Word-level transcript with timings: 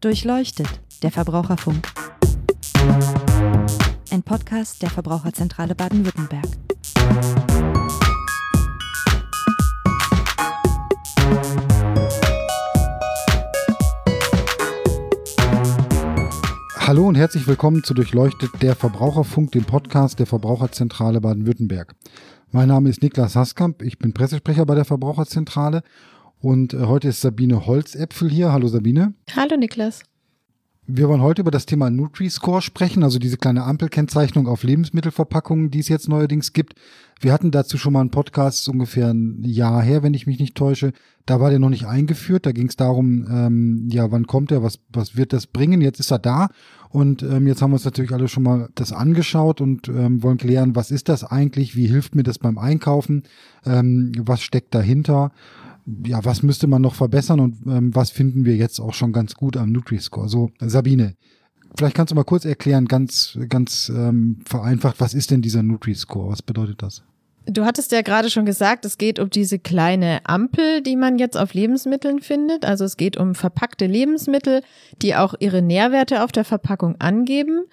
Durchleuchtet, 0.00 0.68
der 1.02 1.10
Verbraucherfunk. 1.10 1.88
Ein 4.12 4.22
Podcast 4.22 4.80
der 4.80 4.90
Verbraucherzentrale 4.90 5.74
Baden-Württemberg. 5.74 6.46
Hallo 16.78 17.08
und 17.08 17.16
herzlich 17.16 17.48
willkommen 17.48 17.82
zu 17.82 17.92
Durchleuchtet 17.92 18.50
der 18.62 18.76
Verbraucherfunk, 18.76 19.50
dem 19.50 19.64
Podcast 19.64 20.20
der 20.20 20.26
Verbraucherzentrale 20.26 21.20
Baden-Württemberg. 21.20 21.96
Mein 22.52 22.68
Name 22.68 22.88
ist 22.88 23.02
Niklas 23.02 23.34
Haskamp, 23.34 23.82
ich 23.82 23.98
bin 23.98 24.14
Pressesprecher 24.14 24.64
bei 24.64 24.76
der 24.76 24.84
Verbraucherzentrale 24.84 25.82
und 26.40 26.74
äh, 26.74 26.78
heute 26.84 27.08
ist 27.08 27.20
Sabine 27.20 27.66
Holzäpfel 27.66 28.30
hier. 28.30 28.52
Hallo 28.52 28.68
Sabine. 28.68 29.14
Hallo 29.34 29.56
Niklas. 29.56 30.02
Wir 30.90 31.06
wollen 31.06 31.20
heute 31.20 31.42
über 31.42 31.50
das 31.50 31.66
Thema 31.66 31.90
Nutri-Score 31.90 32.62
sprechen, 32.62 33.02
also 33.02 33.18
diese 33.18 33.36
kleine 33.36 33.64
Ampelkennzeichnung 33.64 34.48
auf 34.48 34.62
Lebensmittelverpackungen, 34.62 35.70
die 35.70 35.80
es 35.80 35.88
jetzt 35.88 36.08
neuerdings 36.08 36.54
gibt. 36.54 36.76
Wir 37.20 37.34
hatten 37.34 37.50
dazu 37.50 37.76
schon 37.76 37.92
mal 37.92 38.00
einen 38.00 38.10
Podcast, 38.10 38.66
ungefähr 38.70 39.08
ein 39.12 39.44
Jahr 39.44 39.82
her, 39.82 40.02
wenn 40.02 40.14
ich 40.14 40.26
mich 40.26 40.38
nicht 40.38 40.54
täusche. 40.54 40.94
Da 41.26 41.40
war 41.40 41.50
der 41.50 41.58
noch 41.58 41.68
nicht 41.68 41.86
eingeführt. 41.86 42.46
Da 42.46 42.52
ging 42.52 42.68
es 42.68 42.76
darum, 42.76 43.26
ähm, 43.30 43.88
ja, 43.90 44.10
wann 44.10 44.26
kommt 44.26 44.50
er, 44.50 44.62
was, 44.62 44.78
was 44.88 45.14
wird 45.14 45.34
das 45.34 45.46
bringen? 45.46 45.82
Jetzt 45.82 46.00
ist 46.00 46.10
er 46.10 46.20
da. 46.20 46.48
Und 46.88 47.22
ähm, 47.22 47.46
jetzt 47.46 47.60
haben 47.60 47.70
wir 47.70 47.74
uns 47.74 47.84
natürlich 47.84 48.12
alle 48.12 48.28
schon 48.28 48.44
mal 48.44 48.70
das 48.74 48.94
angeschaut 48.94 49.60
und 49.60 49.88
ähm, 49.88 50.22
wollen 50.22 50.38
klären, 50.38 50.74
was 50.74 50.90
ist 50.90 51.10
das 51.10 51.22
eigentlich? 51.22 51.76
Wie 51.76 51.86
hilft 51.86 52.14
mir 52.14 52.22
das 52.22 52.38
beim 52.38 52.56
Einkaufen? 52.56 53.24
Ähm, 53.66 54.12
was 54.24 54.40
steckt 54.40 54.74
dahinter? 54.74 55.32
Ja, 56.04 56.24
was 56.24 56.42
müsste 56.42 56.66
man 56.66 56.82
noch 56.82 56.94
verbessern 56.94 57.40
und 57.40 57.56
ähm, 57.66 57.94
was 57.94 58.10
finden 58.10 58.44
wir 58.44 58.56
jetzt 58.56 58.80
auch 58.80 58.94
schon 58.94 59.12
ganz 59.12 59.34
gut 59.34 59.56
am 59.56 59.72
Nutri-Score? 59.72 60.28
So, 60.28 60.50
Sabine, 60.60 61.14
vielleicht 61.76 61.96
kannst 61.96 62.10
du 62.10 62.14
mal 62.14 62.24
kurz 62.24 62.44
erklären, 62.44 62.86
ganz, 62.86 63.38
ganz 63.48 63.90
ähm, 63.94 64.40
vereinfacht, 64.44 65.00
was 65.00 65.14
ist 65.14 65.30
denn 65.30 65.42
dieser 65.42 65.62
Nutri-Score? 65.62 66.30
Was 66.30 66.42
bedeutet 66.42 66.82
das? 66.82 67.02
Du 67.50 67.64
hattest 67.64 67.92
ja 67.92 68.02
gerade 68.02 68.28
schon 68.28 68.44
gesagt, 68.44 68.84
es 68.84 68.98
geht 68.98 69.18
um 69.18 69.30
diese 69.30 69.58
kleine 69.58 70.20
Ampel, 70.24 70.82
die 70.82 70.96
man 70.96 71.18
jetzt 71.18 71.36
auf 71.36 71.54
Lebensmitteln 71.54 72.20
findet. 72.20 72.66
Also 72.66 72.84
es 72.84 72.98
geht 72.98 73.16
um 73.16 73.34
verpackte 73.34 73.86
Lebensmittel, 73.86 74.60
die 75.00 75.14
auch 75.14 75.32
ihre 75.38 75.62
Nährwerte 75.62 76.22
auf 76.22 76.30
der 76.30 76.44
Verpackung 76.44 76.96
angeben. 76.98 77.64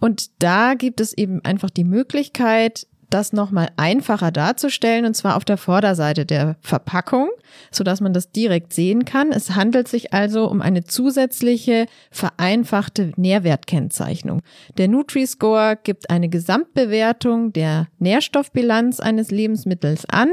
Und 0.00 0.42
da 0.42 0.74
gibt 0.74 1.00
es 1.00 1.16
eben 1.16 1.44
einfach 1.44 1.70
die 1.70 1.84
Möglichkeit, 1.84 2.88
das 3.12 3.32
nochmal 3.32 3.68
einfacher 3.76 4.30
darzustellen, 4.30 5.04
und 5.04 5.14
zwar 5.14 5.36
auf 5.36 5.44
der 5.44 5.56
Vorderseite 5.56 6.26
der 6.26 6.56
Verpackung, 6.60 7.28
so 7.70 7.84
dass 7.84 8.00
man 8.00 8.12
das 8.12 8.32
direkt 8.32 8.72
sehen 8.72 9.04
kann. 9.04 9.32
Es 9.32 9.54
handelt 9.54 9.88
sich 9.88 10.12
also 10.12 10.48
um 10.48 10.60
eine 10.60 10.84
zusätzliche 10.84 11.86
vereinfachte 12.10 13.12
Nährwertkennzeichnung. 13.16 14.42
Der 14.78 14.88
Nutri-Score 14.88 15.78
gibt 15.82 16.10
eine 16.10 16.28
Gesamtbewertung 16.28 17.52
der 17.52 17.88
Nährstoffbilanz 17.98 19.00
eines 19.00 19.30
Lebensmittels 19.30 20.06
an. 20.06 20.30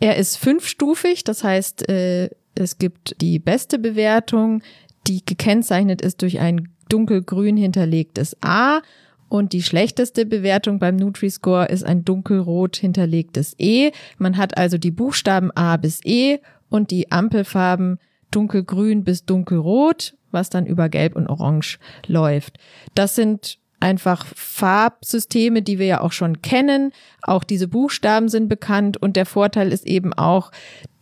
Er 0.00 0.16
ist 0.16 0.36
fünfstufig, 0.36 1.24
das 1.24 1.44
heißt, 1.44 1.88
äh, 1.88 2.30
es 2.54 2.78
gibt 2.78 3.20
die 3.20 3.38
beste 3.38 3.78
Bewertung, 3.78 4.62
die 5.06 5.24
gekennzeichnet 5.24 6.00
ist 6.00 6.22
durch 6.22 6.40
ein 6.40 6.68
dunkelgrün 6.88 7.56
hinterlegtes 7.56 8.36
A 8.40 8.80
und 9.28 9.52
die 9.52 9.62
schlechteste 9.62 10.26
Bewertung 10.26 10.78
beim 10.78 10.96
Nutri-Score 10.96 11.66
ist 11.66 11.84
ein 11.84 12.04
dunkelrot 12.04 12.76
hinterlegtes 12.76 13.54
E. 13.58 13.90
Man 14.18 14.36
hat 14.36 14.56
also 14.56 14.78
die 14.78 14.90
Buchstaben 14.90 15.50
A 15.52 15.76
bis 15.76 16.00
E 16.04 16.38
und 16.68 16.90
die 16.90 17.10
Ampelfarben 17.10 17.98
dunkelgrün 18.30 19.04
bis 19.04 19.24
dunkelrot, 19.24 20.16
was 20.30 20.50
dann 20.50 20.66
über 20.66 20.88
gelb 20.88 21.16
und 21.16 21.28
orange 21.28 21.78
läuft. 22.06 22.58
Das 22.94 23.14
sind 23.14 23.58
einfach 23.80 24.26
Farbsysteme, 24.34 25.62
die 25.62 25.78
wir 25.78 25.86
ja 25.86 26.00
auch 26.00 26.12
schon 26.12 26.42
kennen. 26.42 26.92
Auch 27.22 27.44
diese 27.44 27.68
Buchstaben 27.68 28.28
sind 28.28 28.48
bekannt 28.48 28.96
und 28.96 29.16
der 29.16 29.26
Vorteil 29.26 29.72
ist 29.72 29.86
eben 29.86 30.12
auch, 30.12 30.50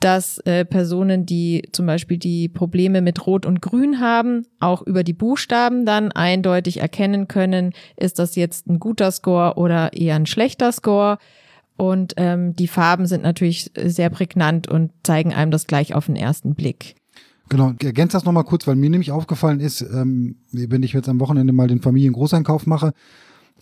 dass 0.01 0.39
äh, 0.39 0.65
Personen, 0.65 1.25
die 1.25 1.69
zum 1.73 1.87
Beispiel 1.87 2.19
die 2.19 2.49
Probleme 2.49 3.01
mit 3.01 3.27
Rot 3.27 3.47
und 3.47 3.63
Grün 3.63 4.01
haben, 4.01 4.47
auch 4.61 4.83
über 4.83 5.03
die 5.03 5.13
Buchstaben 5.13 5.87
dann 5.87 6.13
eindeutig 6.13 6.81
erkennen 6.81 7.27
können, 7.29 7.73
ist 7.97 8.19
das 8.19 8.37
jetzt 8.37 8.67
ein 8.67 8.79
guter 8.79 9.11
Score 9.13 9.55
oder 9.55 9.93
eher 9.95 10.17
ein 10.17 10.27
schlechter 10.27 10.73
Score. 10.73 11.19
Und 11.77 12.15
ähm, 12.19 12.55
die 12.55 12.69
Farben 12.69 13.07
sind 13.07 13.23
natürlich 13.23 13.71
sehr 13.77 14.11
prägnant 14.11 14.69
und 14.69 14.93
zeigen 15.03 15.33
einem 15.33 15.51
das 15.51 15.67
gleich 15.67 15.95
auf 15.95 16.07
den 16.07 16.17
ersten 16.17 16.55
Blick. 16.55 16.97
Genau, 17.49 17.75
ergänzt 17.83 18.15
das 18.15 18.25
nochmal 18.25 18.45
kurz, 18.45 18.67
weil 18.67 18.77
mir 18.77 18.91
nämlich 18.91 19.13
aufgefallen 19.13 19.61
ist, 19.61 19.83
ähm, 19.83 20.37
wenn 20.51 20.83
ich 20.83 20.93
jetzt 20.93 21.09
am 21.09 21.21
Wochenende 21.21 21.53
mal 21.53 21.69
den 21.69 21.83
Familiengroßeinkauf 21.83 22.67
mache, 22.67 22.95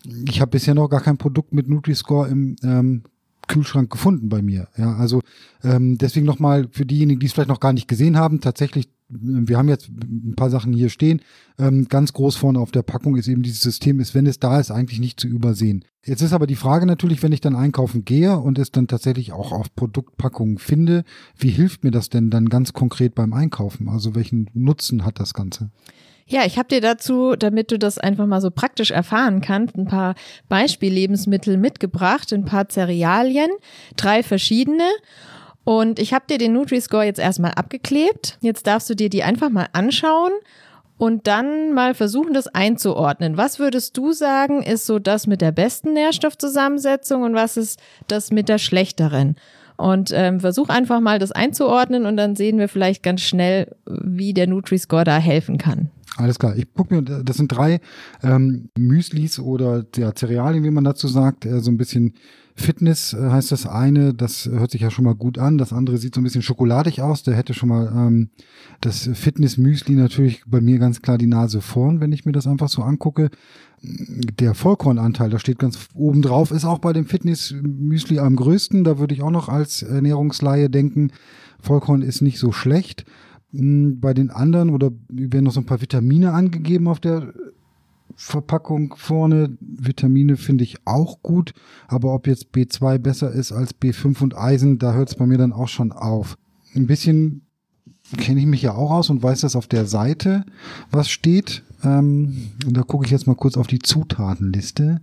ich 0.04 0.41
habe 0.41 0.50
bisher 0.50 0.75
noch 0.75 0.88
gar 0.88 1.00
kein 1.00 1.19
Produkt 1.19 1.53
mit 1.53 1.69
Nutri-Score 1.69 2.28
im 2.28 2.56
ähm, 2.62 3.03
Kühlschrank 3.48 3.91
gefunden 3.91 4.28
bei 4.28 4.42
mir. 4.42 4.69
Ja, 4.76 4.94
also 4.97 5.20
ähm, 5.62 5.98
deswegen 5.98 6.26
nochmal 6.26 6.69
für 6.70 6.86
diejenigen, 6.86 7.20
die 7.20 7.26
es 7.26 7.32
vielleicht 7.32 7.48
noch 7.48 7.60
gar 7.60 7.72
nicht 7.72 7.88
gesehen 7.88 8.16
haben, 8.16 8.41
tatsächlich, 8.41 8.88
wir 9.08 9.58
haben 9.58 9.69
jetzt 9.69 9.88
ein 9.88 10.34
paar 10.36 10.50
Sachen 10.50 10.72
hier 10.72 10.88
stehen. 10.88 11.20
Ähm, 11.58 11.88
ganz 11.88 12.12
groß 12.12 12.36
vorne 12.36 12.58
auf 12.58 12.72
der 12.72 12.82
Packung 12.82 13.16
ist 13.16 13.28
eben 13.28 13.42
dieses 13.42 13.60
System, 13.60 14.00
ist, 14.00 14.14
wenn 14.14 14.26
es 14.26 14.38
da 14.38 14.58
ist, 14.58 14.70
eigentlich 14.70 15.00
nicht 15.00 15.20
zu 15.20 15.28
übersehen. 15.28 15.84
Jetzt 16.04 16.22
ist 16.22 16.32
aber 16.32 16.47
die 16.47 16.56
Frage 16.56 16.86
natürlich, 16.86 17.22
wenn 17.22 17.32
ich 17.32 17.41
dann 17.41 17.54
einkaufen 17.54 18.04
gehe 18.04 18.36
und 18.36 18.58
es 18.58 18.72
dann 18.72 18.88
tatsächlich 18.88 19.32
auch 19.32 19.52
auf 19.52 19.75
Produktpackungen 19.75 20.58
finde, 20.58 21.04
wie 21.36 21.50
hilft 21.50 21.84
mir 21.84 21.91
das 21.91 22.08
denn 22.08 22.31
dann 22.31 22.48
ganz 22.48 22.72
konkret 22.72 23.14
beim 23.14 23.32
Einkaufen? 23.32 23.88
Also 23.88 24.14
welchen 24.14 24.50
Nutzen 24.54 25.04
hat 25.04 25.20
das 25.20 25.34
Ganze? 25.34 25.70
Ja, 26.32 26.47
ich 26.47 26.56
habe 26.56 26.69
dir 26.69 26.81
dazu, 26.81 27.37
damit 27.37 27.70
du 27.72 27.78
das 27.78 27.98
einfach 27.98 28.25
mal 28.25 28.41
so 28.41 28.50
praktisch 28.50 28.91
erfahren 28.91 29.43
kannst, 29.43 29.76
ein 29.76 29.84
paar 29.84 30.15
Beispiellebensmittel 30.48 31.59
mitgebracht, 31.59 32.32
ein 32.32 32.47
paar 32.47 32.70
Cerealien, 32.70 33.50
drei 33.98 34.22
verschiedene. 34.22 34.88
Und 35.65 35.98
ich 35.98 36.15
habe 36.15 36.25
dir 36.31 36.38
den 36.38 36.54
Nutri-Score 36.54 37.04
jetzt 37.04 37.20
erstmal 37.20 37.50
abgeklebt. 37.50 38.38
Jetzt 38.41 38.66
darfst 38.66 38.88
du 38.88 38.94
dir 38.94 39.10
die 39.10 39.22
einfach 39.22 39.50
mal 39.50 39.66
anschauen 39.75 40.32
und 40.97 41.26
dann 41.26 41.75
mal 41.75 41.93
versuchen, 41.93 42.32
das 42.32 42.47
einzuordnen. 42.47 43.37
Was 43.37 43.59
würdest 43.59 43.99
du 43.99 44.12
sagen, 44.12 44.62
ist 44.62 44.87
so 44.87 44.99
das 44.99 45.26
mit 45.26 45.43
der 45.43 45.53
besten 45.53 45.93
Nährstoffzusammensetzung 45.93 47.25
und 47.25 47.34
was 47.34 47.59
ist 47.59 47.78
das 48.09 48.31
mit 48.31 48.49
der 48.49 48.56
schlechteren? 48.56 49.37
Und 49.76 50.12
ähm, 50.14 50.41
versuch 50.41 50.70
einfach 50.70 51.00
mal 51.00 51.19
das 51.19 51.31
einzuordnen 51.31 52.06
und 52.06 52.16
dann 52.16 52.37
sehen 52.37 52.59
wir 52.59 52.70
vielleicht 52.70 53.03
ganz 53.03 53.20
schnell, 53.20 53.76
wie 53.84 54.32
der 54.32 54.47
Nutri-Score 54.47 55.04
da 55.04 55.19
helfen 55.19 55.59
kann. 55.59 55.91
Alles 56.16 56.38
klar. 56.38 56.56
Ich 56.56 56.72
gucke 56.74 56.94
mir, 56.94 57.02
das 57.02 57.36
sind 57.36 57.48
drei 57.48 57.80
ähm, 58.22 58.68
Müslis 58.76 59.38
oder 59.38 59.84
ja, 59.96 60.12
Cerealien, 60.14 60.62
wie 60.62 60.70
man 60.70 60.84
dazu 60.84 61.08
sagt, 61.08 61.46
äh, 61.46 61.60
so 61.60 61.70
ein 61.70 61.78
bisschen 61.78 62.14
Fitness 62.54 63.14
äh, 63.14 63.30
heißt 63.30 63.50
das 63.50 63.66
eine, 63.66 64.12
das 64.12 64.44
hört 64.46 64.72
sich 64.72 64.82
ja 64.82 64.90
schon 64.90 65.06
mal 65.06 65.14
gut 65.14 65.38
an. 65.38 65.56
Das 65.56 65.72
andere 65.72 65.96
sieht 65.96 66.14
so 66.14 66.20
ein 66.20 66.24
bisschen 66.24 66.42
schokoladig 66.42 67.00
aus. 67.00 67.22
Der 67.22 67.34
hätte 67.34 67.54
schon 67.54 67.70
mal 67.70 67.90
ähm, 67.94 68.30
das 68.80 69.08
Fitness-Müsli 69.12 69.94
natürlich 69.94 70.42
bei 70.46 70.60
mir 70.60 70.78
ganz 70.78 71.00
klar 71.00 71.16
die 71.16 71.26
Nase 71.26 71.62
vorn, 71.62 72.00
wenn 72.00 72.12
ich 72.12 72.26
mir 72.26 72.32
das 72.32 72.46
einfach 72.46 72.68
so 72.68 72.82
angucke. 72.82 73.30
Der 73.82 74.54
Vollkornanteil, 74.54 75.30
da 75.30 75.38
steht 75.38 75.58
ganz 75.58 75.88
oben 75.94 76.22
drauf, 76.22 76.50
ist 76.50 76.64
auch 76.64 76.78
bei 76.78 76.92
dem 76.92 77.06
Fitness-Müsli 77.06 78.18
am 78.18 78.36
größten. 78.36 78.84
Da 78.84 78.98
würde 78.98 79.14
ich 79.14 79.22
auch 79.22 79.30
noch 79.30 79.48
als 79.48 79.82
Ernährungsleihe 79.82 80.68
denken, 80.68 81.10
Vollkorn 81.58 82.02
ist 82.02 82.20
nicht 82.20 82.38
so 82.38 82.52
schlecht. 82.52 83.06
Hm, 83.52 84.00
bei 84.00 84.14
den 84.14 84.30
anderen 84.30 84.70
oder 84.70 84.90
werden 85.08 85.44
noch 85.44 85.52
so 85.52 85.60
ein 85.60 85.66
paar 85.66 85.80
Vitamine 85.80 86.32
angegeben 86.32 86.88
auf 86.88 87.00
der 87.00 87.32
Verpackung 88.16 88.94
vorne. 88.96 89.56
Vitamine 89.60 90.36
finde 90.36 90.64
ich 90.64 90.76
auch 90.84 91.22
gut, 91.22 91.52
aber 91.88 92.14
ob 92.14 92.26
jetzt 92.26 92.54
B2 92.54 92.98
besser 92.98 93.30
ist 93.30 93.52
als 93.52 93.74
B5 93.74 94.22
und 94.22 94.36
Eisen, 94.36 94.78
da 94.78 94.92
hört 94.92 95.10
es 95.10 95.14
bei 95.16 95.26
mir 95.26 95.38
dann 95.38 95.52
auch 95.52 95.68
schon 95.68 95.92
auf. 95.92 96.36
Ein 96.75 96.87
bisschen 96.87 97.43
kenne 98.16 98.40
ich 98.40 98.46
mich 98.46 98.62
ja 98.62 98.75
auch 98.75 98.90
aus 98.90 99.10
und 99.10 99.22
weiß, 99.22 99.40
dass 99.40 99.56
auf 99.56 99.66
der 99.66 99.87
Seite 99.87 100.44
was 100.90 101.08
steht. 101.08 101.62
Ähm, 101.82 102.50
und 102.66 102.76
da 102.76 102.82
gucke 102.82 103.04
ich 103.04 103.10
jetzt 103.10 103.26
mal 103.26 103.37
kurz 103.37 103.56
auf 103.56 103.66
die 103.66 103.78
Zutatenliste. 103.78 105.00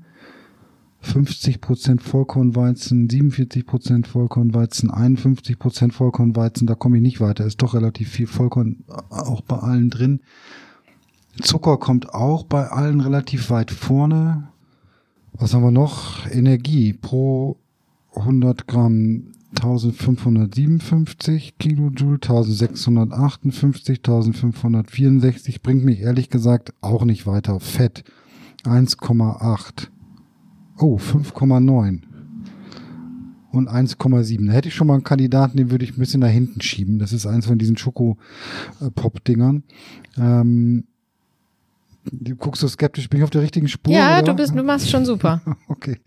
50% 1.03 2.01
Vollkornweizen, 2.01 3.07
47% 3.07 4.05
Vollkornweizen, 4.05 4.91
51% 4.91 5.91
Vollkornweizen, 5.91 6.67
da 6.67 6.75
komme 6.75 6.97
ich 6.97 7.03
nicht 7.03 7.21
weiter. 7.21 7.45
Ist 7.45 7.61
doch 7.61 7.73
relativ 7.73 8.09
viel 8.09 8.27
Vollkorn 8.27 8.83
auch 9.09 9.41
bei 9.41 9.57
allen 9.57 9.89
drin. 9.89 10.21
Zucker 11.41 11.77
kommt 11.77 12.13
auch 12.13 12.43
bei 12.43 12.67
allen 12.67 12.99
relativ 12.99 13.49
weit 13.49 13.71
vorne. 13.71 14.49
Was 15.33 15.53
haben 15.53 15.63
wir 15.63 15.71
noch? 15.71 16.27
Energie 16.27 16.93
pro 16.93 17.57
100 18.15 18.67
Gramm 18.67 19.31
1557 19.55 21.57
Kilojoule, 21.57 22.15
1658, 22.15 23.99
1564 23.99 25.61
bringt 25.61 25.85
mich 25.85 26.01
ehrlich 26.01 26.29
gesagt 26.29 26.73
auch 26.81 27.05
nicht 27.05 27.25
weiter. 27.25 27.59
Fett 27.59 28.03
1,8. 28.65 29.87
Oh, 30.79 30.97
5,9. 30.97 32.01
und 33.51 33.69
1,7. 33.69 34.47
Da 34.47 34.53
hätte 34.53 34.67
ich 34.69 34.75
schon 34.75 34.87
mal 34.87 34.93
einen 34.93 35.03
Kandidaten, 35.03 35.57
den 35.57 35.71
würde 35.71 35.83
ich 35.83 35.91
ein 35.95 35.99
bisschen 35.99 36.21
nach 36.21 36.29
hinten 36.29 36.61
schieben. 36.61 36.99
Das 36.99 37.13
ist 37.13 37.25
eins 37.25 37.47
von 37.47 37.57
diesen 37.57 37.77
Schoko-Pop-Dingern. 37.77 39.63
Ähm, 40.17 40.85
du 42.11 42.35
guckst 42.35 42.61
so 42.61 42.67
skeptisch, 42.67 43.09
bin 43.09 43.19
ich 43.19 43.23
auf 43.23 43.29
der 43.29 43.41
richtigen 43.41 43.67
Spur? 43.67 43.93
Ja, 43.93 44.19
oder? 44.19 44.31
du 44.31 44.35
bist, 44.35 44.55
du 44.55 44.63
machst 44.63 44.89
schon 44.89 45.05
super. 45.05 45.41
Okay. 45.67 45.97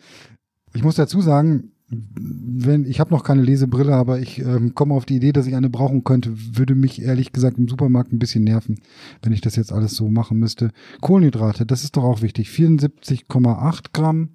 Ich 0.75 0.83
muss 0.83 0.95
dazu 0.95 1.21
sagen, 1.21 1.73
wenn 1.91 2.87
ich 2.87 2.99
habe 2.99 3.11
noch 3.11 3.25
keine 3.25 3.43
Lesebrille, 3.43 3.95
aber 3.95 4.19
ich 4.19 4.39
ähm, 4.39 4.75
komme 4.75 4.95
auf 4.95 5.05
die 5.05 5.17
Idee, 5.17 5.33
dass 5.33 5.47
ich 5.47 5.55
eine 5.55 5.69
brauchen 5.69 6.05
könnte, 6.05 6.33
würde 6.57 6.75
mich 6.75 7.03
ehrlich 7.03 7.33
gesagt 7.33 7.59
im 7.59 7.69
Supermarkt 7.69 8.13
ein 8.13 8.19
bisschen 8.19 8.45
nerven, 8.45 8.81
wenn 9.23 9.33
ich 9.33 9.43
das 9.43 9.57
jetzt 9.57 9.73
alles 9.73 9.95
so 9.95 10.09
machen 10.09 10.39
müsste. 10.39 10.71
Kohlenhydrate, 11.03 11.67
das 11.67 11.85
ist 11.85 11.97
doch 11.97 12.05
auch 12.05 12.23
wichtig. 12.23 12.49
74,8 12.49 13.87
Gramm, 13.93 14.31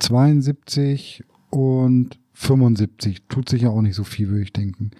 72 0.00 1.24
und 1.50 2.18
75. 2.34 3.26
Tut 3.28 3.48
sich 3.48 3.62
ja 3.62 3.70
auch 3.70 3.82
nicht 3.82 3.94
so 3.94 4.04
viel, 4.04 4.28
würde 4.28 4.42
ich 4.42 4.52
denken. 4.52 4.90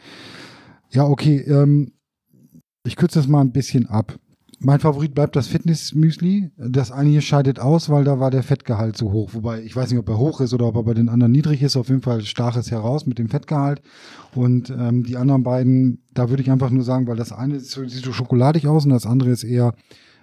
Ja, 0.91 1.05
okay. 1.05 1.38
Ähm, 1.38 1.93
ich 2.85 2.97
kürze 2.97 3.19
das 3.19 3.29
mal 3.29 3.41
ein 3.41 3.52
bisschen 3.52 3.87
ab. 3.87 4.19
Mein 4.62 4.81
Favorit 4.81 5.14
bleibt 5.14 5.37
das 5.37 5.49
Fitness-Müsli. 5.49 6.50
Das 6.58 6.91
eine 6.91 7.08
hier 7.08 7.23
scheidet 7.23 7.58
aus, 7.58 7.88
weil 7.88 8.05
da 8.05 8.20
war 8.20 8.31
der 8.31 8.43
Fettgehalt 8.43 8.94
so 8.94 9.11
hoch. 9.11 9.31
Wobei, 9.32 9.62
ich 9.62 9.75
weiß 9.75 9.91
nicht, 9.91 9.99
ob 9.99 10.08
er 10.11 10.19
hoch 10.19 10.43
ist 10.43 10.52
oder 10.52 10.67
ob 10.67 10.76
er 10.76 10.82
bei 10.82 10.93
den 10.93 11.08
anderen 11.08 11.32
niedrig 11.32 11.62
ist. 11.62 11.76
Auf 11.76 11.88
jeden 11.88 12.03
Fall 12.03 12.20
stach 12.23 12.56
es 12.56 12.70
heraus 12.70 13.06
mit 13.06 13.19
dem 13.19 13.31
Fettgehalt. 13.31 13.81
Und 14.35 14.69
ähm, 14.69 15.03
die 15.05 15.17
anderen 15.17 15.44
beiden, 15.44 16.03
da 16.12 16.29
würde 16.29 16.43
ich 16.43 16.50
einfach 16.50 16.69
nur 16.69 16.85
sagen, 16.85 17.06
weil 17.06 17.17
das 17.17 17.32
eine 17.32 17.58
sieht 17.58 18.05
so 18.05 18.12
schokoladig 18.12 18.67
aus 18.67 18.85
und 18.85 18.91
das 18.91 19.06
andere 19.06 19.31
ist 19.31 19.44
eher 19.44 19.73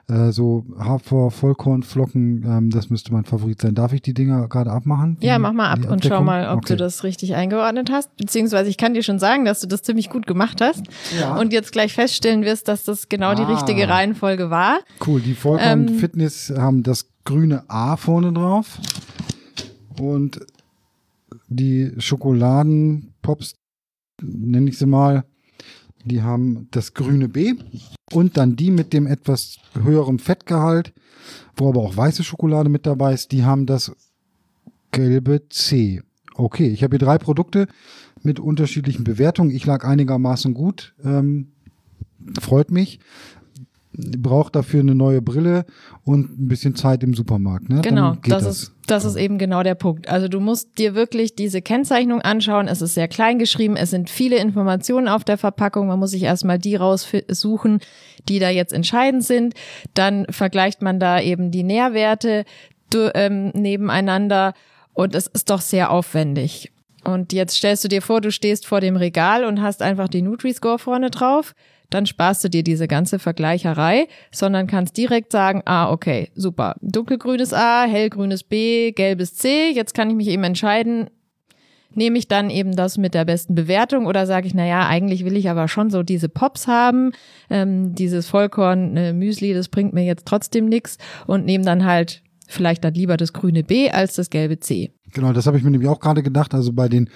äh, 0.10 0.32
so 0.32 0.66
Hafer, 0.80 1.32
Vollkornflocken. 1.32 2.44
Ähm, 2.48 2.70
das 2.70 2.90
müsste 2.90 3.12
mein 3.12 3.26
Favorit 3.26 3.62
sein. 3.62 3.76
Darf 3.76 3.92
ich 3.94 4.02
die 4.02 4.14
Dinger 4.14 4.48
gerade 4.48 4.72
abmachen? 4.72 5.18
Ja, 5.20 5.36
Die- 5.36 5.42
mach 5.42 5.54
mal 5.54 5.70
ab 5.70 5.80
die 5.82 5.88
und 5.88 6.06
schau 6.06 6.24
mal, 6.24 6.48
ob 6.50 6.60
Okay. 6.60 6.68
du 6.74 6.78
das 6.78 7.04
richtig 7.04 7.36
eingeordnet 7.36 7.90
hast. 7.92 8.16
Beziehungsweise 8.18 8.70
ich 8.70 8.78
kann 8.78 8.94
dir 8.94 9.04
schon 9.04 9.20
sagen, 9.20 9.44
dass 9.46 9.60
du 9.60 9.68
das 9.68 9.82
ziemlich 9.82 10.10
gut 10.10 10.26
gemacht 10.28 10.62
hast 10.62 10.86
Ja. 11.20 11.36
und 11.38 11.52
jetzt 11.52 11.72
gleich 11.74 11.94
feststellen 11.94 12.44
wirst, 12.46 12.68
dass 12.70 12.84
das 12.86 13.10
genau 13.10 13.36
die 13.36 13.44
Ah. 13.44 13.54
richtige 13.54 13.90
Reihenfolge 13.90 14.50
war. 14.50 14.80
Cool, 15.06 15.20
die 15.22 15.34
Vollkorn 15.34 15.88
Ähm, 15.90 15.96
Fitness 16.00 16.54
haben 16.56 16.84
das 16.84 17.10
grüne 17.26 17.64
A 17.70 17.98
vorne 17.98 18.32
drauf 18.32 18.80
und 20.00 20.40
die 21.50 21.92
Schokoladenpops, 21.98 23.56
nenne 24.22 24.70
ich 24.70 24.78
sie 24.78 24.86
mal, 24.86 25.26
die 26.08 26.22
haben 26.22 26.68
das 26.72 26.94
grüne 26.94 27.30
B 27.30 27.56
und 28.12 28.38
dann 28.38 28.56
die 28.56 28.72
mit 28.72 28.94
dem 28.94 29.08
etwas 29.08 29.58
höheren 29.82 30.20
Fettgehalt, 30.20 30.94
wo 31.56 31.70
aber 31.70 31.82
auch 31.82 31.98
weiße 31.98 32.24
Schokolade 32.24 32.70
mit 32.70 32.86
dabei 32.86 33.14
ist, 33.14 33.32
die 33.32 33.44
haben 33.44 33.66
das 33.66 33.92
gelbe 34.92 35.48
C. 35.50 36.02
Okay, 36.34 36.68
ich 36.68 36.84
habe 36.84 36.96
hier 36.96 37.06
drei 37.06 37.18
Produkte 37.18 37.68
mit 38.24 38.40
unterschiedlichen 38.40 39.04
Bewertungen. 39.04 39.52
Ich 39.52 39.66
lag 39.66 39.84
einigermaßen 39.84 40.54
gut. 40.54 40.94
Ähm, 41.04 41.52
freut 42.40 42.72
mich. 42.72 43.00
Braucht 43.98 44.56
dafür 44.56 44.82
eine 44.82 44.94
neue 44.94 45.22
Brille 45.22 45.66
und 46.04 46.40
ein 46.40 46.48
bisschen 46.48 46.76
Zeit 46.76 47.04
im 47.04 47.14
Supermarkt. 47.14 47.70
Ne? 47.70 47.82
Genau, 47.82 48.14
geht 48.14 48.32
das, 48.32 48.46
ist, 48.46 48.74
das 48.86 49.06
ist 49.06 49.16
eben 49.16 49.38
genau 49.38 49.64
der 49.64 49.76
Punkt. 49.76 50.08
Also 50.08 50.28
du 50.28 50.40
musst 50.40 50.78
dir 50.78 50.94
wirklich 50.94 51.36
diese 51.36 51.62
Kennzeichnung 51.62 52.22
anschauen. 52.22 52.68
Es 52.68 52.82
ist 52.82 52.94
sehr 52.94 53.08
klein 53.08 53.40
geschrieben. 53.40 53.76
Es 53.76 53.90
sind 53.90 54.10
viele 54.10 54.38
Informationen 54.38 55.08
auf 55.08 55.24
der 55.24 55.38
Verpackung. 55.38 55.88
Man 55.88 56.00
muss 56.00 56.12
sich 56.12 56.24
erstmal 56.24 56.60
die 56.60 56.76
raussuchen, 56.76 57.80
die 58.30 58.40
da 58.40 58.50
jetzt 58.50 58.74
entscheidend 58.74 59.24
sind. 59.24 59.56
Dann 59.94 60.28
vergleicht 60.30 60.82
man 60.82 61.00
da 61.00 61.20
eben 61.20 61.52
die 61.52 61.64
Nährwerte 61.64 62.46
ähm, 62.94 63.50
nebeneinander 63.50 64.54
und 64.94 65.16
es 65.16 65.28
ist 65.28 65.50
doch 65.50 65.62
sehr 65.62 65.92
aufwendig. 65.92 66.72
Und 67.04 67.32
jetzt 67.32 67.56
stellst 67.56 67.84
du 67.84 67.88
dir 67.88 68.02
vor, 68.02 68.20
du 68.20 68.32
stehst 68.32 68.66
vor 68.66 68.82
dem 68.82 68.96
Regal 68.96 69.46
und 69.46 69.62
hast 69.62 69.82
einfach 69.82 70.08
die 70.10 70.22
Nutri-Score 70.22 70.80
vorne 70.80 71.10
drauf. 71.10 71.54
Dann 71.90 72.06
sparst 72.06 72.44
du 72.44 72.50
dir 72.50 72.64
diese 72.64 72.88
ganze 72.88 73.20
Vergleicherei, 73.20 74.08
sondern 74.32 74.68
kannst 74.68 74.98
direkt 74.98 75.32
sagen, 75.32 75.62
ah, 75.66 75.92
okay, 75.92 76.30
super. 76.36 76.76
Dunkelgrünes 76.82 77.54
A, 77.54 77.86
hellgrünes 77.86 78.44
B, 78.44 78.92
gelbes 78.92 79.36
C. 79.36 79.72
Jetzt 79.72 79.94
kann 79.94 80.10
ich 80.10 80.16
mich 80.16 80.28
eben 80.28 80.44
entscheiden, 80.44 81.10
nehme 81.98 82.18
ich 82.18 82.28
dann 82.28 82.50
eben 82.50 82.76
das 82.76 82.98
mit 82.98 83.14
der 83.14 83.26
besten 83.26 83.56
Bewertung 83.56 84.06
oder 84.06 84.26
sage 84.26 84.48
ich, 84.48 84.54
na 84.54 84.66
ja, 84.66 84.88
eigentlich 84.88 85.26
will 85.26 85.36
ich 85.36 85.50
aber 85.50 85.68
schon 85.68 85.90
so 85.90 86.04
diese 86.04 86.30
Pops 86.30 86.68
haben, 86.68 87.12
ähm, 87.50 87.96
dieses 87.96 88.28
Vollkorn 88.28 88.96
äh, 88.98 89.54
das 89.54 89.70
bringt 89.70 89.94
mir 89.94 90.04
jetzt 90.04 90.26
trotzdem 90.26 90.68
nichts 90.68 90.98
und 91.26 91.46
nehme 91.46 91.64
dann 91.64 91.86
halt 91.86 92.22
vielleicht 92.48 92.84
dann 92.84 92.94
lieber 92.94 93.18
das 93.18 93.34
grüne 93.34 93.64
B 93.64 93.92
als 93.92 94.16
das 94.16 94.30
gelbe 94.30 94.60
C. 94.60 94.92
Genau, 95.14 95.34
das 95.34 95.48
habe 95.48 95.58
ich 95.58 95.64
mir 95.64 95.72
nämlich 95.72 95.90
auch 95.90 96.00
gerade 96.00 96.24
gedacht. 96.24 96.54
Also 96.54 96.74
bei 96.74 96.90
den 96.90 97.10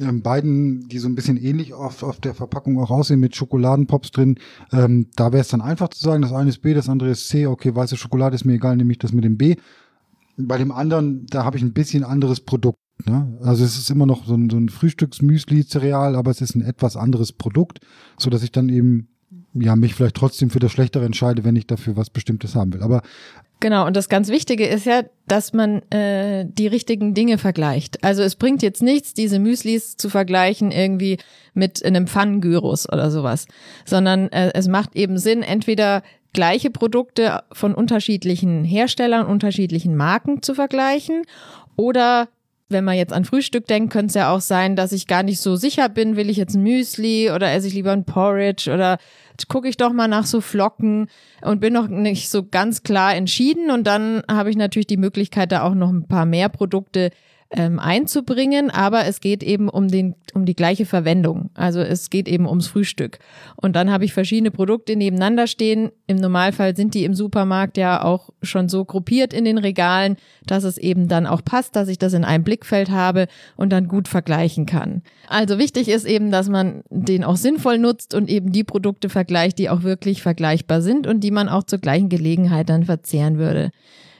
ähm, 0.00 0.22
beiden, 0.22 0.88
die 0.88 0.98
so 0.98 1.08
ein 1.08 1.14
bisschen 1.14 1.36
ähnlich 1.36 1.74
auf, 1.74 2.02
auf 2.02 2.20
der 2.20 2.34
Verpackung 2.34 2.78
auch 2.78 2.90
aussehen, 2.90 3.20
mit 3.20 3.34
Schokoladenpops 3.36 4.12
drin, 4.12 4.38
ähm, 4.72 5.08
da 5.16 5.32
wäre 5.32 5.42
es 5.42 5.48
dann 5.48 5.60
einfach 5.60 5.88
zu 5.88 6.02
sagen, 6.02 6.22
das 6.22 6.32
eine 6.32 6.50
ist 6.50 6.62
B, 6.62 6.74
das 6.74 6.88
andere 6.88 7.10
ist 7.10 7.28
C. 7.28 7.46
Okay, 7.46 7.74
weiße 7.74 7.96
Schokolade 7.96 8.34
ist 8.34 8.44
mir 8.44 8.54
egal, 8.54 8.76
nehme 8.76 8.92
ich 8.92 8.98
das 8.98 9.12
mit 9.12 9.24
dem 9.24 9.36
B. 9.36 9.56
Bei 10.36 10.58
dem 10.58 10.72
anderen, 10.72 11.26
da 11.26 11.44
habe 11.44 11.56
ich 11.56 11.62
ein 11.62 11.72
bisschen 11.72 12.04
anderes 12.04 12.40
Produkt. 12.40 12.78
Ne? 13.04 13.38
Also 13.42 13.64
es 13.64 13.76
ist 13.76 13.90
immer 13.90 14.06
noch 14.06 14.24
so 14.26 14.34
ein, 14.34 14.50
so 14.50 14.56
ein 14.56 14.68
Frühstücksmüsli-Cereal, 14.68 16.16
aber 16.16 16.30
es 16.30 16.40
ist 16.40 16.54
ein 16.54 16.62
etwas 16.62 16.96
anderes 16.96 17.32
Produkt, 17.32 17.80
so 18.18 18.30
dass 18.30 18.42
ich 18.42 18.52
dann 18.52 18.68
eben 18.68 19.13
ja 19.54 19.76
mich 19.76 19.94
vielleicht 19.94 20.16
trotzdem 20.16 20.50
für 20.50 20.58
das 20.58 20.72
Schlechtere 20.72 21.04
entscheide, 21.04 21.44
wenn 21.44 21.56
ich 21.56 21.66
dafür 21.66 21.96
was 21.96 22.10
Bestimmtes 22.10 22.54
haben 22.54 22.72
will. 22.72 22.82
Aber 22.82 23.02
Genau, 23.60 23.86
und 23.86 23.96
das 23.96 24.10
ganz 24.10 24.28
Wichtige 24.28 24.66
ist 24.66 24.84
ja, 24.84 25.04
dass 25.26 25.54
man 25.54 25.80
äh, 25.90 26.44
die 26.46 26.66
richtigen 26.66 27.14
Dinge 27.14 27.38
vergleicht. 27.38 28.04
Also 28.04 28.22
es 28.22 28.34
bringt 28.34 28.62
jetzt 28.62 28.82
nichts, 28.82 29.14
diese 29.14 29.38
Müslis 29.38 29.96
zu 29.96 30.10
vergleichen 30.10 30.70
irgendwie 30.70 31.16
mit 31.54 31.82
einem 31.82 32.06
Pfannengyros 32.06 32.86
oder 32.92 33.10
sowas, 33.10 33.46
sondern 33.86 34.28
äh, 34.32 34.50
es 34.52 34.68
macht 34.68 34.94
eben 34.96 35.16
Sinn, 35.16 35.42
entweder 35.42 36.02
gleiche 36.34 36.70
Produkte 36.70 37.42
von 37.52 37.74
unterschiedlichen 37.74 38.64
Herstellern, 38.64 39.24
unterschiedlichen 39.24 39.96
Marken 39.96 40.42
zu 40.42 40.54
vergleichen 40.54 41.22
oder 41.76 42.28
wenn 42.74 42.84
man 42.84 42.96
jetzt 42.96 43.14
an 43.14 43.24
Frühstück 43.24 43.66
denkt, 43.66 43.90
könnte 43.90 44.08
es 44.08 44.14
ja 44.14 44.30
auch 44.30 44.42
sein, 44.42 44.76
dass 44.76 44.92
ich 44.92 45.06
gar 45.06 45.22
nicht 45.22 45.40
so 45.40 45.56
sicher 45.56 45.88
bin, 45.88 46.16
will 46.16 46.28
ich 46.28 46.36
jetzt 46.36 46.54
ein 46.54 46.62
Müsli 46.62 47.30
oder 47.30 47.50
esse 47.50 47.68
ich 47.68 47.74
lieber 47.74 47.92
ein 47.92 48.04
Porridge 48.04 48.70
oder 48.70 48.98
gucke 49.48 49.68
ich 49.68 49.78
doch 49.78 49.92
mal 49.92 50.08
nach 50.08 50.26
so 50.26 50.42
Flocken 50.42 51.08
und 51.40 51.60
bin 51.60 51.72
noch 51.72 51.88
nicht 51.88 52.28
so 52.28 52.44
ganz 52.46 52.82
klar 52.82 53.14
entschieden. 53.14 53.70
Und 53.70 53.86
dann 53.86 54.22
habe 54.30 54.50
ich 54.50 54.56
natürlich 54.56 54.86
die 54.86 54.96
Möglichkeit, 54.96 55.52
da 55.52 55.62
auch 55.62 55.74
noch 55.74 55.90
ein 55.90 56.06
paar 56.06 56.26
mehr 56.26 56.50
Produkte 56.50 57.10
ähm, 57.50 57.78
einzubringen, 57.78 58.70
aber 58.70 59.06
es 59.06 59.20
geht 59.20 59.42
eben 59.42 59.68
um 59.68 59.88
den 59.88 60.14
um 60.34 60.44
die 60.44 60.56
gleiche 60.56 60.86
Verwendung. 60.86 61.50
Also 61.54 61.80
es 61.80 62.10
geht 62.10 62.28
eben 62.28 62.46
ums 62.46 62.66
Frühstück. 62.66 63.18
Und 63.56 63.76
dann 63.76 63.90
habe 63.90 64.04
ich 64.04 64.12
verschiedene 64.12 64.50
Produkte 64.50 64.96
nebeneinander 64.96 65.46
stehen. 65.46 65.92
Im 66.06 66.16
Normalfall 66.16 66.74
sind 66.74 66.94
die 66.94 67.04
im 67.04 67.14
Supermarkt 67.14 67.76
ja 67.76 68.02
auch 68.02 68.30
schon 68.42 68.68
so 68.68 68.84
gruppiert 68.84 69.32
in 69.32 69.44
den 69.44 69.58
Regalen, 69.58 70.16
dass 70.46 70.64
es 70.64 70.76
eben 70.76 71.08
dann 71.08 71.26
auch 71.26 71.44
passt, 71.44 71.76
dass 71.76 71.88
ich 71.88 71.98
das 71.98 72.12
in 72.12 72.24
einem 72.24 72.44
Blickfeld 72.44 72.90
habe 72.90 73.28
und 73.56 73.70
dann 73.70 73.86
gut 73.86 74.08
vergleichen 74.08 74.66
kann. 74.66 75.02
Also 75.28 75.58
wichtig 75.58 75.88
ist 75.88 76.04
eben, 76.04 76.30
dass 76.30 76.48
man 76.48 76.82
den 76.90 77.22
auch 77.22 77.36
sinnvoll 77.36 77.78
nutzt 77.78 78.14
und 78.14 78.28
eben 78.28 78.50
die 78.50 78.64
Produkte 78.64 79.08
vergleicht, 79.08 79.58
die 79.58 79.70
auch 79.70 79.84
wirklich 79.84 80.22
vergleichbar 80.22 80.82
sind 80.82 81.06
und 81.06 81.20
die 81.20 81.30
man 81.30 81.48
auch 81.48 81.62
zur 81.62 81.78
gleichen 81.78 82.08
Gelegenheit 82.08 82.68
dann 82.68 82.84
verzehren 82.84 83.38
würde 83.38 83.70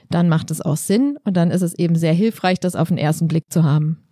dann 0.09 0.29
macht 0.29 0.51
es 0.51 0.61
auch 0.61 0.77
Sinn 0.77 1.17
und 1.23 1.35
dann 1.37 1.51
ist 1.51 1.61
es 1.61 1.73
eben 1.73 1.95
sehr 1.95 2.13
hilfreich, 2.13 2.59
das 2.59 2.75
auf 2.75 2.89
den 2.89 2.97
ersten 2.97 3.27
Blick 3.27 3.45
zu 3.49 3.63
haben. 3.63 4.05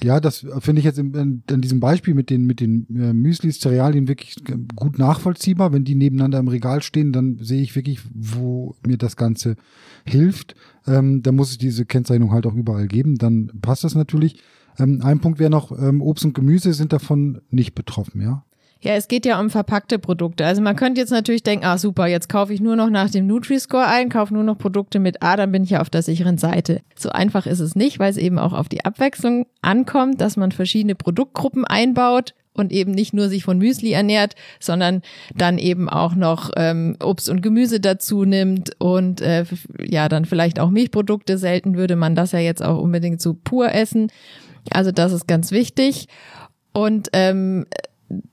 Ja, 0.00 0.20
das 0.20 0.46
finde 0.60 0.78
ich 0.78 0.84
jetzt 0.84 0.98
in, 0.98 1.42
in, 1.50 1.60
diesem 1.60 1.80
Beispiel 1.80 2.14
mit 2.14 2.30
den, 2.30 2.44
mit 2.44 2.60
den 2.60 2.86
äh, 2.94 3.12
Müslis, 3.12 3.58
Cerealien 3.58 4.06
wirklich 4.06 4.36
gut 4.76 4.96
nachvollziehbar. 4.96 5.72
Wenn 5.72 5.82
die 5.82 5.96
nebeneinander 5.96 6.38
im 6.38 6.46
Regal 6.46 6.82
stehen, 6.82 7.12
dann 7.12 7.38
sehe 7.40 7.62
ich 7.62 7.74
wirklich, 7.74 8.00
wo 8.14 8.76
mir 8.86 8.96
das 8.96 9.16
Ganze 9.16 9.56
hilft. 10.04 10.54
Ähm, 10.86 11.22
da 11.22 11.32
muss 11.32 11.50
es 11.50 11.58
diese 11.58 11.84
Kennzeichnung 11.84 12.30
halt 12.30 12.46
auch 12.46 12.54
überall 12.54 12.86
geben. 12.86 13.16
Dann 13.16 13.50
passt 13.60 13.82
das 13.82 13.96
natürlich. 13.96 14.40
Ähm, 14.78 15.00
ein 15.02 15.18
Punkt 15.18 15.40
wäre 15.40 15.50
noch, 15.50 15.76
ähm, 15.76 16.00
Obst 16.00 16.24
und 16.24 16.34
Gemüse 16.34 16.72
sind 16.74 16.92
davon 16.92 17.40
nicht 17.50 17.74
betroffen, 17.74 18.20
ja. 18.20 18.44
Ja, 18.80 18.92
es 18.94 19.08
geht 19.08 19.26
ja 19.26 19.40
um 19.40 19.50
verpackte 19.50 19.98
Produkte. 19.98 20.46
Also 20.46 20.62
man 20.62 20.76
könnte 20.76 21.00
jetzt 21.00 21.10
natürlich 21.10 21.42
denken, 21.42 21.64
ah 21.64 21.78
super, 21.78 22.06
jetzt 22.06 22.28
kaufe 22.28 22.54
ich 22.54 22.60
nur 22.60 22.76
noch 22.76 22.90
nach 22.90 23.10
dem 23.10 23.26
Nutri-Score 23.26 23.86
ein, 23.86 24.08
kaufe 24.08 24.32
nur 24.32 24.44
noch 24.44 24.56
Produkte 24.56 25.00
mit 25.00 25.20
A, 25.20 25.36
dann 25.36 25.50
bin 25.50 25.64
ich 25.64 25.70
ja 25.70 25.80
auf 25.80 25.90
der 25.90 26.02
sicheren 26.02 26.38
Seite. 26.38 26.80
So 26.96 27.08
einfach 27.10 27.46
ist 27.46 27.58
es 27.58 27.74
nicht, 27.74 27.98
weil 27.98 28.10
es 28.10 28.16
eben 28.16 28.38
auch 28.38 28.52
auf 28.52 28.68
die 28.68 28.84
Abwechslung 28.84 29.46
ankommt, 29.62 30.20
dass 30.20 30.36
man 30.36 30.52
verschiedene 30.52 30.94
Produktgruppen 30.94 31.64
einbaut 31.64 32.34
und 32.58 32.72
eben 32.72 32.92
nicht 32.92 33.14
nur 33.14 33.28
sich 33.28 33.44
von 33.44 33.58
Müsli 33.58 33.92
ernährt, 33.92 34.34
sondern 34.60 35.02
dann 35.34 35.58
eben 35.58 35.88
auch 35.88 36.14
noch 36.14 36.50
ähm, 36.56 36.96
Obst 37.02 37.28
und 37.28 37.42
Gemüse 37.42 37.80
dazu 37.80 38.24
nimmt 38.24 38.70
und 38.78 39.20
äh, 39.20 39.44
ja, 39.84 40.08
dann 40.08 40.24
vielleicht 40.24 40.60
auch 40.60 40.70
Milchprodukte. 40.70 41.38
Selten 41.38 41.76
würde 41.76 41.96
man 41.96 42.14
das 42.14 42.32
ja 42.32 42.38
jetzt 42.38 42.62
auch 42.62 42.80
unbedingt 42.80 43.20
so 43.20 43.34
pur 43.34 43.72
essen. 43.72 44.10
Also 44.70 44.92
das 44.92 45.12
ist 45.12 45.26
ganz 45.26 45.50
wichtig. 45.50 46.06
Und 46.72 47.08
ähm, 47.12 47.66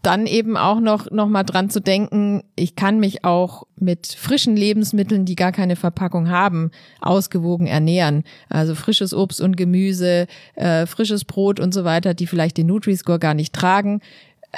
dann 0.01 0.25
eben 0.25 0.55
auch 0.55 0.79
noch, 0.79 1.11
noch 1.11 1.27
mal 1.27 1.43
dran 1.43 1.69
zu 1.69 1.81
denken, 1.81 2.43
ich 2.55 2.75
kann 2.75 2.99
mich 2.99 3.25
auch 3.25 3.63
mit 3.77 4.07
frischen 4.07 4.55
Lebensmitteln, 4.55 5.25
die 5.25 5.35
gar 5.35 5.51
keine 5.51 5.75
Verpackung 5.75 6.29
haben, 6.29 6.71
ausgewogen 7.01 7.67
ernähren. 7.67 8.23
Also 8.49 8.73
frisches 8.73 9.13
Obst 9.13 9.41
und 9.41 9.57
Gemüse, 9.57 10.27
äh, 10.55 10.85
frisches 10.85 11.25
Brot 11.25 11.59
und 11.59 11.73
so 11.73 11.83
weiter, 11.83 12.13
die 12.13 12.27
vielleicht 12.27 12.57
den 12.57 12.67
Nutri-Score 12.67 13.19
gar 13.19 13.33
nicht 13.33 13.53
tragen. 13.53 14.01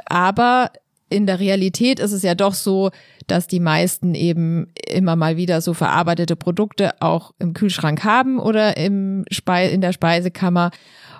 Aber 0.05 0.71
in 1.09 1.25
der 1.25 1.39
Realität 1.39 1.99
ist 1.99 2.11
es 2.11 2.21
ja 2.21 2.35
doch 2.35 2.53
so, 2.53 2.91
dass 3.27 3.47
die 3.47 3.59
meisten 3.59 4.13
eben 4.13 4.71
immer 4.87 5.15
mal 5.15 5.37
wieder 5.37 5.61
so 5.61 5.73
verarbeitete 5.73 6.35
Produkte 6.35 7.01
auch 7.01 7.33
im 7.39 7.53
Kühlschrank 7.53 8.03
haben 8.03 8.39
oder 8.39 8.77
im 8.77 9.25
Spe 9.31 9.67
in 9.67 9.81
der 9.81 9.93
Speisekammer. 9.93 10.71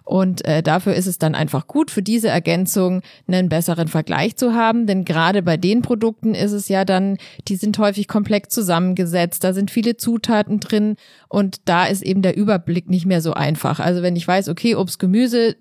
Und 0.08 0.46
äh, 0.46 0.64
dafür 0.64 0.94
ist 0.94 1.06
es 1.06 1.18
dann 1.18 1.36
einfach 1.36 1.68
gut, 1.68 1.92
für 1.92 2.02
diese 2.02 2.30
Ergänzung 2.30 3.02
einen 3.28 3.50
besseren 3.50 3.90
Vergleich 3.90 4.38
zu 4.38 4.54
haben. 4.54 4.88
Denn 4.88 5.04
gerade 5.04 5.44
bei 5.44 5.58
den 5.58 5.82
Produkten 5.82 6.34
ist 6.34 6.54
es 6.54 6.70
ja 6.70 6.86
dann, 6.86 7.18
die 7.50 7.58
sind 7.58 7.78
häufig 7.78 8.08
komplex 8.08 8.48
zusammengesetzt, 8.48 9.44
da 9.44 9.52
sind 9.52 9.70
viele 9.70 9.98
Zutaten 9.98 10.62
drin 10.62 10.96
und 11.28 11.58
da 11.66 11.86
ist 11.86 12.04
eben 12.04 12.22
der 12.22 12.38
Überblick 12.38 12.90
nicht 12.90 13.06
mehr 13.06 13.22
so 13.22 13.34
einfach. 13.34 13.82
Also 13.82 14.02
wenn 14.02 14.16
ich 14.16 14.26
weiß, 14.26 14.48
okay, 14.48 14.76
Obst, 14.76 14.98
Gemüse, 14.98 15.58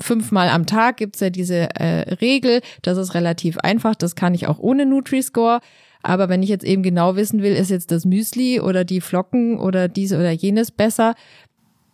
fünfmal 0.00 0.48
am 0.48 0.64
Tag 0.64 0.96
gibt's 0.96 1.20
ja 1.20 1.28
diese 1.28 1.68
äh, 1.74 2.14
Regel, 2.14 2.62
das 2.80 2.96
ist 2.96 3.12
relativ 3.12 3.58
einfach, 3.58 3.94
das 3.94 4.14
kann 4.16 4.32
ich 4.32 4.46
auch 4.46 4.58
ohne 4.58 4.86
Nutri-Score. 4.86 5.60
Aber 6.02 6.28
wenn 6.30 6.42
ich 6.42 6.48
jetzt 6.48 6.64
eben 6.64 6.82
genau 6.82 7.14
wissen 7.14 7.42
will, 7.42 7.54
ist 7.54 7.70
jetzt 7.70 7.90
das 7.90 8.04
Müsli 8.06 8.58
oder 8.58 8.84
die 8.84 9.00
Flocken 9.00 9.60
oder 9.60 9.86
dies 9.86 10.12
oder 10.12 10.30
jenes 10.30 10.70
besser, 10.70 11.14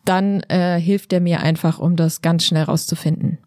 dann 0.09 0.41
äh, 0.49 0.81
hilft 0.81 1.12
er 1.12 1.21
mir 1.21 1.41
einfach, 1.41 1.79
um 1.79 1.97
das 1.97 2.23
ganz 2.23 2.45
schnell 2.45 2.65
rauszufinden. 2.65 3.38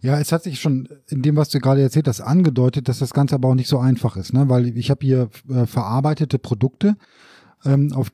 Ja, 0.00 0.18
es 0.18 0.32
hat 0.32 0.42
sich 0.42 0.60
schon 0.60 0.88
in 1.08 1.22
dem, 1.22 1.36
was 1.36 1.48
du 1.48 1.60
gerade 1.60 1.80
erzählt 1.80 2.08
hast, 2.08 2.20
angedeutet, 2.20 2.88
dass 2.88 2.98
das 2.98 3.14
Ganze 3.14 3.36
aber 3.36 3.48
auch 3.48 3.54
nicht 3.54 3.68
so 3.68 3.78
einfach 3.78 4.16
ist, 4.16 4.34
ne? 4.34 4.48
weil 4.48 4.76
ich 4.76 4.90
habe 4.90 5.04
hier 5.04 5.30
äh, 5.48 5.64
verarbeitete 5.64 6.38
Produkte, 6.38 6.96
ähm, 7.64 7.92
auf 7.94 8.10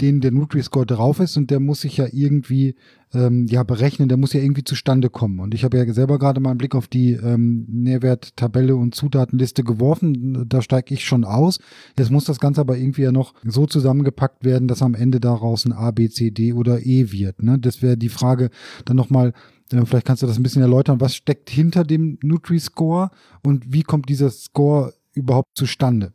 denen 0.00 0.20
der 0.20 0.30
Nutri-Score 0.30 0.86
drauf 0.86 1.20
ist 1.20 1.36
und 1.36 1.50
der 1.50 1.60
muss 1.60 1.82
sich 1.82 1.96
ja 1.96 2.06
irgendwie 2.10 2.74
ähm, 3.12 3.46
ja 3.46 3.62
berechnen, 3.62 4.08
der 4.08 4.18
muss 4.18 4.32
ja 4.32 4.40
irgendwie 4.40 4.64
zustande 4.64 5.10
kommen. 5.10 5.40
Und 5.40 5.54
ich 5.54 5.64
habe 5.64 5.78
ja 5.78 5.92
selber 5.92 6.18
gerade 6.18 6.40
mal 6.40 6.50
einen 6.50 6.58
Blick 6.58 6.74
auf 6.74 6.88
die 6.88 7.12
ähm, 7.12 7.66
Nährwerttabelle 7.68 8.76
und 8.76 8.94
Zutatenliste 8.94 9.64
geworfen. 9.64 10.46
Da 10.48 10.62
steige 10.62 10.94
ich 10.94 11.04
schon 11.04 11.24
aus. 11.24 11.58
Jetzt 11.98 12.10
muss 12.10 12.24
das 12.24 12.40
Ganze 12.40 12.60
aber 12.60 12.76
irgendwie 12.76 13.02
ja 13.02 13.12
noch 13.12 13.34
so 13.44 13.66
zusammengepackt 13.66 14.44
werden, 14.44 14.68
dass 14.68 14.82
am 14.82 14.94
Ende 14.94 15.20
daraus 15.20 15.64
ein 15.64 15.72
A, 15.72 15.90
B, 15.90 16.08
C, 16.08 16.30
D 16.30 16.52
oder 16.52 16.84
E 16.84 17.12
wird. 17.12 17.42
Ne? 17.42 17.58
Das 17.58 17.82
wäre 17.82 17.96
die 17.96 18.08
Frage 18.08 18.50
dann 18.84 18.96
nochmal, 18.96 19.32
äh, 19.72 19.84
vielleicht 19.84 20.06
kannst 20.06 20.22
du 20.22 20.26
das 20.26 20.38
ein 20.38 20.42
bisschen 20.42 20.62
erläutern, 20.62 21.00
was 21.00 21.14
steckt 21.14 21.50
hinter 21.50 21.84
dem 21.84 22.18
Nutri-Score 22.22 23.10
und 23.44 23.72
wie 23.72 23.82
kommt 23.82 24.08
dieser 24.08 24.30
Score 24.30 24.94
überhaupt 25.14 25.48
zustande? 25.54 26.12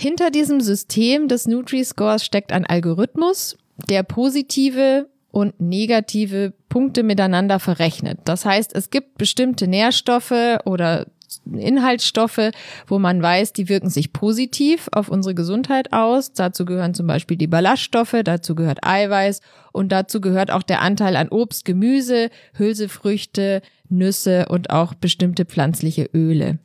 Hinter 0.00 0.30
diesem 0.30 0.60
System 0.60 1.26
des 1.26 1.48
Nutri-Scores 1.48 2.24
steckt 2.24 2.52
ein 2.52 2.64
Algorithmus, 2.64 3.56
der 3.90 4.04
positive 4.04 5.08
und 5.32 5.60
negative 5.60 6.52
Punkte 6.68 7.02
miteinander 7.02 7.58
verrechnet. 7.58 8.20
Das 8.24 8.44
heißt, 8.44 8.76
es 8.76 8.90
gibt 8.90 9.18
bestimmte 9.18 9.66
Nährstoffe 9.66 10.60
oder 10.64 11.08
Inhaltsstoffe, 11.52 12.52
wo 12.86 13.00
man 13.00 13.20
weiß, 13.20 13.54
die 13.54 13.68
wirken 13.68 13.90
sich 13.90 14.12
positiv 14.12 14.88
auf 14.92 15.08
unsere 15.08 15.34
Gesundheit 15.34 15.92
aus. 15.92 16.32
Dazu 16.32 16.64
gehören 16.64 16.94
zum 16.94 17.08
Beispiel 17.08 17.36
die 17.36 17.48
Ballaststoffe, 17.48 18.14
dazu 18.22 18.54
gehört 18.54 18.86
Eiweiß 18.86 19.40
und 19.72 19.90
dazu 19.90 20.20
gehört 20.20 20.52
auch 20.52 20.62
der 20.62 20.80
Anteil 20.80 21.16
an 21.16 21.28
Obst, 21.28 21.64
Gemüse, 21.64 22.30
Hülsefrüchte, 22.52 23.62
Nüsse 23.88 24.46
und 24.48 24.70
auch 24.70 24.94
bestimmte 24.94 25.44
pflanzliche 25.44 26.08
Öle. 26.14 26.60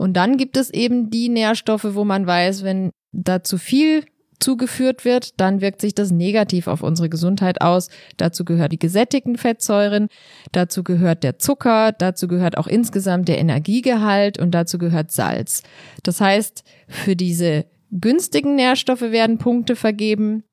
Und 0.00 0.14
dann 0.14 0.38
gibt 0.38 0.56
es 0.56 0.70
eben 0.70 1.10
die 1.10 1.28
Nährstoffe, 1.28 1.94
wo 1.94 2.04
man 2.06 2.26
weiß, 2.26 2.64
wenn 2.64 2.90
da 3.12 3.42
zu 3.42 3.58
viel 3.58 4.06
zugeführt 4.38 5.04
wird, 5.04 5.38
dann 5.38 5.60
wirkt 5.60 5.82
sich 5.82 5.94
das 5.94 6.10
negativ 6.10 6.68
auf 6.68 6.82
unsere 6.82 7.10
Gesundheit 7.10 7.60
aus. 7.60 7.90
Dazu 8.16 8.46
gehört 8.46 8.72
die 8.72 8.78
gesättigten 8.78 9.36
Fettsäuren, 9.36 10.08
dazu 10.52 10.84
gehört 10.84 11.22
der 11.22 11.38
Zucker, 11.38 11.92
dazu 11.92 12.28
gehört 12.28 12.56
auch 12.56 12.66
insgesamt 12.66 13.28
der 13.28 13.36
Energiegehalt 13.36 14.38
und 14.38 14.52
dazu 14.52 14.78
gehört 14.78 15.12
Salz. 15.12 15.64
Das 16.02 16.22
heißt, 16.22 16.64
für 16.88 17.14
diese 17.14 17.66
günstigen 17.90 18.54
Nährstoffe 18.54 19.02
werden 19.02 19.36
Punkte 19.36 19.76
vergeben 19.76 20.44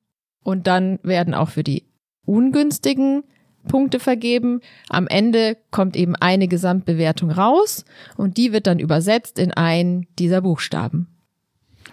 und 0.44 0.66
dann 0.66 0.98
werden 1.02 1.32
auch 1.32 1.48
für 1.48 1.64
die 1.64 1.86
ungünstigen 2.26 3.24
Punkte 3.68 4.00
vergeben. 4.00 4.60
Am 4.88 5.06
Ende 5.06 5.56
kommt 5.70 5.96
eben 5.96 6.16
eine 6.16 6.48
Gesamtbewertung 6.48 7.30
raus 7.30 7.84
und 8.16 8.36
die 8.36 8.52
wird 8.52 8.66
dann 8.66 8.80
übersetzt 8.80 9.38
in 9.38 9.52
einen 9.52 10.06
dieser 10.18 10.40
Buchstaben. 10.40 11.06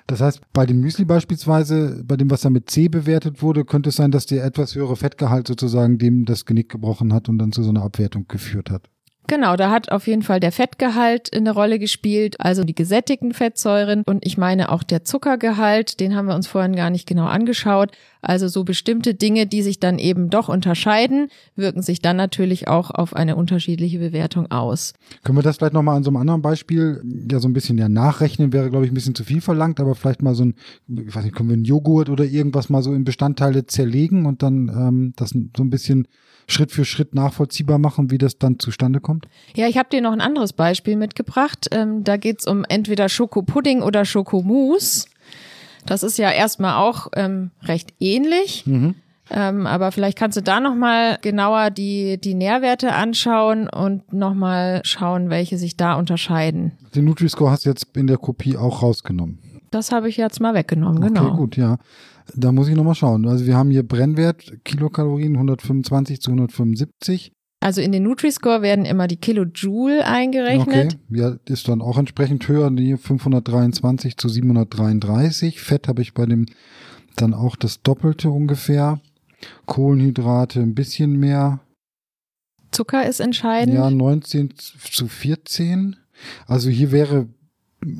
Das 0.08 0.22
heißt, 0.22 0.41
bei 0.53 0.65
dem 0.65 0.82
Müsli 0.82 1.05
beispielsweise, 1.05 2.03
bei 2.05 2.15
dem, 2.15 2.29
was 2.29 2.41
da 2.41 2.50
mit 2.50 2.70
C 2.70 2.89
bewertet 2.89 3.41
wurde, 3.41 3.65
könnte 3.65 3.89
es 3.89 3.96
sein, 3.96 4.12
dass 4.12 4.25
der 4.25 4.44
etwas 4.44 4.75
höhere 4.75 4.96
Fettgehalt 4.96 5.48
sozusagen 5.48 5.98
dem 5.98 6.25
das 6.25 6.46
Genick 6.46 6.70
gebrochen 6.70 7.13
hat 7.13 7.27
und 7.27 7.39
dann 7.39 7.51
zu 7.51 7.63
so 7.63 7.70
einer 7.70 7.84
Abwertung 7.84 8.27
geführt 8.27 8.70
hat. 8.70 8.89
Genau, 9.27 9.55
da 9.55 9.72
hat 9.72 9.91
auf 9.91 10.05
jeden 10.08 10.22
Fall 10.22 10.39
der 10.39 10.51
Fettgehalt 10.51 11.36
eine 11.36 11.51
Rolle 11.51 11.79
gespielt, 11.79 12.39
also 12.39 12.63
die 12.63 12.75
gesättigten 12.75 13.34
Fettsäuren 13.34 14.03
und 14.05 14.25
ich 14.25 14.38
meine 14.38 14.72
auch 14.72 14.84
der 14.84 15.03
Zuckergehalt, 15.03 16.00
den 16.00 16.15
haben 16.15 16.27
wir 16.27 16.36
uns 16.36 16.48
vorhin 16.48 16.75
gar 16.75 16.89
nicht 16.89 17.08
genau 17.08 17.25
angeschaut. 17.25 17.91
Also 18.22 18.48
so 18.48 18.63
bestimmte 18.63 19.13
Dinge, 19.13 19.46
die 19.46 19.62
sich 19.62 19.79
dann 19.79 20.00
eben 20.00 20.29
doch 20.29 20.50
unterscheiden, 20.50 21.29
wirken 21.55 21.84
sich 21.84 22.01
dann 22.01 22.17
natürlich 22.17 22.67
auch 22.67 22.89
auf 22.89 23.15
eine 23.15 23.36
unterschiedliche 23.36 24.00
Bewertung 24.00 24.50
aus. 24.51 24.94
Können 25.24 25.38
wir 25.38 25.44
das 25.44 25.58
vielleicht 25.58 25.74
nochmal 25.74 25.98
an 25.98 26.03
so 26.03 26.10
einem 26.10 26.17
anderen 26.17 26.41
Beispiel, 26.41 27.03
ja 27.29 27.39
so 27.39 27.48
ein 27.48 27.53
bisschen 27.53 27.77
ja 27.77 27.89
nachrechnen, 27.89 28.53
wäre 28.53 28.70
glaube 28.70 28.86
ich 28.86 28.91
ein 28.91 28.96
bisschen 28.96 29.15
zu 29.15 29.24
viel 29.24 29.41
verlangt, 29.41 29.79
aber 29.79 29.96
vielleicht 29.96 30.22
mal 30.22 30.36
so 30.36 30.46
ein, 30.46 30.55
ich 30.88 31.15
weiß 31.15 31.24
nicht, 31.24 31.36
können 31.36 31.50
wir 31.50 31.55
einen 31.55 31.65
Joghurt 31.65 32.10
oder 32.10 32.25
irgendwas 32.25 32.70
mal 32.70 32.82
so 32.82 32.94
in 32.94 33.03
Bestandteile 33.05 33.65
zerlegen 33.65 34.25
und 34.25 34.44
dann 34.44 34.70
ähm, 34.70 35.13
das 35.15 35.29
so 35.29 35.63
ein 35.63 35.70
bisschen 35.70 36.08
Schritt 36.47 36.71
für 36.71 36.85
Schritt 36.85 37.15
nachvollziehbar 37.15 37.79
machen, 37.79 38.11
wie 38.11 38.17
das 38.17 38.37
dann 38.37 38.59
zustande 38.59 38.99
kommt? 38.99 39.27
Ja, 39.55 39.67
ich 39.67 39.77
habe 39.77 39.89
dir 39.89 40.01
noch 40.01 40.11
ein 40.11 40.21
anderes 40.21 40.53
Beispiel 40.53 40.95
mitgebracht. 40.95 41.67
Ähm, 41.71 42.03
da 42.03 42.17
geht's 42.17 42.47
um 42.47 42.63
entweder 42.67 43.09
Schokopudding 43.09 43.81
oder 43.81 44.05
Schokomousse. 44.05 45.07
Das 45.85 46.03
ist 46.03 46.17
ja 46.17 46.31
erstmal 46.31 46.75
auch 46.75 47.07
ähm, 47.15 47.51
recht 47.63 47.93
ähnlich. 47.99 48.65
Mhm. 48.65 48.95
Ähm, 49.31 49.65
aber 49.65 49.91
vielleicht 49.91 50.17
kannst 50.17 50.37
du 50.37 50.41
da 50.41 50.59
nochmal 50.59 51.17
genauer 51.21 51.71
die, 51.71 52.19
die 52.19 52.35
Nährwerte 52.35 52.93
anschauen 52.93 53.67
und 53.67 54.13
nochmal 54.13 54.81
schauen, 54.83 55.29
welche 55.29 55.57
sich 55.57 55.77
da 55.77 55.95
unterscheiden. 55.95 56.73
Den 56.93 57.05
Nutri-Score 57.05 57.49
hast 57.49 57.65
du 57.65 57.69
jetzt 57.69 57.87
in 57.95 58.07
der 58.07 58.17
Kopie 58.17 58.55
auch 58.55 58.83
rausgenommen. 58.83 59.39
Das 59.71 59.91
habe 59.91 60.09
ich 60.09 60.17
jetzt 60.17 60.39
mal 60.39 60.53
weggenommen, 60.53 61.01
genau. 61.01 61.25
Okay, 61.25 61.37
gut, 61.37 61.57
ja. 61.57 61.77
Da 62.34 62.51
muss 62.51 62.67
ich 62.67 62.75
nochmal 62.75 62.96
schauen. 62.96 63.27
Also 63.27 63.46
wir 63.46 63.55
haben 63.55 63.70
hier 63.70 63.84
Brennwert, 63.84 64.63
Kilokalorien 64.63 65.34
125 65.36 66.22
zu 66.22 66.32
175. 66.32 67.32
Also 67.62 67.82
in 67.82 67.91
den 67.91 68.03
Nutri-Score 68.03 68.62
werden 68.62 68.86
immer 68.86 69.08
die 69.08 69.17
Kilojoule 69.17 70.05
eingerechnet. 70.05 70.98
Okay, 71.10 71.20
ja, 71.20 71.38
ist 71.46 71.67
dann 71.67 71.82
auch 71.82 71.98
entsprechend 71.98 72.48
höher, 72.48 72.70
die 72.72 72.98
523 72.98 74.17
zu 74.17 74.29
733. 74.29 75.60
Fett 75.60 75.88
habe 75.88 76.01
ich 76.01 76.13
bei 76.13 76.25
dem 76.25 76.46
dann 77.15 77.34
auch 77.34 77.55
das 77.55 77.82
Doppelte 77.82 78.29
ungefähr. 78.29 79.00
Kohlenhydrate 79.65 80.60
ein 80.62 80.75
bisschen 80.75 81.13
mehr. 81.13 81.60
Zucker 82.72 83.08
ist 83.08 83.20
entscheidend. 83.20 83.75
Ja, 83.75 83.89
19 83.89 84.53
zu 84.58 85.08
14. 85.08 85.96
Also 86.46 86.70
hier 86.70 86.91
wäre 86.91 87.27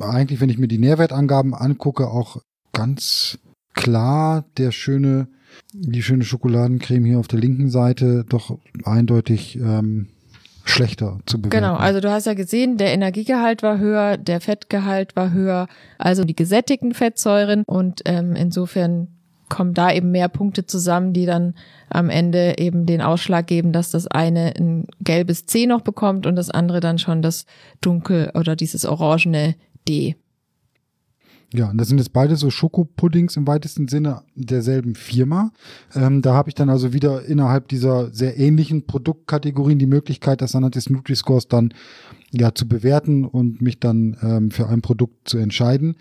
eigentlich, 0.00 0.40
wenn 0.40 0.50
ich 0.50 0.58
mir 0.58 0.68
die 0.68 0.78
Nährwertangaben 0.78 1.54
angucke, 1.54 2.08
auch 2.08 2.40
ganz 2.72 3.38
klar 3.76 4.44
der 4.56 4.72
schöne, 4.72 5.28
die 5.72 6.02
schöne 6.02 6.24
Schokoladencreme 6.24 7.04
hier 7.04 7.18
auf 7.20 7.28
der 7.28 7.38
linken 7.38 7.70
Seite 7.70 8.24
doch 8.28 8.58
eindeutig 8.84 9.56
ähm, 9.56 10.08
schlechter 10.64 11.20
zu 11.26 11.40
bewerten. 11.40 11.64
Genau, 11.64 11.76
also 11.76 12.00
du 12.00 12.10
hast 12.10 12.26
ja 12.26 12.34
gesehen, 12.34 12.76
der 12.76 12.92
Energiegehalt 12.92 13.62
war 13.62 13.78
höher, 13.78 14.16
der 14.16 14.40
Fettgehalt 14.40 15.14
war 15.14 15.32
höher, 15.32 15.68
also 15.98 16.24
die 16.24 16.34
gesättigten 16.34 16.92
Fettsäuren 16.92 17.62
und 17.66 18.02
ähm, 18.04 18.34
insofern 18.34 19.08
kommen 19.48 19.74
da 19.74 19.92
eben 19.92 20.10
mehr 20.10 20.28
Punkte 20.28 20.66
zusammen, 20.66 21.12
die 21.12 21.24
dann 21.24 21.54
am 21.88 22.10
Ende 22.10 22.58
eben 22.58 22.84
den 22.84 23.00
Ausschlag 23.00 23.46
geben, 23.46 23.72
dass 23.72 23.92
das 23.92 24.08
eine 24.08 24.54
ein 24.58 24.86
gelbes 25.00 25.46
C 25.46 25.66
noch 25.66 25.82
bekommt 25.82 26.26
und 26.26 26.34
das 26.34 26.50
andere 26.50 26.80
dann 26.80 26.98
schon 26.98 27.22
das 27.22 27.46
dunkel 27.80 28.32
oder 28.34 28.56
dieses 28.56 28.84
orangene 28.84 29.54
D. 29.88 30.16
Ja, 31.54 31.70
und 31.70 31.78
das 31.78 31.88
sind 31.88 31.98
jetzt 31.98 32.12
beide 32.12 32.36
so 32.36 32.50
Schokopuddings 32.50 33.36
im 33.36 33.46
weitesten 33.46 33.86
Sinne 33.86 34.22
derselben 34.34 34.94
Firma. 34.94 35.52
Ähm, 35.94 36.20
da 36.20 36.34
habe 36.34 36.50
ich 36.50 36.54
dann 36.54 36.68
also 36.68 36.92
wieder 36.92 37.24
innerhalb 37.24 37.68
dieser 37.68 38.12
sehr 38.12 38.36
ähnlichen 38.38 38.86
Produktkategorien 38.86 39.78
die 39.78 39.86
Möglichkeit, 39.86 40.40
das 40.40 40.56
anhand 40.56 40.74
des 40.74 40.90
Nutri-Scores 40.90 41.46
dann 41.48 41.72
ja 42.32 42.54
zu 42.54 42.66
bewerten 42.66 43.24
und 43.24 43.62
mich 43.62 43.78
dann 43.78 44.16
ähm, 44.22 44.50
für 44.50 44.68
ein 44.68 44.82
Produkt 44.82 45.28
zu 45.28 45.38
entscheiden. 45.38 45.96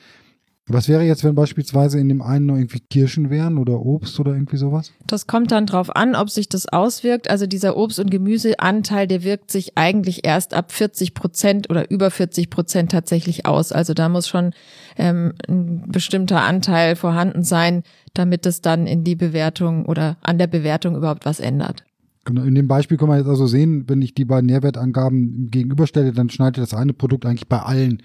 Was 0.68 0.90
wäre 0.90 1.04
jetzt, 1.04 1.24
wenn 1.24 1.36
beispielsweise 1.36 2.00
in 2.00 2.10
dem 2.10 2.24
einen 2.24 2.48
noch 2.48 2.56
irgendwie 2.56 2.80
Kirschen 2.80 3.30
wären 3.30 3.60
oder 3.60 3.80
Obst 3.80 4.20
oder 4.20 4.34
irgendwie 4.34 4.58
sowas? 4.58 4.92
Das 5.06 5.28
kommt 5.28 5.52
dann 5.52 5.68
drauf 5.68 5.96
an, 5.96 6.16
ob 6.16 6.32
sich 6.32 6.50
das 6.50 6.68
auswirkt. 6.68 7.30
Also 7.30 7.46
dieser 7.46 7.78
Obst- 7.78 8.00
und 8.00 8.10
Gemüseanteil, 8.10 9.06
der 9.06 9.24
wirkt 9.24 9.52
sich 9.52 9.78
eigentlich 9.78 10.26
erst 10.26 10.56
ab 10.56 10.72
40 10.72 11.14
Prozent 11.14 11.70
oder 11.70 11.92
über 11.92 12.10
40 12.10 12.50
Prozent 12.50 12.92
tatsächlich 12.92 13.46
aus. 13.46 13.72
Also 13.72 13.94
da 13.94 14.10
muss 14.10 14.28
schon 14.28 14.54
ähm, 14.98 15.34
ein 15.48 15.84
bestimmter 15.92 16.42
Anteil 16.42 16.96
vorhanden 16.96 17.44
sein, 17.44 17.84
damit 18.16 18.48
es 18.48 18.62
dann 18.62 18.88
in 18.88 19.04
die 19.04 19.16
Bewertung 19.16 19.86
oder 19.86 20.18
an 20.22 20.40
der 20.40 20.48
Bewertung 20.48 20.96
überhaupt 20.96 21.28
was 21.28 21.40
ändert. 21.40 21.84
Genau, 22.26 22.42
in 22.42 22.56
dem 22.56 22.68
Beispiel 22.68 22.98
kann 22.98 23.08
man 23.08 23.20
jetzt 23.20 23.28
also 23.28 23.46
sehen, 23.46 23.84
wenn 23.88 24.02
ich 24.02 24.16
die 24.16 24.26
beiden 24.26 24.48
Nährwertangaben 24.48 25.48
gegenüberstelle, 25.52 26.12
dann 26.12 26.32
schneidet 26.32 26.64
das 26.64 26.74
eine 26.74 26.94
Produkt 26.94 27.24
eigentlich 27.24 27.48
bei 27.48 27.60
allen 27.60 28.02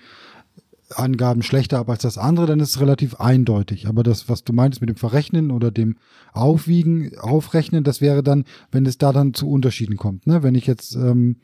Angaben 0.95 1.43
schlechter 1.43 1.79
ab 1.79 1.89
als 1.89 2.03
das 2.03 2.19
andere, 2.19 2.47
dann 2.47 2.61
ist 2.61 2.71
es 2.71 2.81
relativ 2.81 3.17
eindeutig. 3.17 3.87
Aber 3.87 4.03
das, 4.03 4.29
was 4.29 4.45
du 4.45 4.53
meinst 4.53 4.81
mit 4.81 4.91
dem 4.91 4.97
Verrechnen 4.97 5.51
oder 5.51 5.71
dem 5.71 5.97
Aufwiegen, 6.33 7.17
Aufrechnen, 7.19 7.85
das 7.85 8.01
wäre 8.01 8.23
dann, 8.23 8.45
wenn 8.71 8.87
es 8.87 8.99
da 8.99 9.13
dann 9.13 9.35
zu 9.35 9.49
Unterschieden 9.49 9.97
kommt. 9.97 10.27
Ne? 10.27 10.43
Wenn 10.43 10.55
ich 10.55 10.67
jetzt, 10.67 10.95
ähm, 10.97 11.37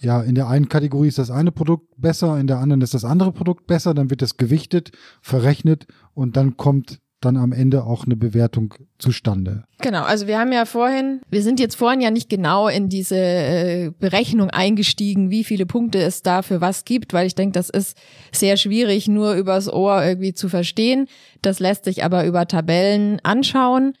ja, 0.00 0.20
in 0.20 0.34
der 0.34 0.48
einen 0.48 0.68
Kategorie 0.68 1.08
ist 1.08 1.18
das 1.18 1.30
eine 1.30 1.52
Produkt 1.52 1.88
besser, 1.96 2.38
in 2.38 2.46
der 2.46 2.58
anderen 2.58 2.82
ist 2.82 2.94
das 2.94 3.04
andere 3.04 3.32
Produkt 3.32 3.66
besser, 3.66 3.94
dann 3.94 4.10
wird 4.10 4.22
das 4.22 4.36
gewichtet, 4.36 4.92
verrechnet 5.22 5.86
und 6.12 6.36
dann 6.36 6.56
kommt 6.56 7.00
dann 7.24 7.36
am 7.36 7.52
Ende 7.52 7.84
auch 7.84 8.04
eine 8.04 8.16
Bewertung 8.16 8.74
zustande. 8.98 9.64
Genau, 9.80 10.02
also 10.02 10.26
wir 10.26 10.38
haben 10.38 10.52
ja 10.52 10.64
vorhin, 10.64 11.20
wir 11.30 11.42
sind 11.42 11.60
jetzt 11.60 11.76
vorhin 11.76 12.00
ja 12.00 12.10
nicht 12.10 12.28
genau 12.28 12.68
in 12.68 12.88
diese 12.88 13.16
äh, 13.16 13.90
Berechnung 13.98 14.50
eingestiegen, 14.50 15.30
wie 15.30 15.44
viele 15.44 15.66
Punkte 15.66 16.00
es 16.00 16.22
da 16.22 16.42
für 16.42 16.60
was 16.60 16.84
gibt, 16.84 17.12
weil 17.12 17.26
ich 17.26 17.34
denke, 17.34 17.52
das 17.52 17.70
ist 17.70 17.96
sehr 18.32 18.56
schwierig 18.56 19.08
nur 19.08 19.34
übers 19.34 19.72
Ohr 19.72 20.04
irgendwie 20.04 20.34
zu 20.34 20.48
verstehen. 20.48 21.06
Das 21.42 21.60
lässt 21.60 21.84
sich 21.84 22.04
aber 22.04 22.26
über 22.26 22.46
Tabellen 22.46 23.20
anschauen. 23.22 23.94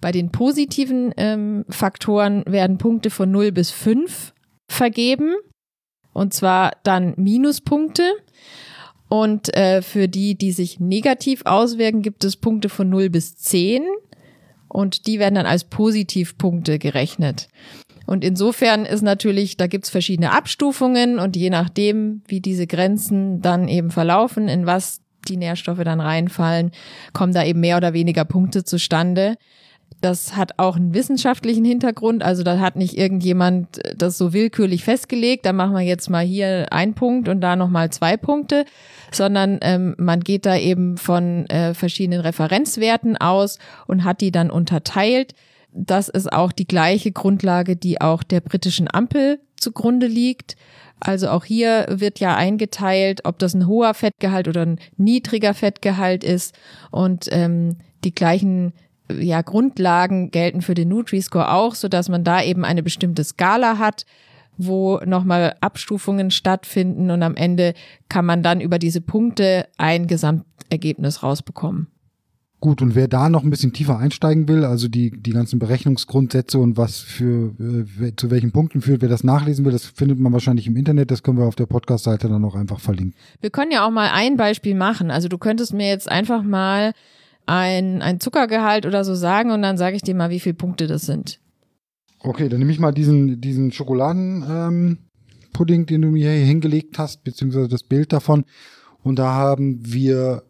Bei 0.00 0.12
den 0.12 0.30
positiven 0.30 1.12
ähm, 1.16 1.64
Faktoren 1.68 2.44
werden 2.46 2.78
Punkte 2.78 3.10
von 3.10 3.30
0 3.30 3.52
bis 3.52 3.70
5 3.70 4.34
vergeben. 4.68 5.34
Und 6.12 6.32
zwar 6.34 6.72
dann 6.84 7.14
Minuspunkte. 7.16 8.02
Und 9.08 9.54
äh, 9.56 9.82
für 9.82 10.08
die, 10.08 10.36
die 10.36 10.52
sich 10.52 10.80
negativ 10.80 11.42
auswirken, 11.44 12.02
gibt 12.02 12.24
es 12.24 12.36
Punkte 12.36 12.68
von 12.68 12.88
0 12.88 13.10
bis 13.10 13.36
10 13.36 13.82
und 14.68 15.06
die 15.06 15.18
werden 15.18 15.36
dann 15.36 15.46
als 15.46 15.64
Positivpunkte 15.64 16.78
gerechnet. 16.78 17.48
Und 18.06 18.24
insofern 18.24 18.84
ist 18.84 19.02
natürlich, 19.02 19.56
da 19.56 19.66
gibt's 19.66 19.88
verschiedene 19.90 20.32
Abstufungen 20.32 21.18
und 21.18 21.36
je 21.36 21.50
nachdem, 21.50 22.22
wie 22.26 22.40
diese 22.40 22.66
Grenzen 22.66 23.40
dann 23.40 23.68
eben 23.68 23.90
verlaufen, 23.90 24.48
in 24.48 24.66
was 24.66 25.00
die 25.28 25.36
Nährstoffe 25.36 25.82
dann 25.84 26.00
reinfallen, 26.00 26.70
kommen 27.12 27.32
da 27.32 27.44
eben 27.44 27.60
mehr 27.60 27.76
oder 27.76 27.92
weniger 27.92 28.24
Punkte 28.24 28.64
zustande. 28.64 29.36
Das 30.04 30.36
hat 30.36 30.58
auch 30.58 30.76
einen 30.76 30.92
wissenschaftlichen 30.92 31.64
Hintergrund. 31.64 32.22
Also 32.22 32.42
da 32.42 32.58
hat 32.58 32.76
nicht 32.76 32.98
irgendjemand 32.98 33.80
das 33.96 34.18
so 34.18 34.34
willkürlich 34.34 34.84
festgelegt. 34.84 35.46
Da 35.46 35.54
machen 35.54 35.72
wir 35.72 35.80
jetzt 35.80 36.10
mal 36.10 36.22
hier 36.22 36.70
einen 36.74 36.92
Punkt 36.92 37.26
und 37.26 37.40
da 37.40 37.56
nochmal 37.56 37.88
zwei 37.88 38.18
Punkte, 38.18 38.66
sondern 39.10 39.60
ähm, 39.62 39.94
man 39.96 40.20
geht 40.20 40.44
da 40.44 40.58
eben 40.58 40.98
von 40.98 41.46
äh, 41.46 41.72
verschiedenen 41.72 42.20
Referenzwerten 42.20 43.16
aus 43.16 43.58
und 43.86 44.04
hat 44.04 44.20
die 44.20 44.30
dann 44.30 44.50
unterteilt. 44.50 45.34
Das 45.72 46.10
ist 46.10 46.30
auch 46.30 46.52
die 46.52 46.68
gleiche 46.68 47.10
Grundlage, 47.10 47.74
die 47.74 48.02
auch 48.02 48.22
der 48.22 48.42
britischen 48.42 48.92
Ampel 48.92 49.40
zugrunde 49.56 50.06
liegt. 50.06 50.56
Also 51.00 51.30
auch 51.30 51.46
hier 51.46 51.86
wird 51.88 52.20
ja 52.20 52.36
eingeteilt, 52.36 53.22
ob 53.24 53.38
das 53.38 53.54
ein 53.54 53.66
hoher 53.66 53.94
Fettgehalt 53.94 54.48
oder 54.48 54.66
ein 54.66 54.80
niedriger 54.98 55.54
Fettgehalt 55.54 56.24
ist. 56.24 56.54
Und 56.90 57.28
ähm, 57.30 57.78
die 58.04 58.14
gleichen 58.14 58.74
ja, 59.12 59.42
Grundlagen 59.42 60.30
gelten 60.30 60.62
für 60.62 60.74
den 60.74 60.88
Nutri-Score 60.88 61.52
auch, 61.52 61.74
so 61.74 61.88
dass 61.88 62.08
man 62.08 62.24
da 62.24 62.42
eben 62.42 62.64
eine 62.64 62.82
bestimmte 62.82 63.24
Skala 63.24 63.78
hat, 63.78 64.06
wo 64.56 65.00
nochmal 65.04 65.56
Abstufungen 65.60 66.30
stattfinden 66.30 67.10
und 67.10 67.22
am 67.22 67.36
Ende 67.36 67.74
kann 68.08 68.24
man 68.24 68.42
dann 68.42 68.60
über 68.60 68.78
diese 68.78 69.00
Punkte 69.00 69.66
ein 69.76 70.06
Gesamtergebnis 70.06 71.22
rausbekommen. 71.22 71.88
Gut, 72.64 72.80
und 72.80 72.94
wer 72.94 73.08
da 73.08 73.28
noch 73.28 73.44
ein 73.44 73.50
bisschen 73.50 73.74
tiefer 73.74 73.98
einsteigen 73.98 74.48
will, 74.48 74.64
also 74.64 74.88
die, 74.88 75.10
die 75.10 75.32
ganzen 75.32 75.58
Berechnungsgrundsätze 75.58 76.58
und 76.58 76.78
was 76.78 76.98
für 77.00 77.52
äh, 77.60 78.12
zu 78.16 78.30
welchen 78.30 78.52
Punkten 78.52 78.80
führt, 78.80 79.02
wer 79.02 79.10
das 79.10 79.22
nachlesen 79.22 79.66
will, 79.66 79.72
das 79.72 79.84
findet 79.84 80.18
man 80.18 80.32
wahrscheinlich 80.32 80.66
im 80.66 80.74
Internet, 80.74 81.10
das 81.10 81.22
können 81.22 81.36
wir 81.36 81.44
auf 81.44 81.56
der 81.56 81.66
Podcast-Seite 81.66 82.26
dann 82.26 82.42
auch 82.42 82.54
einfach 82.54 82.80
verlinken. 82.80 83.14
Wir 83.42 83.50
können 83.50 83.70
ja 83.70 83.86
auch 83.86 83.90
mal 83.90 84.08
ein 84.10 84.38
Beispiel 84.38 84.74
machen. 84.74 85.10
Also 85.10 85.28
du 85.28 85.36
könntest 85.36 85.74
mir 85.74 85.88
jetzt 85.88 86.10
einfach 86.10 86.42
mal 86.42 86.94
ein, 87.46 88.02
ein 88.02 88.20
Zuckergehalt 88.20 88.86
oder 88.86 89.04
so 89.04 89.14
sagen 89.14 89.50
und 89.50 89.62
dann 89.62 89.76
sage 89.76 89.96
ich 89.96 90.02
dir 90.02 90.14
mal, 90.14 90.30
wie 90.30 90.40
viele 90.40 90.54
Punkte 90.54 90.86
das 90.86 91.02
sind. 91.02 91.40
Okay, 92.20 92.48
dann 92.48 92.58
nehme 92.58 92.72
ich 92.72 92.78
mal 92.78 92.92
diesen, 92.92 93.40
diesen 93.40 93.70
Schokoladenpudding, 93.70 95.80
ähm, 95.80 95.86
den 95.86 96.02
du 96.02 96.08
mir 96.08 96.32
hier 96.32 96.46
hingelegt 96.46 96.98
hast, 96.98 97.22
beziehungsweise 97.22 97.68
das 97.68 97.82
Bild 97.82 98.12
davon. 98.12 98.44
Und 99.02 99.18
da 99.18 99.32
haben 99.32 99.80
wir 99.82 100.42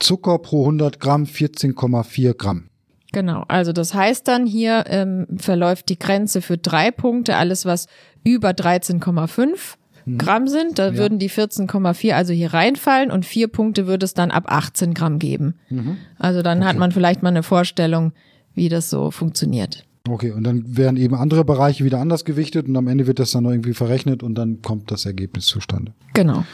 Zucker 0.00 0.38
pro 0.38 0.62
100 0.62 0.98
Gramm 0.98 1.24
14,4 1.24 2.34
Gramm. 2.34 2.68
Genau, 3.12 3.44
also 3.48 3.72
das 3.72 3.94
heißt 3.94 4.28
dann 4.28 4.44
hier 4.44 4.84
ähm, 4.86 5.26
verläuft 5.38 5.88
die 5.88 5.98
Grenze 5.98 6.42
für 6.42 6.58
drei 6.58 6.90
Punkte, 6.90 7.36
alles 7.36 7.64
was 7.64 7.86
über 8.22 8.50
13,5 8.50 9.76
mhm. 10.12 10.18
Gramm 10.18 10.48
sind, 10.48 10.78
da 10.78 10.88
ja. 10.88 10.96
würden 10.96 11.18
die 11.18 11.30
14,4 11.30 12.12
also 12.12 12.32
hier 12.32 12.52
reinfallen 12.52 13.10
und 13.10 13.24
vier 13.24 13.48
Punkte 13.48 13.86
würde 13.86 14.04
es 14.04 14.14
dann 14.14 14.30
ab 14.30 14.44
18 14.46 14.94
Gramm 14.94 15.18
geben. 15.18 15.54
Mhm. 15.70 15.96
Also 16.18 16.42
dann 16.42 16.58
okay. 16.58 16.68
hat 16.68 16.76
man 16.76 16.92
vielleicht 16.92 17.22
mal 17.22 17.30
eine 17.30 17.42
Vorstellung, 17.42 18.12
wie 18.54 18.68
das 18.68 18.90
so 18.90 19.10
funktioniert. 19.10 19.84
Okay, 20.08 20.32
und 20.32 20.44
dann 20.44 20.76
werden 20.76 20.96
eben 20.96 21.14
andere 21.14 21.44
Bereiche 21.44 21.84
wieder 21.84 22.00
anders 22.00 22.24
gewichtet 22.24 22.66
und 22.66 22.76
am 22.76 22.88
Ende 22.88 23.06
wird 23.06 23.18
das 23.18 23.32
dann 23.32 23.44
irgendwie 23.44 23.74
verrechnet 23.74 24.22
und 24.22 24.36
dann 24.36 24.62
kommt 24.62 24.90
das 24.90 25.04
Ergebnis 25.04 25.46
zustande. 25.46 25.92
Genau. 26.14 26.44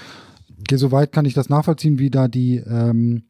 Okay, 0.60 0.76
soweit 0.76 1.12
kann 1.12 1.24
ich 1.24 1.34
das 1.34 1.48
nachvollziehen, 1.48 1.98
wie 1.98 2.10
da 2.10 2.26
die 2.26 2.56
ähm, 2.56 3.24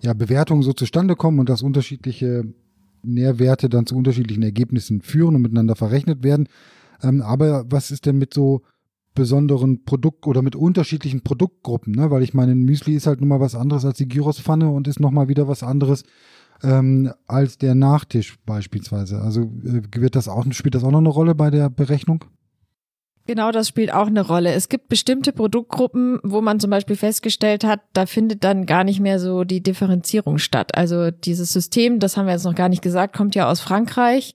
ja, 0.00 0.14
Bewertungen 0.14 0.62
so 0.62 0.72
zustande 0.72 1.16
kommen 1.16 1.38
und 1.40 1.48
dass 1.48 1.62
unterschiedliche 1.62 2.44
Nährwerte 3.02 3.68
dann 3.68 3.86
zu 3.86 3.96
unterschiedlichen 3.96 4.42
Ergebnissen 4.42 5.00
führen 5.00 5.36
und 5.36 5.42
miteinander 5.42 5.76
verrechnet 5.76 6.22
werden. 6.22 6.48
Ähm, 7.02 7.22
aber 7.22 7.64
was 7.70 7.90
ist 7.90 8.06
denn 8.06 8.18
mit 8.18 8.32
so 8.32 8.62
besonderen 9.16 9.84
Produkt 9.84 10.28
oder 10.28 10.42
mit 10.42 10.54
unterschiedlichen 10.54 11.22
Produktgruppen, 11.22 11.92
ne? 11.92 12.12
Weil 12.12 12.22
ich 12.22 12.34
meine, 12.34 12.52
ein 12.52 12.62
Müsli 12.62 12.94
ist 12.94 13.08
halt 13.08 13.18
nun 13.18 13.28
mal 13.28 13.40
was 13.40 13.56
anderes 13.56 13.84
als 13.84 13.98
die 13.98 14.06
Gyrospfanne 14.06 14.70
und 14.70 14.86
ist 14.86 15.00
nochmal 15.00 15.26
wieder 15.26 15.48
was 15.48 15.64
anderes 15.64 16.04
ähm, 16.62 17.12
als 17.26 17.58
der 17.58 17.74
Nachtisch 17.74 18.36
beispielsweise. 18.46 19.20
Also 19.20 19.50
äh, 19.64 19.82
wird 19.96 20.14
das 20.14 20.28
auch, 20.28 20.44
spielt 20.52 20.76
das 20.76 20.84
auch 20.84 20.92
noch 20.92 21.00
eine 21.00 21.08
Rolle 21.08 21.34
bei 21.34 21.50
der 21.50 21.68
Berechnung? 21.68 22.24
Genau, 23.26 23.50
das 23.50 23.66
spielt 23.66 23.92
auch 23.92 24.06
eine 24.06 24.24
Rolle. 24.24 24.52
Es 24.52 24.68
gibt 24.68 24.88
bestimmte 24.88 25.32
Produktgruppen, 25.32 26.20
wo 26.22 26.40
man 26.40 26.60
zum 26.60 26.70
Beispiel 26.70 26.94
festgestellt 26.94 27.64
hat, 27.64 27.80
da 27.92 28.06
findet 28.06 28.44
dann 28.44 28.66
gar 28.66 28.84
nicht 28.84 29.00
mehr 29.00 29.18
so 29.18 29.42
die 29.42 29.62
Differenzierung 29.62 30.38
statt. 30.38 30.76
Also 30.76 31.10
dieses 31.10 31.52
System, 31.52 31.98
das 31.98 32.16
haben 32.16 32.26
wir 32.26 32.34
jetzt 32.34 32.44
noch 32.44 32.54
gar 32.54 32.68
nicht 32.68 32.82
gesagt, 32.82 33.16
kommt 33.16 33.34
ja 33.34 33.50
aus 33.50 33.60
Frankreich. 33.60 34.34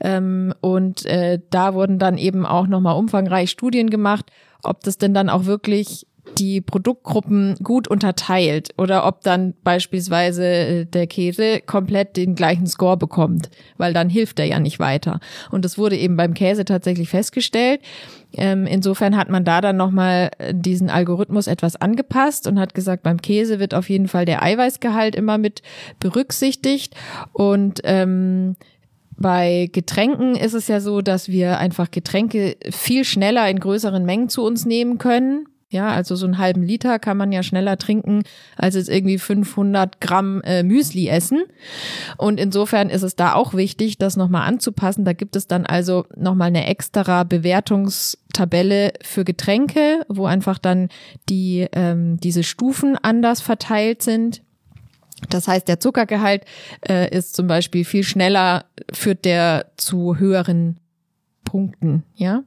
Ähm, 0.00 0.52
und 0.60 1.06
äh, 1.06 1.38
da 1.50 1.74
wurden 1.74 2.00
dann 2.00 2.18
eben 2.18 2.44
auch 2.44 2.66
nochmal 2.66 2.96
umfangreich 2.96 3.48
Studien 3.48 3.90
gemacht, 3.90 4.32
ob 4.64 4.80
das 4.82 4.98
denn 4.98 5.14
dann 5.14 5.30
auch 5.30 5.44
wirklich 5.44 6.08
die 6.38 6.60
Produktgruppen 6.60 7.56
gut 7.62 7.88
unterteilt 7.88 8.70
oder 8.78 9.06
ob 9.06 9.22
dann 9.22 9.54
beispielsweise 9.64 10.44
äh, 10.44 10.84
der 10.86 11.06
Käse 11.06 11.60
komplett 11.60 12.16
den 12.16 12.34
gleichen 12.34 12.66
Score 12.66 12.96
bekommt, 12.96 13.50
weil 13.76 13.92
dann 13.92 14.08
hilft 14.08 14.38
er 14.38 14.46
ja 14.46 14.60
nicht 14.60 14.78
weiter. 14.78 15.20
Und 15.50 15.64
das 15.64 15.78
wurde 15.78 15.96
eben 15.96 16.16
beim 16.16 16.34
Käse 16.34 16.64
tatsächlich 16.64 17.08
festgestellt. 17.08 17.80
Ähm, 18.34 18.66
insofern 18.66 19.16
hat 19.16 19.28
man 19.28 19.44
da 19.44 19.60
dann 19.60 19.76
nochmal 19.76 20.30
äh, 20.38 20.54
diesen 20.54 20.90
Algorithmus 20.90 21.48
etwas 21.48 21.76
angepasst 21.76 22.46
und 22.46 22.58
hat 22.58 22.74
gesagt, 22.74 23.02
beim 23.02 23.20
Käse 23.20 23.58
wird 23.58 23.74
auf 23.74 23.90
jeden 23.90 24.08
Fall 24.08 24.24
der 24.24 24.42
Eiweißgehalt 24.42 25.14
immer 25.14 25.38
mit 25.38 25.62
berücksichtigt 26.00 26.94
und 27.32 27.80
ähm, 27.84 28.56
bei 29.18 29.68
Getränken 29.72 30.34
ist 30.34 30.54
es 30.54 30.68
ja 30.68 30.80
so, 30.80 31.00
dass 31.00 31.28
wir 31.28 31.58
einfach 31.58 31.90
Getränke 31.90 32.56
viel 32.70 33.04
schneller 33.04 33.48
in 33.48 33.60
größeren 33.60 34.04
Mengen 34.04 34.28
zu 34.28 34.42
uns 34.42 34.64
nehmen 34.64 34.98
können. 34.98 35.46
Ja, 35.72 35.88
also 35.88 36.16
so 36.16 36.26
einen 36.26 36.36
halben 36.36 36.62
Liter 36.62 36.98
kann 36.98 37.16
man 37.16 37.32
ja 37.32 37.42
schneller 37.42 37.78
trinken, 37.78 38.24
als 38.56 38.74
jetzt 38.74 38.90
irgendwie 38.90 39.16
500 39.16 40.02
Gramm 40.02 40.42
äh, 40.42 40.62
Müsli 40.62 41.08
essen. 41.08 41.44
Und 42.18 42.38
insofern 42.38 42.90
ist 42.90 43.02
es 43.02 43.16
da 43.16 43.32
auch 43.32 43.54
wichtig, 43.54 43.96
das 43.96 44.18
nochmal 44.18 44.46
anzupassen. 44.46 45.06
Da 45.06 45.14
gibt 45.14 45.34
es 45.34 45.46
dann 45.46 45.64
also 45.64 46.04
nochmal 46.14 46.48
eine 46.48 46.66
extra 46.66 47.24
Bewertungstabelle 47.24 48.92
für 49.02 49.24
Getränke, 49.24 50.04
wo 50.10 50.26
einfach 50.26 50.58
dann 50.58 50.90
die, 51.30 51.66
ähm, 51.72 52.18
diese 52.18 52.42
Stufen 52.42 52.98
anders 53.00 53.40
verteilt 53.40 54.02
sind. 54.02 54.42
Das 55.30 55.48
heißt, 55.48 55.66
der 55.68 55.80
Zuckergehalt 55.80 56.44
äh, 56.86 57.16
ist 57.16 57.34
zum 57.34 57.46
Beispiel 57.46 57.86
viel 57.86 58.04
schneller, 58.04 58.66
führt 58.92 59.24
der 59.24 59.72
zu 59.78 60.18
höheren 60.18 60.80
Punkten, 61.44 62.02
ja. 62.14 62.42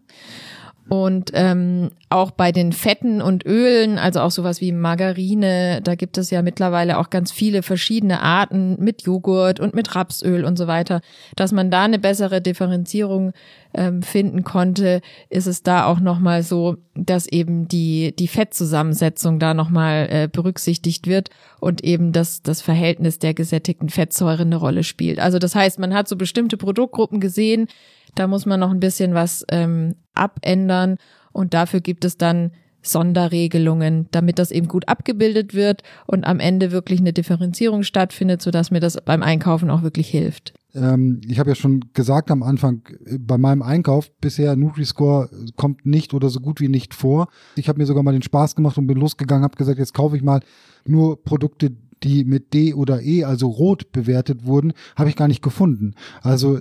Und 0.87 1.31
ähm, 1.33 1.89
auch 2.09 2.29
bei 2.29 2.51
den 2.51 2.71
Fetten 2.71 3.19
und 3.19 3.43
Ölen, 3.43 3.97
also 3.97 4.19
auch 4.19 4.29
sowas 4.29 4.61
wie 4.61 4.71
Margarine, 4.71 5.81
da 5.83 5.95
gibt 5.95 6.19
es 6.19 6.29
ja 6.29 6.43
mittlerweile 6.43 6.99
auch 6.99 7.09
ganz 7.09 7.31
viele 7.31 7.63
verschiedene 7.63 8.21
Arten 8.21 8.77
mit 8.79 9.01
Joghurt 9.01 9.59
und 9.59 9.73
mit 9.73 9.95
Rapsöl 9.95 10.45
und 10.45 10.57
so 10.57 10.67
weiter. 10.67 11.01
Dass 11.35 11.51
man 11.51 11.71
da 11.71 11.83
eine 11.83 11.97
bessere 11.97 12.39
Differenzierung 12.39 13.33
ähm, 13.73 14.03
finden 14.03 14.43
konnte, 14.43 15.01
ist 15.29 15.47
es 15.47 15.63
da 15.63 15.85
auch 15.85 15.99
nochmal 15.99 16.43
so, 16.43 16.77
dass 16.93 17.25
eben 17.27 17.67
die, 17.67 18.15
die 18.15 18.27
Fettzusammensetzung 18.27 19.39
da 19.39 19.55
nochmal 19.55 20.07
äh, 20.11 20.29
berücksichtigt 20.31 21.07
wird 21.07 21.31
und 21.59 21.83
eben 21.83 22.11
das, 22.11 22.43
das 22.43 22.61
Verhältnis 22.61 23.17
der 23.17 23.33
gesättigten 23.33 23.89
Fettsäure 23.89 24.43
eine 24.43 24.57
Rolle 24.57 24.83
spielt. 24.83 25.17
Also 25.17 25.39
das 25.39 25.55
heißt, 25.55 25.79
man 25.79 25.95
hat 25.95 26.07
so 26.07 26.15
bestimmte 26.15 26.57
Produktgruppen 26.57 27.19
gesehen, 27.19 27.67
da 28.15 28.27
muss 28.27 28.45
man 28.45 28.59
noch 28.59 28.71
ein 28.71 28.79
bisschen 28.79 29.13
was 29.13 29.45
ähm, 29.49 29.95
abändern 30.13 30.97
und 31.31 31.53
dafür 31.53 31.81
gibt 31.81 32.05
es 32.05 32.17
dann 32.17 32.51
Sonderregelungen, 32.81 34.07
damit 34.11 34.39
das 34.39 34.51
eben 34.51 34.67
gut 34.67 34.87
abgebildet 34.87 35.53
wird 35.53 35.81
und 36.05 36.25
am 36.25 36.39
Ende 36.39 36.71
wirklich 36.71 36.99
eine 36.99 37.13
Differenzierung 37.13 37.83
stattfindet, 37.83 38.41
sodass 38.41 38.71
mir 38.71 38.79
das 38.79 38.97
beim 39.03 39.23
Einkaufen 39.23 39.69
auch 39.69 39.81
wirklich 39.81 40.07
hilft. 40.07 40.53
Ähm, 40.75 41.21
ich 41.27 41.39
habe 41.39 41.49
ja 41.49 41.55
schon 41.55 41.85
gesagt 41.93 42.29
am 42.29 42.43
Anfang, 42.43 42.83
bei 43.19 43.37
meinem 43.37 43.61
Einkauf 43.61 44.11
bisher 44.19 44.55
Nutri-Score 44.55 45.29
kommt 45.55 45.85
nicht 45.85 46.13
oder 46.13 46.29
so 46.29 46.39
gut 46.39 46.61
wie 46.61 46.67
nicht 46.67 46.93
vor. 46.93 47.27
Ich 47.55 47.69
habe 47.69 47.79
mir 47.79 47.85
sogar 47.85 48.03
mal 48.03 48.11
den 48.11 48.21
Spaß 48.21 48.55
gemacht 48.55 48.77
und 48.77 48.87
bin 48.87 48.97
losgegangen, 48.97 49.43
habe 49.43 49.57
gesagt, 49.57 49.79
jetzt 49.79 49.93
kaufe 49.93 50.15
ich 50.15 50.23
mal 50.23 50.41
nur 50.85 51.23
Produkte, 51.23 51.71
die 52.03 52.23
mit 52.23 52.53
D 52.53 52.73
oder 52.73 53.01
E, 53.01 53.23
also 53.23 53.47
rot 53.47 53.91
bewertet 53.91 54.45
wurden, 54.45 54.73
habe 54.95 55.09
ich 55.09 55.15
gar 55.15 55.27
nicht 55.27 55.41
gefunden. 55.41 55.95
Also 56.21 56.59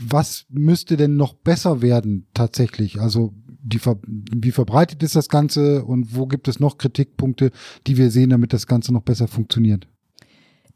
was 0.00 0.46
müsste 0.50 0.96
denn 0.96 1.16
noch 1.16 1.34
besser 1.34 1.82
werden 1.82 2.26
tatsächlich? 2.34 3.00
Also 3.00 3.32
die, 3.46 3.80
wie 4.06 4.52
verbreitet 4.52 5.02
ist 5.02 5.16
das 5.16 5.28
Ganze 5.28 5.84
und 5.84 6.14
wo 6.16 6.26
gibt 6.26 6.48
es 6.48 6.60
noch 6.60 6.78
Kritikpunkte, 6.78 7.50
die 7.86 7.96
wir 7.96 8.10
sehen, 8.10 8.30
damit 8.30 8.52
das 8.52 8.66
Ganze 8.66 8.92
noch 8.92 9.02
besser 9.02 9.28
funktioniert? 9.28 9.88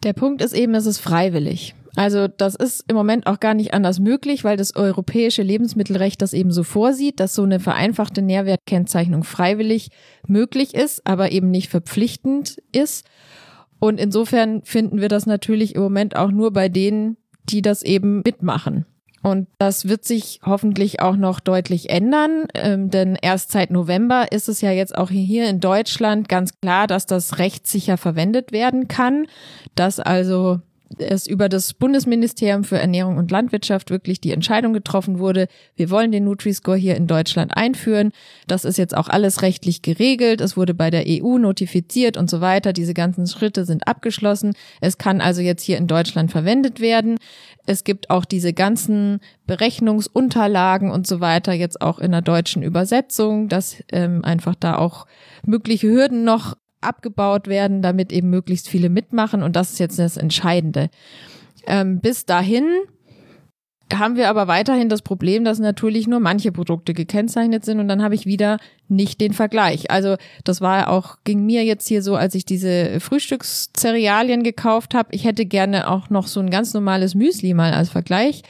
Der 0.02 0.12
Punkt 0.12 0.42
ist 0.42 0.54
eben, 0.54 0.74
es 0.74 0.86
ist 0.86 0.98
freiwillig. 0.98 1.74
Also 1.96 2.28
das 2.28 2.54
ist 2.54 2.84
im 2.88 2.96
Moment 2.96 3.26
auch 3.26 3.40
gar 3.40 3.54
nicht 3.54 3.74
anders 3.74 3.98
möglich, 3.98 4.44
weil 4.44 4.56
das 4.56 4.76
europäische 4.76 5.42
Lebensmittelrecht 5.42 6.22
das 6.22 6.32
eben 6.32 6.52
so 6.52 6.62
vorsieht, 6.62 7.20
dass 7.20 7.34
so 7.34 7.42
eine 7.42 7.60
vereinfachte 7.60 8.22
Nährwertkennzeichnung 8.22 9.24
freiwillig 9.24 9.90
möglich 10.26 10.74
ist, 10.74 11.06
aber 11.06 11.32
eben 11.32 11.50
nicht 11.50 11.68
verpflichtend 11.68 12.62
ist. 12.72 13.06
Und 13.80 13.98
insofern 13.98 14.62
finden 14.62 15.00
wir 15.00 15.08
das 15.08 15.26
natürlich 15.26 15.74
im 15.74 15.82
Moment 15.82 16.14
auch 16.14 16.30
nur 16.30 16.52
bei 16.52 16.68
denen, 16.68 17.16
die 17.48 17.62
das 17.62 17.82
eben 17.82 18.22
mitmachen. 18.24 18.86
Und 19.22 19.48
das 19.58 19.86
wird 19.86 20.04
sich 20.04 20.40
hoffentlich 20.44 21.00
auch 21.00 21.16
noch 21.16 21.40
deutlich 21.40 21.90
ändern, 21.90 22.46
ähm, 22.54 22.90
denn 22.90 23.18
erst 23.20 23.52
seit 23.52 23.70
November 23.70 24.32
ist 24.32 24.48
es 24.48 24.62
ja 24.62 24.70
jetzt 24.70 24.96
auch 24.96 25.10
hier 25.10 25.48
in 25.48 25.60
Deutschland 25.60 26.28
ganz 26.28 26.58
klar, 26.60 26.86
dass 26.86 27.04
das 27.04 27.38
rechtssicher 27.38 27.98
verwendet 27.98 28.52
werden 28.52 28.88
kann, 28.88 29.26
dass 29.74 30.00
also 30.00 30.60
es 30.98 31.26
über 31.26 31.48
das 31.48 31.74
Bundesministerium 31.74 32.64
für 32.64 32.78
Ernährung 32.78 33.16
und 33.16 33.30
Landwirtschaft 33.30 33.90
wirklich 33.90 34.20
die 34.20 34.32
Entscheidung 34.32 34.72
getroffen 34.72 35.18
wurde, 35.18 35.46
wir 35.76 35.90
wollen 35.90 36.10
den 36.10 36.24
Nutri-Score 36.24 36.76
hier 36.76 36.96
in 36.96 37.06
Deutschland 37.06 37.56
einführen. 37.56 38.12
Das 38.46 38.64
ist 38.64 38.76
jetzt 38.76 38.96
auch 38.96 39.08
alles 39.08 39.42
rechtlich 39.42 39.82
geregelt. 39.82 40.40
Es 40.40 40.56
wurde 40.56 40.74
bei 40.74 40.90
der 40.90 41.04
EU 41.06 41.38
notifiziert 41.38 42.16
und 42.16 42.28
so 42.28 42.40
weiter. 42.40 42.72
Diese 42.72 42.94
ganzen 42.94 43.26
Schritte 43.26 43.64
sind 43.64 43.86
abgeschlossen. 43.86 44.54
Es 44.80 44.98
kann 44.98 45.20
also 45.20 45.40
jetzt 45.40 45.62
hier 45.62 45.78
in 45.78 45.86
Deutschland 45.86 46.32
verwendet 46.32 46.80
werden. 46.80 47.18
Es 47.66 47.84
gibt 47.84 48.10
auch 48.10 48.24
diese 48.24 48.52
ganzen 48.52 49.20
Berechnungsunterlagen 49.46 50.90
und 50.90 51.06
so 51.06 51.20
weiter 51.20 51.52
jetzt 51.52 51.80
auch 51.80 51.98
in 51.98 52.12
der 52.12 52.22
deutschen 52.22 52.62
Übersetzung, 52.62 53.48
dass 53.48 53.82
ähm, 53.92 54.24
einfach 54.24 54.54
da 54.54 54.76
auch 54.76 55.06
mögliche 55.44 55.88
Hürden 55.88 56.24
noch 56.24 56.56
abgebaut 56.80 57.46
werden, 57.46 57.82
damit 57.82 58.12
eben 58.12 58.30
möglichst 58.30 58.68
viele 58.68 58.88
mitmachen. 58.88 59.42
Und 59.42 59.56
das 59.56 59.72
ist 59.72 59.78
jetzt 59.78 59.98
das 59.98 60.16
Entscheidende. 60.16 60.90
Ähm, 61.66 62.00
bis 62.00 62.24
dahin 62.24 62.66
haben 63.98 64.16
wir 64.16 64.28
aber 64.28 64.48
weiterhin 64.48 64.88
das 64.88 65.02
Problem, 65.02 65.44
dass 65.44 65.58
natürlich 65.58 66.06
nur 66.06 66.20
manche 66.20 66.52
Produkte 66.52 66.94
gekennzeichnet 66.94 67.64
sind 67.64 67.80
und 67.80 67.88
dann 67.88 68.02
habe 68.02 68.14
ich 68.14 68.26
wieder 68.26 68.58
nicht 68.88 69.20
den 69.20 69.32
Vergleich. 69.32 69.90
Also 69.90 70.16
das 70.44 70.60
war 70.60 70.88
auch, 70.88 71.18
ging 71.24 71.44
mir 71.46 71.64
jetzt 71.64 71.88
hier 71.88 72.02
so, 72.02 72.16
als 72.16 72.34
ich 72.34 72.44
diese 72.44 73.00
Frühstückszerealien 73.00 74.42
gekauft 74.42 74.94
habe. 74.94 75.08
Ich 75.12 75.24
hätte 75.24 75.46
gerne 75.46 75.88
auch 75.88 76.10
noch 76.10 76.26
so 76.26 76.40
ein 76.40 76.50
ganz 76.50 76.74
normales 76.74 77.14
Müsli 77.14 77.54
mal 77.54 77.72
als 77.72 77.90
Vergleich 77.90 78.42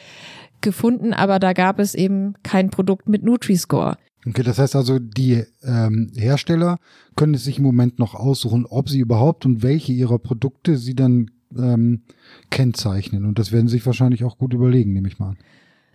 gefunden, 0.60 1.12
aber 1.12 1.38
da 1.38 1.52
gab 1.52 1.78
es 1.78 1.94
eben 1.94 2.34
kein 2.42 2.70
Produkt 2.70 3.08
mit 3.08 3.22
Nutri-Score. 3.22 3.96
Okay, 4.26 4.42
das 4.42 4.58
heißt 4.58 4.76
also, 4.76 4.98
die 4.98 5.44
ähm, 5.62 6.12
Hersteller 6.14 6.76
können 7.16 7.34
es 7.34 7.44
sich 7.44 7.58
im 7.58 7.64
Moment 7.64 7.98
noch 7.98 8.14
aussuchen, 8.14 8.66
ob 8.66 8.90
sie 8.90 8.98
überhaupt 8.98 9.46
und 9.46 9.62
welche 9.62 9.92
ihrer 9.92 10.18
Produkte 10.18 10.76
sie 10.76 10.94
dann 10.94 11.30
ähm, 11.56 12.02
kennzeichnen. 12.50 13.24
Und 13.24 13.38
das 13.38 13.52
werden 13.52 13.68
sie 13.68 13.76
sich 13.76 13.86
wahrscheinlich 13.86 14.24
auch 14.24 14.38
gut 14.38 14.54
überlegen, 14.54 14.92
nehme 14.92 15.08
ich 15.08 15.18
mal 15.18 15.30
an. 15.30 15.38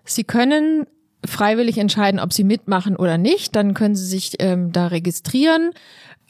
Sie 0.03 0.23
können 0.23 0.85
freiwillig 1.25 1.77
entscheiden, 1.77 2.19
ob 2.19 2.33
sie 2.33 2.43
mitmachen 2.43 2.95
oder 2.95 3.17
nicht. 3.17 3.55
Dann 3.55 3.73
können 3.73 3.95
sie 3.95 4.05
sich 4.05 4.35
ähm, 4.39 4.71
da 4.71 4.87
registrieren 4.87 5.71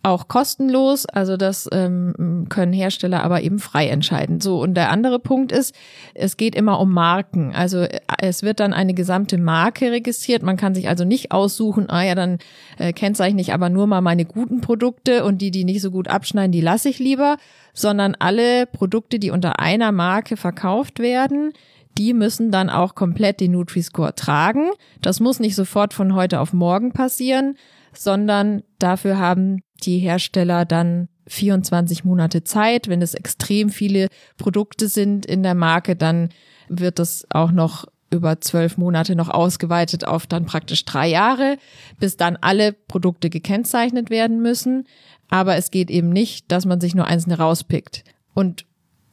auch 0.06 0.28
kostenlos. 0.28 1.06
Also 1.08 1.36
das 1.36 1.68
ähm, 1.72 2.46
können 2.48 2.74
Hersteller 2.74 3.24
aber 3.24 3.42
eben 3.42 3.60
frei 3.60 3.88
entscheiden. 3.88 4.40
So, 4.40 4.62
und 4.62 4.76
der 4.76 4.92
andere 4.92 5.20
Punkt 5.20 5.52
ist, 5.52 5.76
es 6.14 6.38
geht 6.38 6.56
immer 6.56 6.80
um 6.80 6.94
Marken. 6.94 7.54
Also 7.56 7.80
äh, 7.80 8.00
es 8.20 8.44
wird 8.44 8.60
dann 8.60 8.72
eine 8.74 8.94
gesamte 8.94 9.38
Marke 9.38 9.92
registriert. 9.92 10.44
Man 10.44 10.58
kann 10.58 10.76
sich 10.76 10.88
also 10.88 11.06
nicht 11.06 11.32
aussuchen, 11.32 11.90
ah 11.90 12.04
ja, 12.04 12.14
dann 12.14 12.38
äh, 12.78 12.94
kennzeichne 12.94 13.42
ich 13.42 13.54
aber 13.54 13.70
nur 13.70 13.88
mal 13.88 14.02
meine 14.02 14.26
guten 14.26 14.62
Produkte 14.62 15.26
und 15.26 15.42
die, 15.42 15.50
die 15.50 15.64
nicht 15.64 15.82
so 15.82 15.90
gut 15.90 16.08
abschneiden, 16.08 16.52
die 16.52 16.62
lasse 16.62 16.90
ich 16.90 17.00
lieber, 17.00 17.38
sondern 17.74 18.16
alle 18.20 18.68
Produkte, 18.68 19.18
die 19.18 19.32
unter 19.32 19.60
einer 19.60 19.92
Marke 19.92 20.38
verkauft 20.38 21.00
werden, 21.00 21.52
die 21.98 22.14
müssen 22.14 22.52
dann 22.52 22.70
auch 22.70 22.94
komplett 22.94 23.40
den 23.40 23.54
Nutri-Score 23.54 24.14
tragen. 24.16 24.70
Das 25.02 25.20
muss 25.20 25.40
nicht 25.40 25.56
sofort 25.56 25.94
von 25.94 26.14
heute 26.14 26.42
auf 26.42 26.54
morgen 26.54 26.92
passieren, 26.92 27.58
sondern 27.98 28.64
dafür 28.80 29.18
haben 29.18 29.62
die 29.84 30.00
Hersteller 30.00 30.66
dann 30.66 31.10
24 31.28 32.04
Monate 32.04 32.44
Zeit. 32.44 32.88
Wenn 32.88 33.02
es 33.02 33.14
extrem 33.14 33.70
viele 33.70 34.08
Produkte 34.38 34.88
sind 34.88 35.26
in 35.26 35.44
der 35.44 35.56
Marke, 35.56 35.96
dann 35.96 36.30
wird 36.68 37.00
das 37.00 37.26
auch 37.30 37.52
noch 37.52 37.86
über 38.12 38.40
zwölf 38.40 38.78
Monate 38.78 39.16
noch 39.16 39.30
ausgeweitet 39.30 40.06
auf 40.06 40.28
dann 40.28 40.46
praktisch 40.46 40.86
drei 40.86 41.08
Jahre, 41.08 41.58
bis 42.00 42.18
dann 42.18 42.38
alle 42.40 42.74
Produkte 42.74 43.30
gekennzeichnet 43.30 44.10
werden 44.10 44.42
müssen. 44.42 44.88
Aber 45.28 45.56
es 45.56 45.72
geht 45.72 45.90
eben 45.90 46.10
nicht, 46.10 46.52
dass 46.52 46.66
man 46.66 46.80
sich 46.80 46.96
nur 46.96 47.06
einzelne 47.06 47.38
rauspickt. 47.38 48.04
Und 48.34 48.66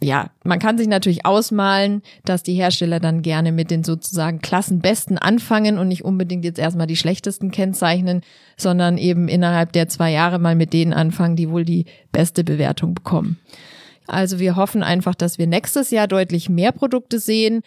ja, 0.03 0.31
man 0.45 0.59
kann 0.59 0.79
sich 0.79 0.88
natürlich 0.88 1.25
ausmalen, 1.25 2.03
dass 2.25 2.43
die 2.43 2.55
Hersteller 2.55 3.01
dann 3.01 3.23
gerne 3.23 3.53
mit 3.53 3.71
den 3.71 3.85
sozusagen 3.85 4.41
Klassenbesten 4.41 5.19
anfangen 5.19 5.79
und 5.79 5.88
nicht 5.88 6.05
unbedingt 6.05 6.45
jetzt 6.45 6.59
erstmal 6.59 6.87
die 6.87 6.97
schlechtesten 6.97 7.51
kennzeichnen, 7.51 8.23
sondern 8.57 8.99
eben 8.99 9.29
innerhalb 9.29 9.73
der 9.73 9.88
zwei 9.88 10.11
Jahre 10.11 10.38
mal 10.38 10.57
mit 10.57 10.73
denen 10.73 10.93
anfangen, 10.93 11.37
die 11.37 11.51
wohl 11.51 11.65
die 11.65 11.87
beste 12.11 12.45
Bewertung 12.45 12.95
bekommen. 12.95 13.38
Also 14.07 14.38
wir 14.38 14.57
hoffen 14.57 14.83
einfach, 14.83 15.15
dass 15.15 15.38
wir 15.38 15.47
nächstes 15.47 15.91
Jahr 15.91 16.09
deutlich 16.09 16.49
mehr 16.49 16.73
Produkte 16.73 17.19
sehen 17.19 17.62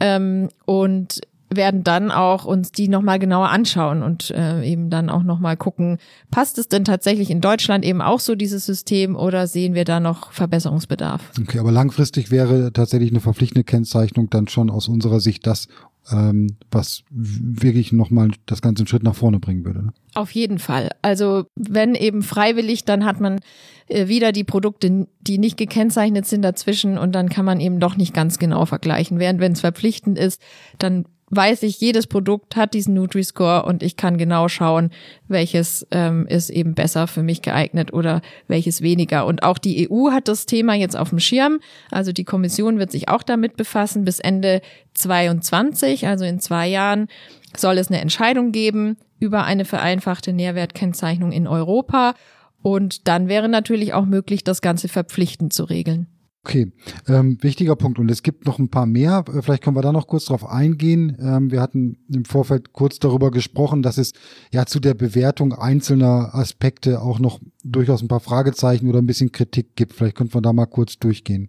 ähm, 0.00 0.48
und 0.64 1.20
werden 1.56 1.84
dann 1.84 2.10
auch 2.10 2.44
uns 2.44 2.72
die 2.72 2.88
nochmal 2.88 3.18
genauer 3.18 3.48
anschauen 3.50 4.02
und 4.02 4.30
äh, 4.30 4.62
eben 4.64 4.90
dann 4.90 5.10
auch 5.10 5.22
nochmal 5.22 5.56
gucken, 5.56 5.98
passt 6.30 6.58
es 6.58 6.68
denn 6.68 6.84
tatsächlich 6.84 7.30
in 7.30 7.40
Deutschland 7.40 7.84
eben 7.84 8.00
auch 8.02 8.20
so 8.20 8.34
dieses 8.34 8.66
System 8.66 9.16
oder 9.16 9.46
sehen 9.46 9.74
wir 9.74 9.84
da 9.84 10.00
noch 10.00 10.32
Verbesserungsbedarf? 10.32 11.32
Okay, 11.40 11.58
aber 11.58 11.72
langfristig 11.72 12.30
wäre 12.30 12.72
tatsächlich 12.72 13.10
eine 13.10 13.20
verpflichtende 13.20 13.64
Kennzeichnung 13.64 14.30
dann 14.30 14.48
schon 14.48 14.70
aus 14.70 14.88
unserer 14.88 15.20
Sicht 15.20 15.46
das, 15.46 15.68
ähm, 16.10 16.56
was 16.70 17.02
wirklich 17.10 17.92
nochmal 17.92 18.30
das 18.46 18.62
Ganze 18.62 18.82
einen 18.82 18.88
Schritt 18.88 19.02
nach 19.02 19.14
vorne 19.14 19.38
bringen 19.40 19.64
würde. 19.64 19.86
Ne? 19.86 19.92
Auf 20.14 20.30
jeden 20.32 20.58
Fall. 20.58 20.90
Also 21.02 21.46
wenn 21.54 21.94
eben 21.94 22.22
freiwillig, 22.22 22.84
dann 22.84 23.04
hat 23.04 23.20
man 23.20 23.40
äh, 23.88 24.08
wieder 24.08 24.32
die 24.32 24.44
Produkte, 24.44 25.06
die 25.20 25.38
nicht 25.38 25.56
gekennzeichnet 25.56 26.26
sind 26.26 26.42
dazwischen 26.42 26.98
und 26.98 27.12
dann 27.12 27.28
kann 27.28 27.44
man 27.44 27.60
eben 27.60 27.80
doch 27.80 27.96
nicht 27.96 28.14
ganz 28.14 28.38
genau 28.38 28.66
vergleichen. 28.66 29.18
Während 29.18 29.40
wenn 29.40 29.52
es 29.52 29.60
verpflichtend 29.60 30.18
ist, 30.18 30.40
dann 30.78 31.06
weiß 31.34 31.62
ich, 31.64 31.80
jedes 31.80 32.06
Produkt 32.06 32.56
hat 32.56 32.74
diesen 32.74 32.94
Nutri-Score 32.94 33.64
und 33.64 33.82
ich 33.82 33.96
kann 33.96 34.18
genau 34.18 34.48
schauen, 34.48 34.90
welches 35.28 35.86
ähm, 35.90 36.26
ist 36.26 36.50
eben 36.50 36.74
besser 36.74 37.06
für 37.06 37.22
mich 37.22 37.42
geeignet 37.42 37.92
oder 37.92 38.20
welches 38.48 38.82
weniger. 38.82 39.26
Und 39.26 39.42
auch 39.42 39.58
die 39.58 39.90
EU 39.90 40.10
hat 40.10 40.28
das 40.28 40.46
Thema 40.46 40.74
jetzt 40.74 40.96
auf 40.96 41.10
dem 41.10 41.20
Schirm. 41.20 41.60
Also 41.90 42.12
die 42.12 42.24
Kommission 42.24 42.78
wird 42.78 42.90
sich 42.90 43.08
auch 43.08 43.22
damit 43.22 43.56
befassen. 43.56 44.04
Bis 44.04 44.18
Ende 44.18 44.60
22, 44.94 46.06
also 46.06 46.24
in 46.24 46.40
zwei 46.40 46.68
Jahren, 46.68 47.08
soll 47.56 47.78
es 47.78 47.88
eine 47.88 48.00
Entscheidung 48.00 48.52
geben 48.52 48.96
über 49.18 49.44
eine 49.44 49.64
vereinfachte 49.64 50.32
Nährwertkennzeichnung 50.32 51.32
in 51.32 51.46
Europa. 51.46 52.14
Und 52.62 53.08
dann 53.08 53.28
wäre 53.28 53.48
natürlich 53.48 53.92
auch 53.92 54.06
möglich, 54.06 54.44
das 54.44 54.62
Ganze 54.62 54.88
verpflichtend 54.88 55.52
zu 55.52 55.64
regeln. 55.64 56.06
Okay, 56.46 56.70
ähm, 57.08 57.38
wichtiger 57.40 57.74
Punkt. 57.74 57.98
Und 57.98 58.10
es 58.10 58.22
gibt 58.22 58.44
noch 58.44 58.58
ein 58.58 58.68
paar 58.68 58.84
mehr. 58.84 59.24
Äh, 59.28 59.40
vielleicht 59.40 59.62
können 59.62 59.76
wir 59.76 59.82
da 59.82 59.92
noch 59.92 60.06
kurz 60.06 60.26
drauf 60.26 60.46
eingehen. 60.46 61.16
Ähm, 61.18 61.50
wir 61.50 61.62
hatten 61.62 61.96
im 62.12 62.26
Vorfeld 62.26 62.74
kurz 62.74 62.98
darüber 62.98 63.30
gesprochen, 63.30 63.80
dass 63.80 63.96
es 63.96 64.12
ja 64.52 64.66
zu 64.66 64.78
der 64.78 64.92
Bewertung 64.92 65.54
einzelner 65.54 66.34
Aspekte 66.34 67.00
auch 67.00 67.18
noch 67.18 67.40
durchaus 67.62 68.02
ein 68.02 68.08
paar 68.08 68.20
Fragezeichen 68.20 68.90
oder 68.90 68.98
ein 68.98 69.06
bisschen 69.06 69.32
Kritik 69.32 69.74
gibt. 69.74 69.94
Vielleicht 69.94 70.16
könnten 70.16 70.34
wir 70.34 70.42
da 70.42 70.52
mal 70.52 70.66
kurz 70.66 70.98
durchgehen. 70.98 71.48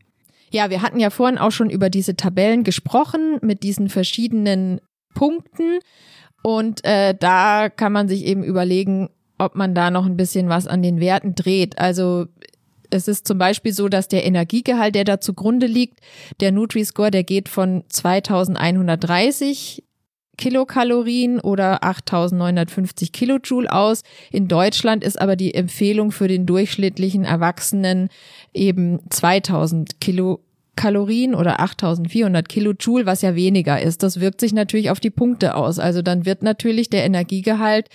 Ja, 0.50 0.70
wir 0.70 0.82
hatten 0.82 1.02
ja 1.02 1.10
vorhin 1.10 1.38
auch 1.38 1.52
schon 1.52 1.70
über 1.70 1.90
diese 1.90 2.16
Tabellen 2.16 2.64
gesprochen 2.64 3.40
mit 3.42 3.64
diesen 3.64 3.90
verschiedenen 3.90 4.80
Punkten. 5.14 5.80
Und 6.42 6.86
äh, 6.86 7.14
da 7.20 7.68
kann 7.68 7.92
man 7.92 8.08
sich 8.08 8.24
eben 8.24 8.46
überlegen, 8.46 9.10
ob 9.38 9.56
man 9.56 9.76
da 9.76 9.92
noch 9.92 10.06
ein 10.06 10.16
bisschen 10.16 10.48
was 10.48 10.68
an 10.68 10.82
den 10.82 11.02
Werten 11.02 11.36
dreht. 11.36 11.78
Also 11.80 12.28
es 12.90 13.08
ist 13.08 13.28
zum 13.28 13.38
Beispiel 13.38 13.74
so, 13.74 13.90
dass 13.90 14.08
der 14.08 14.26
Energiegehalt, 14.26 14.96
der 14.96 15.04
da 15.04 15.20
zugrunde 15.20 15.68
liegt, 15.68 16.00
der 16.40 16.52
Nutri-Score, 16.52 17.12
der 17.12 17.24
geht 17.24 17.50
von 17.50 17.84
2130 17.90 19.84
Kilokalorien 20.38 21.40
oder 21.40 21.84
8950 21.84 23.12
Kilojoule 23.12 23.72
aus. 23.72 24.04
In 24.32 24.48
Deutschland 24.48 25.04
ist 25.04 25.20
aber 25.20 25.36
die 25.36 25.54
Empfehlung 25.54 26.12
für 26.12 26.28
den 26.28 26.46
durchschnittlichen 26.46 27.24
Erwachsenen 27.24 28.10
eben 28.54 29.00
2000 29.10 30.02
Kilokalorien 30.02 31.36
oder 31.36 31.60
8400 31.60 32.50
Kilojoule, 32.50 33.06
was 33.06 33.22
ja 33.22 33.36
weniger 33.36 33.82
ist. 33.82 34.04
Das 34.04 34.20
wirkt 34.20 34.42
sich 34.42 34.54
natürlich 34.54 34.90
auf 34.90 35.00
die 35.00 35.10
Punkte 35.10 35.56
aus. 35.56 35.80
Also 35.80 36.02
dann 36.02 36.26
wird 36.26 36.44
natürlich 36.44 36.90
der 36.90 37.06
Energiegehalt 37.06 37.90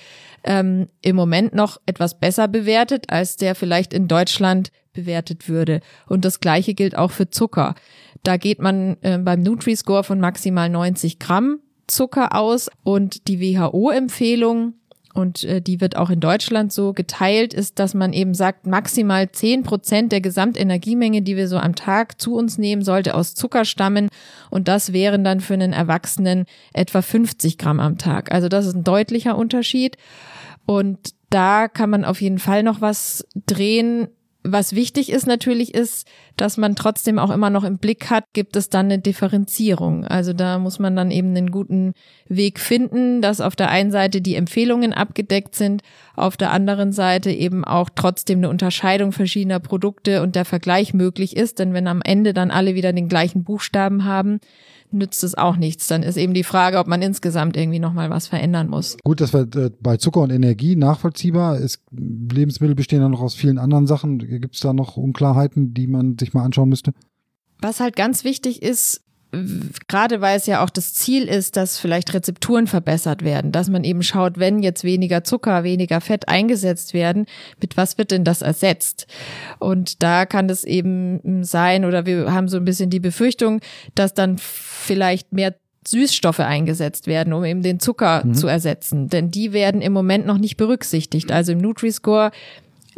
ähm, 0.45 0.89
im 1.03 1.17
Moment 1.17 1.55
noch 1.55 1.81
etwas 1.87 2.19
besser 2.19 2.49
bewertet, 2.49 3.11
als 3.11 3.37
der 3.37 3.55
vielleicht 3.55 3.93
in 3.93 4.09
Deutschland 4.09 4.71
bewertet 4.93 5.49
würde. 5.49 5.81
Und 6.07 6.25
das 6.25 6.41
Gleiche 6.41 6.75
gilt 6.75 6.97
auch 6.97 7.11
für 7.11 7.31
Zucker. 7.31 7.75
Da 8.23 8.37
geht 8.37 8.61
man 8.61 8.97
äh, 9.03 9.19
beim 9.19 9.43
Nutri-Score 9.43 10.05
von 10.05 10.21
maximal 10.21 10.69
90 10.69 11.19
Gramm 11.19 11.61
Zucker 11.87 12.37
aus 12.37 12.71
und 12.83 13.29
die 13.29 13.41
WHO-Empfehlung 13.41 14.75
und 15.13 15.45
äh, 15.45 15.61
die 15.61 15.81
wird 15.81 15.97
auch 15.97 16.11
in 16.11 16.21
Deutschland 16.21 16.73
so 16.73 16.93
geteilt, 16.93 17.53
ist, 17.53 17.79
dass 17.79 17.95
man 17.95 18.13
eben 18.13 18.35
sagt, 18.35 18.67
maximal 18.67 19.31
10 19.31 19.65
Prozent 19.65 20.13
der 20.13 20.21
Gesamtenergiemenge, 20.21 21.23
die 21.23 21.37
wir 21.37 21.49
so 21.49 21.59
am 21.59 21.75
Tag 21.75 22.21
zu 22.21 22.35
uns 22.35 22.59
nehmen, 22.59 22.83
sollte 22.83 23.15
aus 23.15 23.35
Zucker 23.35 23.65
stammen. 23.65 24.09
Und 24.51 24.69
das 24.69 24.93
wären 24.93 25.25
dann 25.25 25.41
für 25.41 25.55
einen 25.55 25.73
Erwachsenen 25.73 26.45
etwa 26.73 27.03
50 27.03 27.59
Gramm 27.59 27.81
am 27.81 27.99
Tag. 27.99 28.33
Also 28.33 28.49
das 28.49 28.67
ist 28.67 28.75
ein 28.75 28.85
deutlicher 28.85 29.37
Unterschied. 29.37 29.97
Und 30.67 31.15
da 31.31 31.69
kann 31.69 31.91
man 31.91 32.05
auf 32.05 32.21
jeden 32.21 32.39
Fall 32.39 32.63
noch 32.63 32.81
was 32.81 33.27
drehen. 33.47 34.09
Was 34.43 34.75
wichtig 34.75 35.11
ist 35.11 35.27
natürlich 35.27 35.75
ist, 35.75 36.09
dass 36.39 36.57
man 36.57 36.75
trotzdem 36.75 37.19
auch 37.19 37.31
immer 37.31 37.51
noch 37.51 37.63
im 37.63 37.77
Blick 37.77 38.09
hat, 38.09 38.25
gibt 38.33 38.57
es 38.57 38.71
dann 38.71 38.87
eine 38.87 38.99
Differenzierung. 38.99 40.07
Also 40.07 40.33
da 40.33 40.59
muss 40.59 40.79
man 40.79 40.97
dann 40.97 41.11
eben 41.11 41.37
einen 41.37 41.51
guten 41.51 41.93
Weg 42.27 42.59
finden, 42.59 43.21
dass 43.21 43.43
auf 43.43 43.55
der 43.55 43.69
einen 43.69 43.91
Seite 43.91 44.23
die 44.23 44.37
Empfehlungen 44.37 44.95
abgedeckt 44.95 45.55
sind, 45.55 45.83
auf 46.17 46.39
der 46.39 46.53
anderen 46.53 46.93
Seite 46.93 47.31
eben 47.31 47.67
auch 47.67 47.91
trotzdem 47.95 48.39
eine 48.39 48.49
Unterscheidung 48.49 49.13
verschiedener 49.13 49.61
Produkte 49.61 50.23
und 50.23 50.35
der 50.37 50.47
Vergleich 50.47 50.95
möglich 50.95 51.37
ist. 51.37 51.59
Denn 51.59 51.75
wenn 51.75 51.87
am 51.87 52.01
Ende 52.01 52.33
dann 52.33 52.51
alle 52.51 52.75
wieder 52.75 52.95
den 52.95 53.09
gleichen 53.09 53.45
Buchstaben 53.45 54.05
haben, 54.05 54.41
nützt 54.93 55.25
es 55.25 55.37
auch 55.37 55.57
nichts. 55.57 55.87
Dann 55.87 56.03
ist 56.03 56.17
eben 56.17 56.35
die 56.35 56.45
Frage, 56.45 56.79
ob 56.79 56.87
man 56.87 57.03
insgesamt 57.03 57.57
irgendwie 57.57 57.79
nochmal 57.79 58.11
was 58.11 58.27
verändern 58.27 58.69
muss. 58.69 58.97
Gut, 59.05 59.21
das 59.21 59.33
war 59.33 59.43
äh, 59.57 59.71
bei 59.81 59.97
Zucker 59.97 60.21
und 60.21 60.31
Energie 60.31 60.77
nachvollziehbar. 60.77 61.59
Ist, 61.59 61.83
Lebensmittel 61.91 62.75
bestehen 62.75 63.01
ja 63.01 63.09
noch 63.09 63.21
aus 63.21 63.35
vielen 63.35 63.59
anderen 63.59 63.87
Sachen. 63.87 64.19
Gibt 64.19 64.55
es 64.55 64.61
da 64.61 64.73
noch 64.73 64.97
Unklarheiten, 64.97 65.75
die 65.75 65.87
man 65.87 66.17
sich 66.19 66.35
mal 66.35 66.45
anschauen 66.45 66.69
müsste? 66.69 66.93
Was 67.61 67.81
halt 67.81 67.97
ganz 67.97 68.25
wichtig 68.25 68.63
ist, 68.63 69.03
gerade 69.89 70.21
weil 70.21 70.37
es 70.37 70.47
ja 70.47 70.65
auch 70.65 70.71
das 70.71 70.95
Ziel 70.95 71.29
ist, 71.29 71.57
dass 71.57 71.79
vielleicht 71.79 72.13
Rezepturen 72.15 72.67
verbessert 72.67 73.23
werden, 73.23 73.53
dass 73.53 73.69
man 73.69 73.85
eben 73.85 74.03
schaut, 74.03 74.39
wenn 74.39 74.63
jetzt 74.63 74.83
weniger 74.83 75.23
Zucker, 75.23 75.63
weniger 75.63 76.01
Fett 76.01 76.29
eingesetzt 76.29 76.95
werden, 76.95 77.27
mit 77.61 77.77
was 77.77 77.97
wird 77.97 78.11
denn 78.11 78.25
das 78.25 78.43
ersetzt? 78.43 79.07
Und 79.59 80.03
da 80.03 80.27
kann 80.27 80.51
es 80.51 80.65
eben 80.65 81.45
sein, 81.45 81.85
oder 81.85 82.07
wir 82.07 82.33
haben 82.33 82.49
so 82.49 82.57
ein 82.57 82.65
bisschen 82.65 82.91
die 82.91 83.01
Befürchtung, 83.01 83.61
dass 83.95 84.15
dann 84.15 84.37
vielleicht 84.39 85.33
mehr 85.33 85.55
Süßstoffe 85.87 86.41
eingesetzt 86.41 87.07
werden, 87.07 87.33
um 87.33 87.45
eben 87.45 87.63
den 87.63 87.81
Zucker 87.81 88.25
mhm. 88.25 88.35
zu 88.35 88.49
ersetzen. 88.49 89.09
Denn 89.09 89.31
die 89.31 89.53
werden 89.53 89.81
im 89.81 89.93
Moment 89.93 90.27
noch 90.27 90.39
nicht 90.39 90.57
berücksichtigt. 90.57 91.33
Also 91.33 91.53
im 91.53 91.59
Nutri-Score 91.59 92.33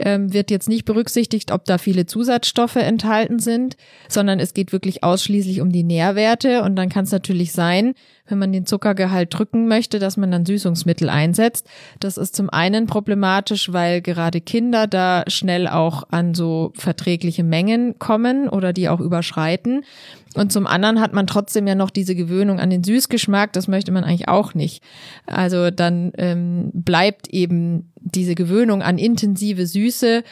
ähm, 0.04 0.32
wird 0.32 0.50
jetzt 0.50 0.68
nicht 0.68 0.84
berücksichtigt, 0.84 1.50
ob 1.52 1.64
da 1.64 1.78
viele 1.78 2.06
Zusatzstoffe 2.06 2.76
enthalten 2.76 3.38
sind, 3.38 3.76
sondern 4.08 4.40
es 4.40 4.54
geht 4.54 4.72
wirklich 4.72 5.02
ausschließlich 5.04 5.60
um 5.60 5.70
die 5.70 5.84
Nährwerte. 5.84 6.62
Und 6.62 6.76
dann 6.76 6.88
kann 6.88 7.04
es 7.04 7.12
natürlich 7.12 7.52
sein, 7.52 7.94
wenn 8.26 8.38
man 8.38 8.52
den 8.52 8.66
Zuckergehalt 8.66 9.34
drücken 9.36 9.68
möchte, 9.68 9.98
dass 9.98 10.16
man 10.16 10.30
dann 10.30 10.46
Süßungsmittel 10.46 11.08
einsetzt. 11.08 11.68
Das 12.00 12.16
ist 12.16 12.36
zum 12.36 12.50
einen 12.50 12.86
problematisch, 12.86 13.72
weil 13.72 14.00
gerade 14.00 14.40
Kinder 14.40 14.86
da 14.86 15.24
schnell 15.26 15.66
auch 15.66 16.04
an 16.10 16.34
so 16.34 16.72
verträgliche 16.76 17.42
Mengen 17.42 17.98
kommen 17.98 18.48
oder 18.48 18.72
die 18.72 18.88
auch 18.88 19.00
überschreiten. 19.00 19.84
Und 20.34 20.52
zum 20.52 20.66
anderen 20.66 21.00
hat 21.00 21.12
man 21.12 21.26
trotzdem 21.26 21.66
ja 21.66 21.74
noch 21.74 21.90
diese 21.90 22.14
Gewöhnung 22.14 22.58
an 22.58 22.70
den 22.70 22.84
Süßgeschmack. 22.84 23.52
Das 23.52 23.68
möchte 23.68 23.92
man 23.92 24.04
eigentlich 24.04 24.28
auch 24.28 24.54
nicht. 24.54 24.82
Also 25.26 25.70
dann 25.70 26.12
ähm, 26.16 26.70
bleibt 26.72 27.28
eben 27.28 27.92
diese 27.96 28.34
Gewöhnung 28.34 28.82
an 28.82 28.98
intensive 28.98 29.66
Süße 29.66 30.22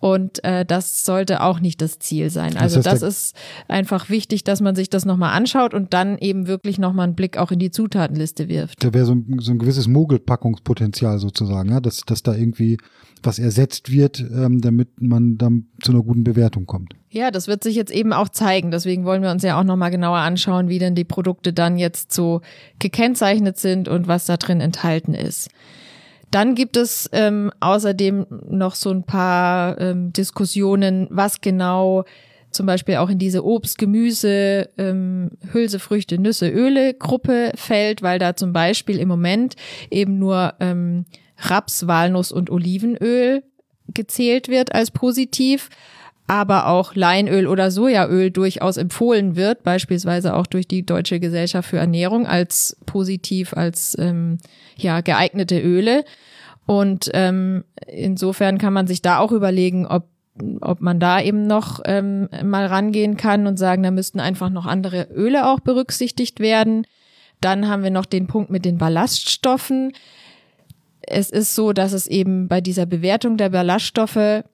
und 0.00 0.44
äh, 0.44 0.64
das 0.64 1.04
sollte 1.04 1.42
auch 1.42 1.60
nicht 1.60 1.80
das 1.82 1.98
Ziel 1.98 2.30
sein. 2.30 2.56
Also 2.56 2.76
das, 2.76 2.86
heißt, 2.86 3.02
das 3.02 3.16
ist 3.16 3.36
einfach 3.66 4.08
wichtig, 4.08 4.44
dass 4.44 4.60
man 4.60 4.76
sich 4.76 4.90
das 4.90 5.04
nochmal 5.04 5.36
anschaut 5.36 5.74
und 5.74 5.92
dann 5.92 6.18
eben 6.18 6.46
wirklich 6.46 6.78
nochmal 6.78 7.04
einen 7.04 7.14
Blick 7.14 7.36
auch 7.36 7.50
in 7.50 7.58
die 7.58 7.70
Zutatenliste 7.70 8.48
wirft. 8.48 8.82
Da 8.84 8.94
wäre 8.94 9.04
so, 9.04 9.14
ein, 9.14 9.38
so 9.40 9.50
ein 9.50 9.58
gewisses 9.58 9.88
Mogelpackungspotenzial 9.88 11.18
sozusagen, 11.18 11.70
ja? 11.70 11.80
dass, 11.80 12.02
dass 12.06 12.22
da 12.22 12.34
irgendwie 12.34 12.78
was 13.22 13.40
ersetzt 13.40 13.90
wird, 13.90 14.20
ähm, 14.20 14.60
damit 14.60 15.00
man 15.00 15.36
dann 15.38 15.66
zu 15.82 15.90
einer 15.92 16.02
guten 16.02 16.22
Bewertung 16.22 16.66
kommt. 16.66 16.94
Ja, 17.10 17.30
das 17.30 17.48
wird 17.48 17.64
sich 17.64 17.74
jetzt 17.74 17.90
eben 17.90 18.12
auch 18.12 18.28
zeigen. 18.28 18.70
Deswegen 18.70 19.04
wollen 19.04 19.22
wir 19.22 19.30
uns 19.30 19.42
ja 19.42 19.58
auch 19.58 19.64
nochmal 19.64 19.90
genauer 19.90 20.18
anschauen, 20.18 20.68
wie 20.68 20.78
denn 20.78 20.94
die 20.94 21.04
Produkte 21.04 21.52
dann 21.52 21.78
jetzt 21.78 22.12
so 22.12 22.42
gekennzeichnet 22.78 23.58
sind 23.58 23.88
und 23.88 24.06
was 24.06 24.26
da 24.26 24.36
drin 24.36 24.60
enthalten 24.60 25.14
ist. 25.14 25.48
Dann 26.30 26.54
gibt 26.54 26.76
es 26.76 27.08
ähm, 27.12 27.50
außerdem 27.60 28.26
noch 28.48 28.74
so 28.74 28.90
ein 28.90 29.04
paar 29.04 29.80
ähm, 29.80 30.12
Diskussionen, 30.12 31.06
was 31.10 31.40
genau 31.40 32.04
zum 32.50 32.66
Beispiel 32.66 32.96
auch 32.96 33.10
in 33.10 33.18
diese 33.18 33.44
Obst, 33.44 33.78
Gemüse, 33.78 34.70
ähm, 34.78 35.30
Hülsefrüchte, 35.52 36.18
Nüsse, 36.18 36.48
Öle 36.48 36.94
Gruppe 36.94 37.52
fällt, 37.54 38.02
weil 38.02 38.18
da 38.18 38.36
zum 38.36 38.52
Beispiel 38.52 38.98
im 38.98 39.08
Moment 39.08 39.54
eben 39.90 40.18
nur 40.18 40.54
ähm, 40.60 41.04
Raps, 41.38 41.86
Walnuss 41.86 42.32
und 42.32 42.50
Olivenöl 42.50 43.42
gezählt 43.94 44.48
wird 44.48 44.74
als 44.74 44.90
positiv 44.90 45.70
aber 46.28 46.68
auch 46.68 46.94
Leinöl 46.94 47.46
oder 47.46 47.70
Sojaöl 47.70 48.30
durchaus 48.30 48.76
empfohlen 48.76 49.34
wird, 49.34 49.62
beispielsweise 49.62 50.36
auch 50.36 50.46
durch 50.46 50.68
die 50.68 50.84
Deutsche 50.84 51.20
Gesellschaft 51.20 51.70
für 51.70 51.78
Ernährung 51.78 52.26
als 52.26 52.76
positiv, 52.84 53.54
als 53.54 53.96
ähm, 53.98 54.38
ja 54.76 55.00
geeignete 55.00 55.58
Öle. 55.58 56.04
Und 56.66 57.10
ähm, 57.14 57.64
insofern 57.86 58.58
kann 58.58 58.74
man 58.74 58.86
sich 58.86 59.00
da 59.00 59.18
auch 59.18 59.32
überlegen, 59.32 59.86
ob 59.86 60.06
ob 60.60 60.80
man 60.80 61.00
da 61.00 61.20
eben 61.20 61.48
noch 61.48 61.80
ähm, 61.84 62.28
mal 62.44 62.66
rangehen 62.66 63.16
kann 63.16 63.48
und 63.48 63.56
sagen, 63.56 63.82
da 63.82 63.90
müssten 63.90 64.20
einfach 64.20 64.50
noch 64.50 64.66
andere 64.66 65.08
Öle 65.12 65.48
auch 65.48 65.58
berücksichtigt 65.58 66.38
werden. 66.38 66.86
Dann 67.40 67.66
haben 67.66 67.82
wir 67.82 67.90
noch 67.90 68.06
den 68.06 68.28
Punkt 68.28 68.48
mit 68.48 68.64
den 68.64 68.78
Ballaststoffen. 68.78 69.92
Es 71.00 71.30
ist 71.30 71.56
so, 71.56 71.72
dass 71.72 71.92
es 71.92 72.06
eben 72.06 72.46
bei 72.46 72.60
dieser 72.60 72.86
Bewertung 72.86 73.36
der 73.36 73.48
Ballaststoffe 73.48 74.44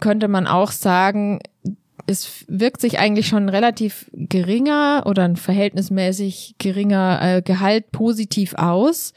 könnte 0.00 0.28
man 0.28 0.46
auch 0.46 0.70
sagen, 0.70 1.40
es 2.06 2.44
wirkt 2.48 2.80
sich 2.80 2.98
eigentlich 2.98 3.26
schon 3.26 3.48
relativ 3.48 4.10
geringer 4.12 5.04
oder 5.06 5.24
ein 5.24 5.36
verhältnismäßig 5.36 6.54
geringer 6.58 7.20
äh, 7.22 7.42
Gehalt 7.42 7.90
positiv 7.90 8.54
aus. 8.54 9.12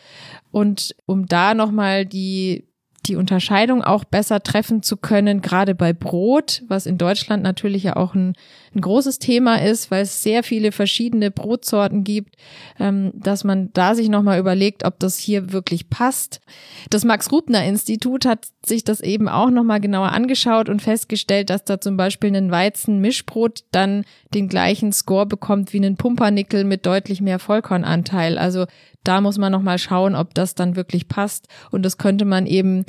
Und 0.52 0.96
um 1.06 1.28
da 1.28 1.54
nochmal 1.54 2.06
die 2.06 2.66
die 3.02 3.16
Unterscheidung 3.16 3.84
auch 3.84 4.04
besser 4.04 4.42
treffen 4.42 4.84
zu 4.84 4.98
können, 4.98 5.42
gerade 5.42 5.76
bei 5.76 5.94
Brot, 5.94 6.64
was 6.68 6.86
in 6.86 6.98
Deutschland 6.98 7.44
natürlich 7.44 7.84
ja 7.84 7.96
auch 7.96 8.16
ein, 8.16 8.34
ein 8.76 8.82
großes 8.82 9.20
Thema 9.20 9.62
ist, 9.62 9.92
weil 9.92 10.04
es 10.04 10.22
sehr 10.24 10.44
viele 10.44 10.72
verschiedene 10.72 11.32
Brotsorten 11.32 12.04
gibt, 12.04 12.36
ähm, 12.80 13.12
dass 13.14 13.44
man 13.44 13.72
da 13.74 13.96
sich 13.96 14.10
nochmal 14.10 14.40
überlegt, 14.40 14.86
ob 14.86 15.00
das 15.00 15.18
hier 15.18 15.52
wirklich 15.52 15.90
passt. 15.90 16.42
Das 16.90 17.06
Max-Rubner-Institut 17.06 18.26
hat 18.26 18.48
sich 18.66 18.84
das 18.84 19.02
eben 19.02 19.30
auch 19.30 19.50
nochmal 19.50 19.80
genauer 19.80 20.12
angeschaut 20.12 20.70
und 20.70 20.82
festgestellt, 20.82 21.50
dass 21.50 21.64
da 21.64 21.80
zum 21.80 21.98
Beispiel 21.98 22.36
ein 22.36 22.52
Weizen-Mischbrot 22.52 23.64
dann 23.72 24.06
den 24.34 24.48
gleichen 24.48 24.92
Score 24.92 25.26
bekommt 25.26 25.74
wie 25.74 25.86
ein 25.86 25.96
Pumpernickel 25.96 26.64
mit 26.64 26.86
deutlich 26.86 27.22
mehr 27.22 27.40
Vollkornanteil. 27.40 28.38
Also 28.38 28.66
da 29.10 29.22
muss 29.22 29.40
man 29.40 29.52
nochmal 29.52 29.80
schauen, 29.80 30.16
ob 30.16 30.36
das 30.36 30.54
dann 30.54 30.76
wirklich 30.76 31.08
passt. 31.08 31.48
Und 31.72 31.84
das 31.84 31.98
könnte 31.98 32.26
man 32.26 32.46
eben 32.46 32.86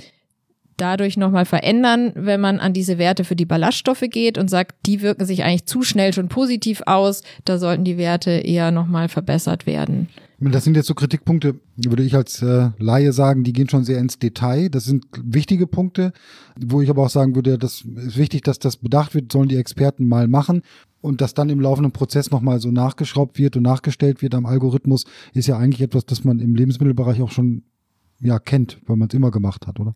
dadurch 0.77 1.17
nochmal 1.17 1.47
verändern, 1.47 2.13
wenn 2.15 2.41
man 2.41 2.61
an 2.61 2.73
diese 2.73 2.99
Werte 2.99 3.25
für 3.25 3.37
die 3.37 3.47
Ballaststoffe 3.47 4.05
geht 4.11 4.39
und 4.39 4.49
sagt, 4.49 4.87
die 4.87 5.01
wirken 5.01 5.25
sich 5.25 5.45
eigentlich 5.45 5.67
zu 5.67 5.83
schnell 5.83 6.13
schon 6.13 6.29
positiv 6.29 6.83
aus, 6.87 7.23
da 7.45 7.59
sollten 7.59 7.85
die 7.85 7.99
Werte 7.99 8.31
eher 8.31 8.71
nochmal 8.71 9.09
verbessert 9.09 9.67
werden. 9.67 10.09
Das 10.43 10.65
sind 10.65 10.75
jetzt 10.75 10.87
so 10.87 10.95
Kritikpunkte, 10.95 11.57
würde 11.77 12.03
ich 12.03 12.15
als 12.15 12.41
äh, 12.41 12.71
Laie 12.79 13.13
sagen, 13.13 13.45
die 13.45 13.53
gehen 13.53 13.69
schon 13.69 13.85
sehr 13.85 13.99
ins 13.99 14.19
Detail. 14.19 14.71
Das 14.71 14.85
sind 14.85 15.05
wichtige 15.23 15.67
Punkte, 15.67 16.13
wo 16.59 16.81
ich 16.81 16.89
aber 16.89 17.03
auch 17.03 17.11
sagen 17.11 17.35
würde, 17.35 17.59
das 17.59 17.83
ist 17.83 18.17
wichtig, 18.17 18.43
dass 18.43 18.59
das 18.59 18.79
bedacht 18.79 19.15
wird, 19.15 19.31
sollen 19.33 19.49
die 19.49 19.59
Experten 19.59 20.09
mal 20.09 20.29
machen. 20.29 20.63
Und 21.01 21.21
dass 21.21 21.35
dann 21.35 21.49
im 21.49 21.61
laufenden 21.61 21.93
Prozess 21.93 22.31
nochmal 22.31 22.61
so 22.61 22.71
nachgeschraubt 22.71 23.39
wird 23.39 23.57
und 23.57 23.63
nachgestellt 23.63 24.21
wird 24.21 24.35
am 24.35 24.45
Algorithmus, 24.47 25.05
ist 25.33 25.49
ja 25.49 25.57
eigentlich 25.57 25.81
etwas, 25.81 26.05
das 26.05 26.25
man 26.25 26.41
im 26.41 26.55
Lebensmittelbereich 26.55 27.23
auch 27.23 27.31
schon 27.31 27.63
ja 28.21 28.39
kennt, 28.39 28.81
weil 28.87 28.97
man 28.97 29.09
es 29.09 29.15
immer 29.15 29.31
gemacht 29.31 29.67
hat, 29.67 29.81
oder? 29.81 29.95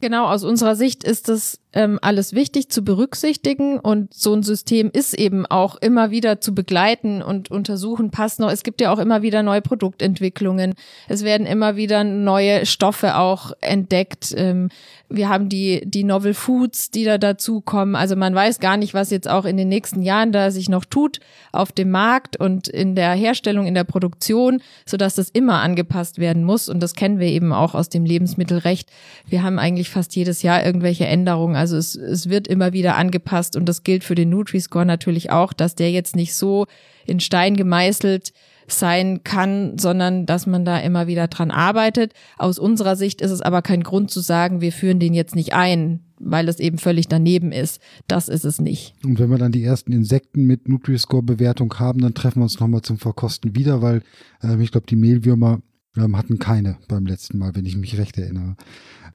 Genau, 0.00 0.26
aus 0.26 0.44
unserer 0.44 0.76
Sicht 0.76 1.02
ist 1.02 1.28
es 1.28 1.60
ähm, 1.74 1.98
alles 2.00 2.32
wichtig 2.32 2.70
zu 2.70 2.82
berücksichtigen 2.82 3.78
und 3.78 4.14
so 4.14 4.32
ein 4.32 4.42
System 4.42 4.90
ist 4.90 5.12
eben 5.12 5.44
auch 5.44 5.76
immer 5.76 6.10
wieder 6.10 6.40
zu 6.40 6.54
begleiten 6.54 7.20
und 7.20 7.50
untersuchen, 7.50 8.10
passt 8.10 8.40
noch. 8.40 8.50
Es 8.50 8.62
gibt 8.62 8.80
ja 8.80 8.90
auch 8.90 8.98
immer 8.98 9.20
wieder 9.20 9.42
neue 9.42 9.60
Produktentwicklungen. 9.60 10.74
Es 11.08 11.24
werden 11.24 11.46
immer 11.46 11.76
wieder 11.76 12.04
neue 12.04 12.64
Stoffe 12.64 13.16
auch 13.16 13.52
entdeckt. 13.60 14.32
Ähm, 14.34 14.70
wir 15.10 15.28
haben 15.28 15.48
die, 15.50 15.82
die 15.84 16.04
Novel 16.04 16.32
Foods, 16.32 16.90
die 16.90 17.04
da 17.04 17.18
dazukommen. 17.18 17.96
Also 17.96 18.16
man 18.16 18.34
weiß 18.34 18.60
gar 18.60 18.78
nicht, 18.78 18.94
was 18.94 19.10
jetzt 19.10 19.28
auch 19.28 19.44
in 19.44 19.56
den 19.58 19.68
nächsten 19.68 20.02
Jahren 20.02 20.32
da 20.32 20.50
sich 20.50 20.70
noch 20.70 20.86
tut 20.86 21.20
auf 21.52 21.72
dem 21.72 21.90
Markt 21.90 22.38
und 22.38 22.68
in 22.68 22.94
der 22.94 23.12
Herstellung, 23.12 23.66
in 23.66 23.74
der 23.74 23.84
Produktion, 23.84 24.62
sodass 24.86 25.14
das 25.14 25.28
immer 25.28 25.60
angepasst 25.60 26.18
werden 26.18 26.44
muss. 26.44 26.68
Und 26.68 26.80
das 26.80 26.94
kennen 26.94 27.18
wir 27.18 27.28
eben 27.28 27.52
auch 27.52 27.74
aus 27.74 27.90
dem 27.90 28.04
Lebensmittelrecht. 28.06 28.88
Wir 29.26 29.42
haben 29.42 29.58
eigentlich 29.58 29.90
fast 29.90 30.16
jedes 30.16 30.42
Jahr 30.42 30.64
irgendwelche 30.64 31.06
Änderungen. 31.06 31.56
Also 31.56 31.67
es, 31.76 31.94
es 31.94 32.28
wird 32.28 32.48
immer 32.48 32.72
wieder 32.72 32.96
angepasst 32.96 33.56
und 33.56 33.68
das 33.68 33.82
gilt 33.82 34.04
für 34.04 34.14
den 34.14 34.30
Nutri-Score 34.30 34.86
natürlich 34.86 35.30
auch, 35.30 35.52
dass 35.52 35.74
der 35.74 35.90
jetzt 35.90 36.16
nicht 36.16 36.34
so 36.34 36.66
in 37.06 37.20
Stein 37.20 37.56
gemeißelt 37.56 38.32
sein 38.70 39.22
kann, 39.24 39.78
sondern 39.78 40.26
dass 40.26 40.46
man 40.46 40.64
da 40.64 40.78
immer 40.78 41.06
wieder 41.06 41.28
dran 41.28 41.50
arbeitet. 41.50 42.12
Aus 42.36 42.58
unserer 42.58 42.96
Sicht 42.96 43.20
ist 43.20 43.30
es 43.30 43.40
aber 43.40 43.62
kein 43.62 43.82
Grund 43.82 44.10
zu 44.10 44.20
sagen, 44.20 44.60
wir 44.60 44.72
führen 44.72 44.98
den 44.98 45.14
jetzt 45.14 45.34
nicht 45.34 45.54
ein, 45.54 46.00
weil 46.18 46.48
es 46.48 46.60
eben 46.60 46.78
völlig 46.78 47.08
daneben 47.08 47.52
ist. 47.52 47.80
Das 48.06 48.28
ist 48.28 48.44
es 48.44 48.60
nicht. 48.60 48.94
Und 49.04 49.18
wenn 49.18 49.30
wir 49.30 49.38
dann 49.38 49.52
die 49.52 49.64
ersten 49.64 49.92
Insekten 49.92 50.44
mit 50.44 50.68
Nutri-Score-Bewertung 50.68 51.72
haben, 51.78 52.00
dann 52.00 52.14
treffen 52.14 52.40
wir 52.40 52.44
uns 52.44 52.60
nochmal 52.60 52.82
zum 52.82 52.98
Verkosten 52.98 53.56
wieder, 53.56 53.82
weil 53.82 54.02
äh, 54.42 54.60
ich 54.62 54.70
glaube, 54.70 54.86
die 54.86 54.96
Mehlwürmer 54.96 55.60
ähm, 55.96 56.16
hatten 56.16 56.38
keine 56.38 56.78
beim 56.88 57.06
letzten 57.06 57.38
Mal, 57.38 57.54
wenn 57.54 57.66
ich 57.66 57.76
mich 57.76 57.98
recht 57.98 58.18
erinnere. 58.18 58.56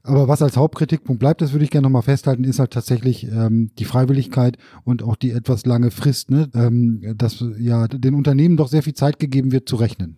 Aber 0.05 0.27
was 0.27 0.41
als 0.41 0.57
Hauptkritikpunkt 0.57 1.19
bleibt, 1.19 1.41
das 1.41 1.53
würde 1.53 1.63
ich 1.63 1.71
gerne 1.71 1.85
nochmal 1.85 2.01
festhalten, 2.01 2.43
ist 2.43 2.59
halt 2.59 2.71
tatsächlich 2.71 3.23
ähm, 3.23 3.71
die 3.79 3.85
Freiwilligkeit 3.85 4.57
und 4.83 5.01
auch 5.01 5.15
die 5.15 5.31
etwas 5.31 5.65
lange 5.65 5.91
Frist, 5.91 6.29
ne? 6.29 6.49
ähm, 6.53 7.15
dass 7.17 7.43
ja 7.57 7.87
den 7.87 8.13
Unternehmen 8.13 8.57
doch 8.57 8.67
sehr 8.67 8.83
viel 8.83 8.93
Zeit 8.93 9.17
gegeben 9.17 9.53
wird 9.53 9.69
zu 9.69 9.77
rechnen. 9.77 10.17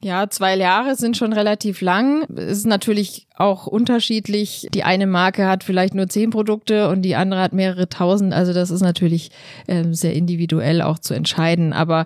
Ja, 0.00 0.30
zwei 0.30 0.56
Jahre 0.56 0.94
sind 0.94 1.16
schon 1.16 1.32
relativ 1.32 1.80
lang. 1.80 2.22
Es 2.36 2.58
ist 2.58 2.66
natürlich 2.66 3.26
auch 3.36 3.66
unterschiedlich. 3.66 4.68
Die 4.72 4.84
eine 4.84 5.08
Marke 5.08 5.48
hat 5.48 5.64
vielleicht 5.64 5.94
nur 5.94 6.08
zehn 6.08 6.30
Produkte 6.30 6.88
und 6.88 7.02
die 7.02 7.16
andere 7.16 7.40
hat 7.40 7.52
mehrere 7.52 7.88
tausend. 7.88 8.32
Also 8.32 8.52
das 8.52 8.70
ist 8.70 8.80
natürlich 8.80 9.32
ähm, 9.66 9.94
sehr 9.94 10.12
individuell 10.12 10.82
auch 10.82 11.00
zu 11.00 11.14
entscheiden. 11.14 11.72
Aber 11.72 12.04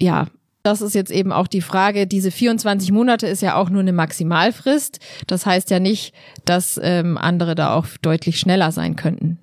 ja, 0.00 0.26
das 0.68 0.82
ist 0.82 0.94
jetzt 0.94 1.10
eben 1.10 1.32
auch 1.32 1.46
die 1.46 1.62
Frage, 1.62 2.06
diese 2.06 2.30
24 2.30 2.92
Monate 2.92 3.26
ist 3.26 3.40
ja 3.40 3.56
auch 3.56 3.70
nur 3.70 3.80
eine 3.80 3.94
Maximalfrist. 3.94 5.00
Das 5.26 5.46
heißt 5.46 5.70
ja 5.70 5.80
nicht, 5.80 6.14
dass 6.44 6.78
ähm, 6.82 7.16
andere 7.16 7.54
da 7.54 7.74
auch 7.74 7.86
deutlich 8.02 8.38
schneller 8.38 8.70
sein 8.70 8.94
könnten. 8.94 9.38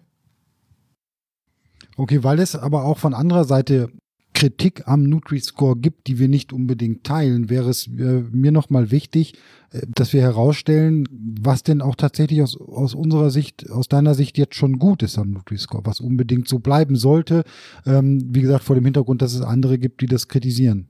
Okay, 1.97 2.23
weil 2.23 2.39
es 2.39 2.55
aber 2.55 2.83
auch 2.83 2.99
von 2.99 3.15
anderer 3.15 3.45
Seite 3.45 3.89
Kritik 4.33 4.83
am 4.85 5.03
Nutri-Score 5.03 5.77
gibt, 5.77 6.07
die 6.07 6.19
wir 6.19 6.27
nicht 6.27 6.53
unbedingt 6.53 7.05
teilen, 7.05 7.49
wäre 7.49 7.69
es 7.69 7.87
äh, 7.87 8.21
mir 8.31 8.51
nochmal 8.51 8.91
wichtig, 8.91 9.33
äh, 9.71 9.81
dass 9.87 10.13
wir 10.13 10.21
herausstellen, 10.21 11.07
was 11.09 11.63
denn 11.63 11.81
auch 11.81 11.95
tatsächlich 11.95 12.43
aus, 12.43 12.59
aus 12.59 12.93
unserer 12.93 13.31
Sicht, 13.31 13.71
aus 13.71 13.87
deiner 13.87 14.13
Sicht 14.13 14.37
jetzt 14.37 14.55
schon 14.55 14.77
gut 14.77 15.01
ist 15.01 15.17
am 15.17 15.31
Nutri-Score, 15.31 15.85
was 15.85 16.01
unbedingt 16.01 16.47
so 16.47 16.59
bleiben 16.59 16.97
sollte. 16.97 17.45
Ähm, 17.87 18.21
wie 18.29 18.41
gesagt, 18.41 18.65
vor 18.65 18.75
dem 18.75 18.85
Hintergrund, 18.85 19.23
dass 19.23 19.33
es 19.33 19.41
andere 19.41 19.79
gibt, 19.79 20.01
die 20.01 20.07
das 20.07 20.27
kritisieren. 20.27 20.89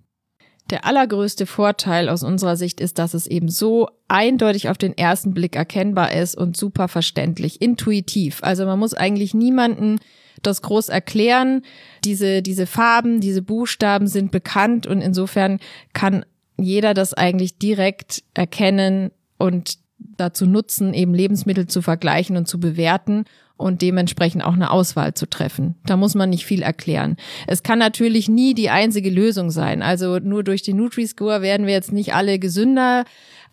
Der 0.69 0.85
allergrößte 0.85 1.45
Vorteil 1.45 2.09
aus 2.09 2.23
unserer 2.23 2.55
Sicht 2.55 2.81
ist, 2.81 2.97
dass 2.97 3.13
es 3.13 3.27
eben 3.27 3.49
so 3.49 3.87
eindeutig 4.07 4.69
auf 4.69 4.77
den 4.77 4.97
ersten 4.97 5.33
Blick 5.33 5.55
erkennbar 5.55 6.11
ist 6.11 6.35
und 6.35 6.57
super 6.57 6.87
verständlich, 6.87 7.61
intuitiv. 7.61 8.39
Also 8.41 8.65
man 8.65 8.79
muss 8.79 8.95
eigentlich 8.95 9.35
niemanden 9.35 9.99
das 10.41 10.63
groß 10.63 10.89
erklären. 10.89 11.61
Diese, 12.03 12.41
diese 12.41 12.65
Farben, 12.65 13.19
diese 13.21 13.43
Buchstaben 13.43 14.07
sind 14.07 14.31
bekannt 14.31 14.87
und 14.87 15.01
insofern 15.01 15.59
kann 15.93 16.25
jeder 16.57 16.93
das 16.93 17.13
eigentlich 17.13 17.59
direkt 17.59 18.23
erkennen 18.33 19.11
und 19.37 19.77
dazu 20.17 20.45
nutzen, 20.45 20.93
eben 20.93 21.13
Lebensmittel 21.13 21.67
zu 21.67 21.81
vergleichen 21.81 22.37
und 22.37 22.47
zu 22.47 22.59
bewerten 22.59 23.25
und 23.57 23.81
dementsprechend 23.81 24.43
auch 24.43 24.53
eine 24.53 24.71
Auswahl 24.71 25.13
zu 25.13 25.29
treffen. 25.29 25.75
Da 25.85 25.97
muss 25.97 26.15
man 26.15 26.29
nicht 26.29 26.45
viel 26.45 26.61
erklären. 26.61 27.17
Es 27.47 27.63
kann 27.63 27.79
natürlich 27.79 28.27
nie 28.27 28.53
die 28.53 28.69
einzige 28.69 29.09
Lösung 29.09 29.49
sein. 29.49 29.81
Also 29.81 30.19
nur 30.19 30.43
durch 30.43 30.61
den 30.61 30.77
Nutri-Score 30.77 31.41
werden 31.41 31.65
wir 31.65 31.73
jetzt 31.73 31.93
nicht 31.93 32.13
alle 32.13 32.37
gesünder, 32.39 33.05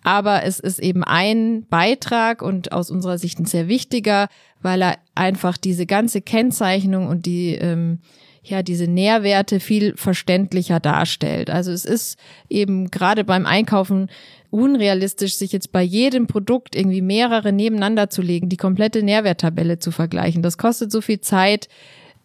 aber 0.02 0.42
es 0.42 0.58
ist 0.58 0.80
eben 0.80 1.04
ein 1.04 1.66
Beitrag 1.68 2.42
und 2.42 2.72
aus 2.72 2.90
unserer 2.90 3.18
Sicht 3.18 3.38
ein 3.38 3.44
sehr 3.44 3.68
wichtiger, 3.68 4.28
weil 4.60 4.82
er 4.82 4.98
einfach 5.14 5.56
diese 5.56 5.86
ganze 5.86 6.20
Kennzeichnung 6.20 7.06
und 7.06 7.26
die 7.26 7.54
ähm, 7.54 8.00
ja 8.42 8.62
diese 8.62 8.88
Nährwerte 8.88 9.60
viel 9.60 9.94
verständlicher 9.96 10.80
darstellt. 10.80 11.50
Also 11.50 11.70
es 11.70 11.84
ist 11.84 12.18
eben 12.48 12.90
gerade 12.90 13.24
beim 13.24 13.46
Einkaufen 13.46 14.08
unrealistisch, 14.52 15.36
sich 15.36 15.50
jetzt 15.52 15.72
bei 15.72 15.82
jedem 15.82 16.26
Produkt 16.26 16.76
irgendwie 16.76 17.00
mehrere 17.00 17.52
nebeneinander 17.52 18.10
zu 18.10 18.20
legen, 18.20 18.50
die 18.50 18.58
komplette 18.58 19.02
Nährwerttabelle 19.02 19.78
zu 19.78 19.90
vergleichen. 19.90 20.42
Das 20.42 20.58
kostet 20.58 20.92
so 20.92 21.00
viel 21.00 21.20
Zeit. 21.22 21.68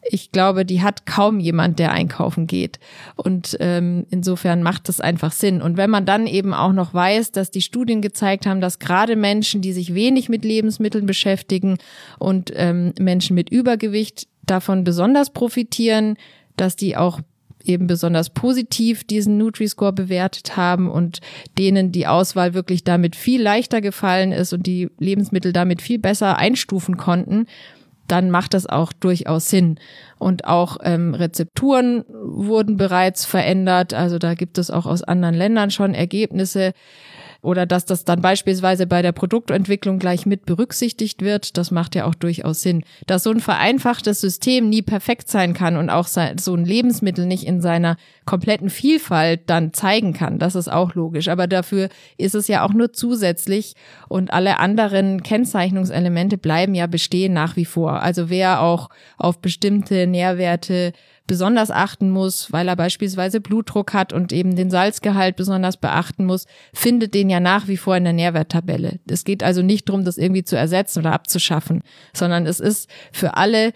Ich 0.09 0.31
glaube, 0.31 0.65
die 0.65 0.81
hat 0.81 1.05
kaum 1.05 1.39
jemand, 1.39 1.79
der 1.79 1.91
einkaufen 1.91 2.45
geht. 2.45 2.79
Und 3.15 3.57
ähm, 3.61 4.05
insofern 4.09 4.61
macht 4.61 4.89
das 4.89 4.99
einfach 4.99 5.31
Sinn. 5.31 5.61
Und 5.61 5.77
wenn 5.77 5.89
man 5.89 6.05
dann 6.05 6.27
eben 6.27 6.53
auch 6.53 6.73
noch 6.73 6.93
weiß, 6.93 7.31
dass 7.31 7.49
die 7.49 7.61
Studien 7.61 8.01
gezeigt 8.01 8.45
haben, 8.45 8.61
dass 8.61 8.79
gerade 8.79 9.15
Menschen, 9.15 9.61
die 9.61 9.71
sich 9.71 9.93
wenig 9.93 10.27
mit 10.27 10.43
Lebensmitteln 10.43 11.05
beschäftigen 11.05 11.77
und 12.19 12.51
ähm, 12.55 12.93
Menschen 12.99 13.35
mit 13.35 13.49
Übergewicht 13.49 14.27
davon 14.45 14.83
besonders 14.83 15.31
profitieren, 15.31 16.17
dass 16.57 16.75
die 16.75 16.97
auch 16.97 17.21
eben 17.67 17.87
besonders 17.87 18.29
positiv 18.29 19.03
diesen 19.03 19.37
Nutri-Score 19.37 19.93
bewertet 19.93 20.57
haben 20.57 20.89
und 20.89 21.19
denen 21.57 21.91
die 21.91 22.07
Auswahl 22.07 22.53
wirklich 22.53 22.83
damit 22.83 23.15
viel 23.15 23.41
leichter 23.41 23.81
gefallen 23.81 24.31
ist 24.31 24.53
und 24.53 24.65
die 24.65 24.89
Lebensmittel 24.99 25.53
damit 25.53 25.81
viel 25.81 25.99
besser 25.99 26.37
einstufen 26.37 26.97
konnten, 26.97 27.45
dann 28.07 28.31
macht 28.31 28.53
das 28.53 28.65
auch 28.65 28.93
durchaus 28.93 29.49
Sinn. 29.49 29.79
Und 30.17 30.45
auch 30.45 30.77
ähm, 30.81 31.13
Rezepturen 31.13 32.05
wurden 32.09 32.77
bereits 32.77 33.25
verändert. 33.25 33.93
Also 33.93 34.17
da 34.17 34.33
gibt 34.33 34.57
es 34.57 34.71
auch 34.71 34.85
aus 34.85 35.03
anderen 35.03 35.35
Ländern 35.35 35.71
schon 35.71 35.93
Ergebnisse 35.93 36.71
oder 37.41 37.65
dass 37.65 37.85
das 37.85 38.05
dann 38.05 38.21
beispielsweise 38.21 38.87
bei 38.87 39.01
der 39.01 39.11
Produktentwicklung 39.11 39.99
gleich 39.99 40.25
mit 40.25 40.45
berücksichtigt 40.45 41.21
wird, 41.21 41.57
das 41.57 41.71
macht 41.71 41.95
ja 41.95 42.05
auch 42.05 42.15
durchaus 42.15 42.61
Sinn. 42.61 42.83
Dass 43.05 43.23
so 43.23 43.31
ein 43.31 43.39
vereinfachtes 43.39 44.21
System 44.21 44.69
nie 44.69 44.81
perfekt 44.81 45.29
sein 45.29 45.53
kann 45.53 45.77
und 45.77 45.89
auch 45.89 46.07
so 46.07 46.19
ein 46.21 46.65
Lebensmittel 46.65 47.25
nicht 47.25 47.45
in 47.45 47.61
seiner 47.61 47.97
kompletten 48.27 48.69
Vielfalt 48.69 49.49
dann 49.49 49.73
zeigen 49.73 50.13
kann, 50.13 50.37
das 50.37 50.53
ist 50.53 50.67
auch 50.67 50.93
logisch. 50.93 51.29
Aber 51.29 51.47
dafür 51.47 51.89
ist 52.17 52.35
es 52.35 52.47
ja 52.47 52.63
auch 52.63 52.73
nur 52.73 52.93
zusätzlich 52.93 53.73
und 54.07 54.31
alle 54.31 54.59
anderen 54.59 55.23
Kennzeichnungselemente 55.23 56.37
bleiben 56.37 56.75
ja 56.75 56.85
bestehen 56.85 57.33
nach 57.33 57.55
wie 57.55 57.65
vor. 57.65 58.03
Also 58.03 58.29
wer 58.29 58.61
auch 58.61 58.89
auf 59.17 59.39
bestimmte 59.39 60.05
Nährwerte 60.05 60.91
besonders 61.25 61.71
achten 61.71 62.09
muss, 62.09 62.51
weil 62.51 62.67
er 62.67 62.75
beispielsweise 62.75 63.41
Blutdruck 63.41 63.93
hat 63.93 64.13
und 64.13 64.31
eben 64.33 64.55
den 64.55 64.69
Salzgehalt 64.69 65.35
besonders 65.35 65.77
beachten 65.77 66.25
muss, 66.25 66.47
findet 66.73 67.13
den 67.13 67.29
ja 67.29 67.39
nach 67.39 67.67
wie 67.67 67.77
vor 67.77 67.95
in 67.95 68.03
der 68.03 68.13
Nährwerttabelle. 68.13 68.99
Es 69.09 69.23
geht 69.23 69.41
also 69.41 69.61
nicht 69.61 69.87
darum, 69.87 70.05
das 70.05 70.17
irgendwie 70.17 70.43
zu 70.43 70.57
ersetzen 70.57 70.99
oder 70.99 71.13
abzuschaffen, 71.13 71.81
sondern 72.13 72.45
es 72.45 72.59
ist 72.59 72.89
für 73.11 73.35
alle 73.35 73.71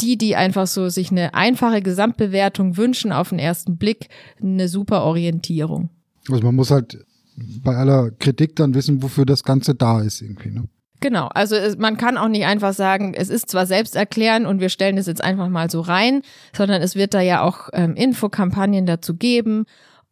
die, 0.00 0.18
die 0.18 0.36
einfach 0.36 0.66
so 0.66 0.88
sich 0.88 1.10
eine 1.10 1.34
einfache 1.34 1.82
Gesamtbewertung 1.82 2.76
wünschen 2.76 3.12
auf 3.12 3.30
den 3.30 3.38
ersten 3.38 3.76
Blick, 3.76 4.08
eine 4.40 4.68
super 4.68 5.02
Orientierung. 5.02 5.90
Also 6.30 6.42
man 6.42 6.54
muss 6.54 6.70
halt 6.70 7.04
bei 7.62 7.74
aller 7.76 8.10
Kritik 8.10 8.56
dann 8.56 8.74
wissen, 8.74 9.02
wofür 9.02 9.26
das 9.26 9.44
Ganze 9.44 9.74
da 9.74 10.00
ist 10.00 10.22
irgendwie. 10.22 10.50
Ne? 10.50 10.68
Genau, 11.00 11.26
also 11.28 11.56
es, 11.56 11.76
man 11.76 11.96
kann 11.96 12.16
auch 12.16 12.28
nicht 12.28 12.46
einfach 12.46 12.72
sagen, 12.72 13.12
es 13.14 13.28
ist 13.28 13.50
zwar 13.50 13.66
selbsterklärend 13.66 14.46
und 14.46 14.60
wir 14.60 14.70
stellen 14.70 14.96
es 14.96 15.06
jetzt 15.06 15.22
einfach 15.22 15.48
mal 15.48 15.70
so 15.70 15.80
rein, 15.80 16.22
sondern 16.56 16.80
es 16.80 16.94
wird 16.94 17.12
da 17.12 17.20
ja 17.20 17.42
auch 17.42 17.68
ähm, 17.72 17.94
Infokampagnen 17.94 18.86
dazu 18.86 19.14
geben 19.14 19.66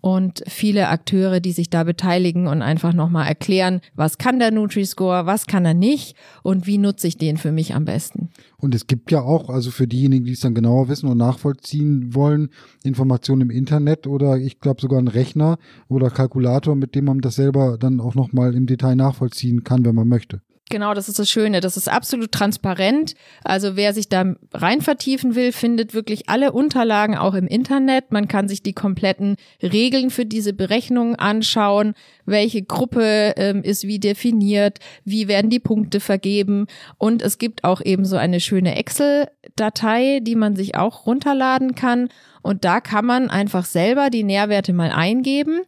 und 0.04 0.42
viele 0.46 0.88
Akteure, 0.88 1.40
die 1.40 1.52
sich 1.52 1.70
da 1.70 1.82
beteiligen 1.82 2.46
und 2.46 2.60
einfach 2.60 2.92
nochmal 2.92 3.26
erklären, 3.26 3.80
was 3.94 4.18
kann 4.18 4.38
der 4.38 4.50
Nutri-Score, 4.50 5.24
was 5.24 5.46
kann 5.46 5.64
er 5.64 5.72
nicht 5.72 6.14
und 6.42 6.66
wie 6.66 6.76
nutze 6.76 7.08
ich 7.08 7.16
den 7.16 7.38
für 7.38 7.52
mich 7.52 7.74
am 7.74 7.86
besten. 7.86 8.28
Und 8.58 8.74
es 8.74 8.86
gibt 8.86 9.10
ja 9.10 9.22
auch, 9.22 9.48
also 9.48 9.70
für 9.70 9.88
diejenigen, 9.88 10.26
die 10.26 10.32
es 10.32 10.40
dann 10.40 10.54
genauer 10.54 10.90
wissen 10.90 11.08
und 11.08 11.16
nachvollziehen 11.16 12.14
wollen, 12.14 12.50
Informationen 12.82 13.48
im 13.48 13.50
Internet 13.50 14.06
oder 14.06 14.36
ich 14.36 14.60
glaube 14.60 14.82
sogar 14.82 14.98
einen 14.98 15.08
Rechner 15.08 15.56
oder 15.88 16.10
Kalkulator, 16.10 16.74
mit 16.74 16.94
dem 16.94 17.06
man 17.06 17.20
das 17.20 17.36
selber 17.36 17.78
dann 17.78 17.98
auch 17.98 18.14
nochmal 18.14 18.54
im 18.54 18.66
Detail 18.66 18.96
nachvollziehen 18.96 19.64
kann, 19.64 19.86
wenn 19.86 19.94
man 19.94 20.08
möchte. 20.08 20.42
Genau, 20.70 20.94
das 20.94 21.10
ist 21.10 21.18
das 21.18 21.28
Schöne. 21.28 21.60
Das 21.60 21.76
ist 21.76 21.90
absolut 21.90 22.32
transparent. 22.32 23.14
Also 23.44 23.76
wer 23.76 23.92
sich 23.92 24.08
da 24.08 24.34
rein 24.52 24.80
vertiefen 24.80 25.34
will, 25.34 25.52
findet 25.52 25.92
wirklich 25.92 26.30
alle 26.30 26.52
Unterlagen 26.52 27.18
auch 27.18 27.34
im 27.34 27.46
Internet. 27.46 28.12
Man 28.12 28.28
kann 28.28 28.48
sich 28.48 28.62
die 28.62 28.72
kompletten 28.72 29.36
Regeln 29.62 30.08
für 30.08 30.24
diese 30.24 30.54
Berechnungen 30.54 31.16
anschauen. 31.16 31.92
Welche 32.24 32.62
Gruppe 32.62 33.34
ähm, 33.36 33.62
ist 33.62 33.86
wie 33.86 33.98
definiert? 33.98 34.78
Wie 35.04 35.28
werden 35.28 35.50
die 35.50 35.60
Punkte 35.60 36.00
vergeben? 36.00 36.66
Und 36.96 37.20
es 37.20 37.36
gibt 37.36 37.62
auch 37.62 37.82
eben 37.82 38.06
so 38.06 38.16
eine 38.16 38.40
schöne 38.40 38.74
Excel-Datei, 38.76 40.20
die 40.22 40.34
man 40.34 40.56
sich 40.56 40.76
auch 40.76 41.06
runterladen 41.06 41.74
kann. 41.74 42.08
Und 42.40 42.64
da 42.64 42.80
kann 42.80 43.04
man 43.04 43.28
einfach 43.28 43.66
selber 43.66 44.08
die 44.08 44.24
Nährwerte 44.24 44.72
mal 44.72 44.90
eingeben 44.90 45.60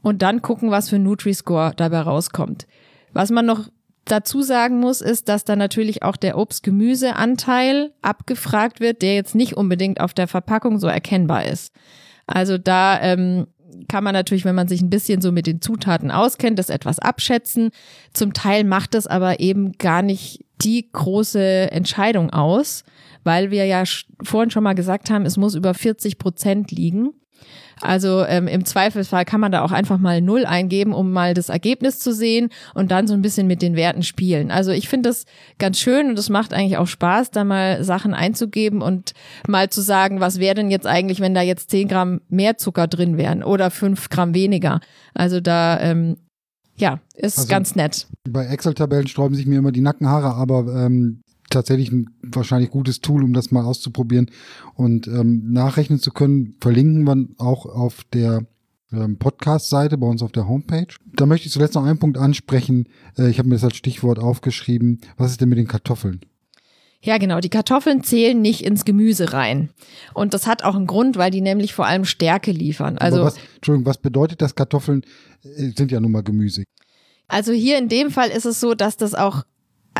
und 0.00 0.22
dann 0.22 0.40
gucken, 0.40 0.70
was 0.70 0.88
für 0.88 0.98
Nutri-Score 0.98 1.74
dabei 1.76 2.00
rauskommt. 2.00 2.66
Was 3.12 3.30
man 3.30 3.44
noch 3.44 3.68
dazu 4.10 4.42
sagen 4.42 4.80
muss, 4.80 5.00
ist, 5.00 5.28
dass 5.28 5.44
da 5.44 5.56
natürlich 5.56 6.02
auch 6.02 6.16
der 6.16 6.38
Obst-Gemüse-Anteil 6.38 7.92
abgefragt 8.02 8.80
wird, 8.80 9.02
der 9.02 9.14
jetzt 9.14 9.34
nicht 9.34 9.56
unbedingt 9.56 10.00
auf 10.00 10.14
der 10.14 10.28
Verpackung 10.28 10.78
so 10.78 10.86
erkennbar 10.86 11.44
ist. 11.44 11.72
Also 12.26 12.58
da 12.58 13.00
ähm, 13.00 13.46
kann 13.88 14.04
man 14.04 14.14
natürlich, 14.14 14.44
wenn 14.44 14.54
man 14.54 14.68
sich 14.68 14.80
ein 14.82 14.90
bisschen 14.90 15.20
so 15.20 15.32
mit 15.32 15.46
den 15.46 15.60
Zutaten 15.60 16.10
auskennt, 16.10 16.58
das 16.58 16.70
etwas 16.70 16.98
abschätzen. 16.98 17.70
Zum 18.12 18.32
Teil 18.32 18.64
macht 18.64 18.94
das 18.94 19.06
aber 19.06 19.40
eben 19.40 19.72
gar 19.72 20.02
nicht 20.02 20.44
die 20.62 20.90
große 20.90 21.70
Entscheidung 21.70 22.30
aus, 22.30 22.84
weil 23.24 23.50
wir 23.50 23.64
ja 23.64 23.84
vorhin 24.22 24.50
schon 24.50 24.64
mal 24.64 24.74
gesagt 24.74 25.10
haben, 25.10 25.24
es 25.24 25.36
muss 25.36 25.54
über 25.54 25.74
40 25.74 26.18
Prozent 26.18 26.70
liegen. 26.70 27.10
Also 27.82 28.24
ähm, 28.24 28.46
im 28.46 28.64
Zweifelsfall 28.64 29.24
kann 29.24 29.40
man 29.40 29.52
da 29.52 29.62
auch 29.62 29.72
einfach 29.72 29.98
mal 29.98 30.20
Null 30.20 30.44
eingeben, 30.44 30.92
um 30.92 31.12
mal 31.12 31.34
das 31.34 31.48
Ergebnis 31.48 31.98
zu 31.98 32.12
sehen 32.12 32.50
und 32.74 32.90
dann 32.90 33.06
so 33.06 33.14
ein 33.14 33.22
bisschen 33.22 33.46
mit 33.46 33.62
den 33.62 33.76
Werten 33.76 34.02
spielen. 34.02 34.50
Also 34.50 34.70
ich 34.70 34.88
finde 34.88 35.08
das 35.08 35.24
ganz 35.58 35.78
schön 35.78 36.10
und 36.10 36.18
es 36.18 36.28
macht 36.28 36.52
eigentlich 36.52 36.76
auch 36.76 36.86
Spaß, 36.86 37.30
da 37.30 37.44
mal 37.44 37.82
Sachen 37.82 38.12
einzugeben 38.12 38.82
und 38.82 39.12
mal 39.48 39.70
zu 39.70 39.80
sagen, 39.80 40.20
was 40.20 40.38
wäre 40.38 40.54
denn 40.54 40.70
jetzt 40.70 40.86
eigentlich, 40.86 41.20
wenn 41.20 41.34
da 41.34 41.42
jetzt 41.42 41.70
10 41.70 41.88
Gramm 41.88 42.20
mehr 42.28 42.58
Zucker 42.58 42.86
drin 42.86 43.16
wären 43.16 43.42
oder 43.42 43.70
5 43.70 44.10
Gramm 44.10 44.34
weniger. 44.34 44.80
Also 45.14 45.40
da 45.40 45.80
ähm, 45.80 46.16
ja, 46.76 47.00
ist 47.14 47.38
also 47.38 47.50
ganz 47.50 47.76
nett. 47.76 48.06
Bei 48.28 48.46
Excel-Tabellen 48.46 49.06
sträuben 49.06 49.36
sich 49.36 49.46
mir 49.46 49.58
immer 49.58 49.72
die 49.72 49.82
Nackenhaare, 49.82 50.34
aber 50.34 50.66
ähm, 50.74 51.22
tatsächlich 51.50 51.92
ein 51.92 52.10
wahrscheinlich 52.22 52.70
gutes 52.70 53.00
Tool, 53.00 53.22
um 53.22 53.32
das 53.32 53.50
mal 53.50 53.64
auszuprobieren 53.64 54.30
und 54.74 55.06
ähm, 55.06 55.52
nachrechnen 55.52 55.98
zu 55.98 56.10
können. 56.10 56.56
Verlinken 56.60 57.04
wir 57.04 57.28
auch 57.38 57.66
auf 57.66 58.04
der 58.12 58.46
ähm, 58.92 59.18
Podcast-Seite 59.18 59.98
bei 59.98 60.06
uns 60.06 60.22
auf 60.22 60.32
der 60.32 60.48
Homepage. 60.48 60.86
Da 61.14 61.26
möchte 61.26 61.46
ich 61.46 61.52
zuletzt 61.52 61.74
noch 61.74 61.84
einen 61.84 61.98
Punkt 61.98 62.18
ansprechen. 62.18 62.88
Äh, 63.18 63.30
ich 63.30 63.38
habe 63.38 63.48
mir 63.48 63.56
das 63.56 63.64
als 63.64 63.76
Stichwort 63.76 64.18
aufgeschrieben. 64.18 65.00
Was 65.16 65.32
ist 65.32 65.40
denn 65.40 65.48
mit 65.48 65.58
den 65.58 65.68
Kartoffeln? 65.68 66.20
Ja, 67.02 67.16
genau. 67.16 67.40
Die 67.40 67.48
Kartoffeln 67.48 68.02
zählen 68.02 68.40
nicht 68.40 68.62
ins 68.62 68.84
Gemüse 68.84 69.32
rein. 69.32 69.70
Und 70.12 70.34
das 70.34 70.46
hat 70.46 70.64
auch 70.64 70.74
einen 70.74 70.86
Grund, 70.86 71.16
weil 71.16 71.30
die 71.30 71.40
nämlich 71.40 71.72
vor 71.72 71.86
allem 71.86 72.04
Stärke 72.04 72.52
liefern. 72.52 72.98
Also, 72.98 73.22
was, 73.22 73.36
Entschuldigung, 73.56 73.86
was 73.86 73.98
bedeutet 73.98 74.42
das? 74.42 74.54
Kartoffeln 74.54 75.02
äh, 75.42 75.70
sind 75.76 75.90
ja 75.90 76.00
nun 76.00 76.12
mal 76.12 76.22
Gemüse. 76.22 76.64
Also 77.26 77.52
hier 77.52 77.78
in 77.78 77.88
dem 77.88 78.10
Fall 78.10 78.28
ist 78.28 78.44
es 78.44 78.60
so, 78.60 78.74
dass 78.74 78.96
das 78.96 79.14
auch 79.14 79.44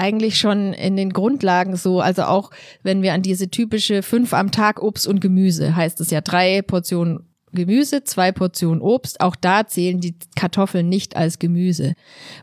eigentlich 0.00 0.38
schon 0.38 0.72
in 0.72 0.96
den 0.96 1.12
Grundlagen 1.12 1.76
so, 1.76 2.00
also 2.00 2.22
auch 2.22 2.50
wenn 2.82 3.02
wir 3.02 3.12
an 3.12 3.22
diese 3.22 3.50
typische 3.50 4.02
fünf 4.02 4.32
am 4.32 4.50
Tag 4.50 4.82
Obst 4.82 5.06
und 5.06 5.20
Gemüse, 5.20 5.76
heißt 5.76 6.00
es 6.00 6.10
ja 6.10 6.22
drei 6.22 6.62
Portionen 6.62 7.26
Gemüse, 7.52 8.04
zwei 8.04 8.30
Portionen 8.30 8.80
Obst, 8.80 9.20
auch 9.20 9.34
da 9.34 9.66
zählen 9.66 10.00
die 10.00 10.14
Kartoffeln 10.36 10.88
nicht 10.88 11.16
als 11.16 11.40
Gemüse, 11.40 11.94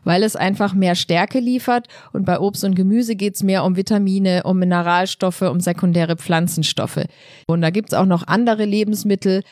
weil 0.04 0.22
es 0.22 0.36
einfach 0.36 0.74
mehr 0.74 0.94
Stärke 0.94 1.40
liefert 1.40 1.88
und 2.12 2.26
bei 2.26 2.38
Obst 2.38 2.62
und 2.62 2.74
Gemüse 2.74 3.16
geht's 3.16 3.42
mehr 3.42 3.64
um 3.64 3.76
Vitamine, 3.76 4.42
um 4.44 4.58
Mineralstoffe, 4.58 5.42
um 5.42 5.60
sekundäre 5.60 6.16
Pflanzenstoffe. 6.16 7.06
Und 7.46 7.62
da 7.62 7.70
gibt's 7.70 7.94
auch 7.94 8.04
noch 8.04 8.26
andere 8.26 8.66
Lebensmittel, 8.66 9.42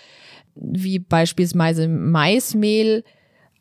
wie 0.54 0.98
beispielsweise 0.98 1.88
Maismehl. 1.88 3.02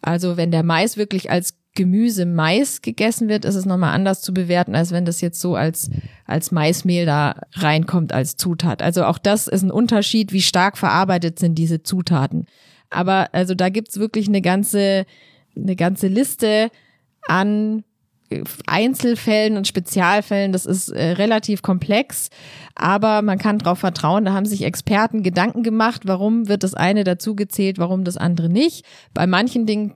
Also 0.02 0.38
wenn 0.38 0.52
der 0.52 0.64
Mais 0.64 0.98
wirklich 0.98 1.32
als 1.32 1.58
Gemüse 1.76 2.26
Mais 2.26 2.82
gegessen 2.82 3.28
wird, 3.28 3.46
ist 3.46 3.56
es 3.56 3.66
nochmal 3.66 3.94
anders 3.94 4.22
zu 4.22 4.34
bewerten, 4.34 4.76
als 4.76 4.92
wenn 4.92 5.06
das 5.06 5.22
jetzt 5.22 5.40
so 5.40 5.56
als, 5.56 5.90
als 6.26 6.52
Maismehl 6.52 7.06
da 7.06 7.42
reinkommt 7.54 8.14
als 8.14 8.38
Zutat. 8.38 8.82
Also 8.82 9.04
auch 9.06 9.18
das 9.18 9.48
ist 9.48 9.62
ein 9.62 9.72
Unterschied, 9.72 10.32
wie 10.32 10.42
stark 10.42 10.78
verarbeitet 10.78 11.38
sind 11.38 11.56
diese 11.56 11.84
Zutaten. 11.84 12.46
Aber 12.90 13.30
also 13.34 13.56
da 13.56 13.70
gibt's 13.70 14.00
wirklich 14.00 14.28
eine 14.28 14.42
ganze, 14.42 15.06
eine 15.56 15.76
ganze 15.76 16.08
Liste 16.08 16.70
an 17.28 17.84
Einzelfällen 18.66 19.56
und 19.56 19.68
Spezialfällen, 19.68 20.52
das 20.52 20.66
ist 20.66 20.90
äh, 20.90 21.12
relativ 21.12 21.62
komplex, 21.62 22.30
aber 22.74 23.22
man 23.22 23.38
kann 23.38 23.60
darauf 23.60 23.80
vertrauen, 23.80 24.26
da 24.26 24.34
haben 24.34 24.48
sich 24.48 24.64
Experten 24.64 25.22
Gedanken 25.22 25.62
gemacht, 25.62 26.02
warum 26.06 26.48
wird 26.48 26.64
das 26.64 26.74
eine 26.74 27.04
dazugezählt, 27.04 27.78
warum 27.78 28.04
das 28.04 28.18
andere 28.18 28.50
nicht. 28.50 28.84
Bei 29.14 29.28
manchen 29.28 29.68
Dingen 29.68 29.94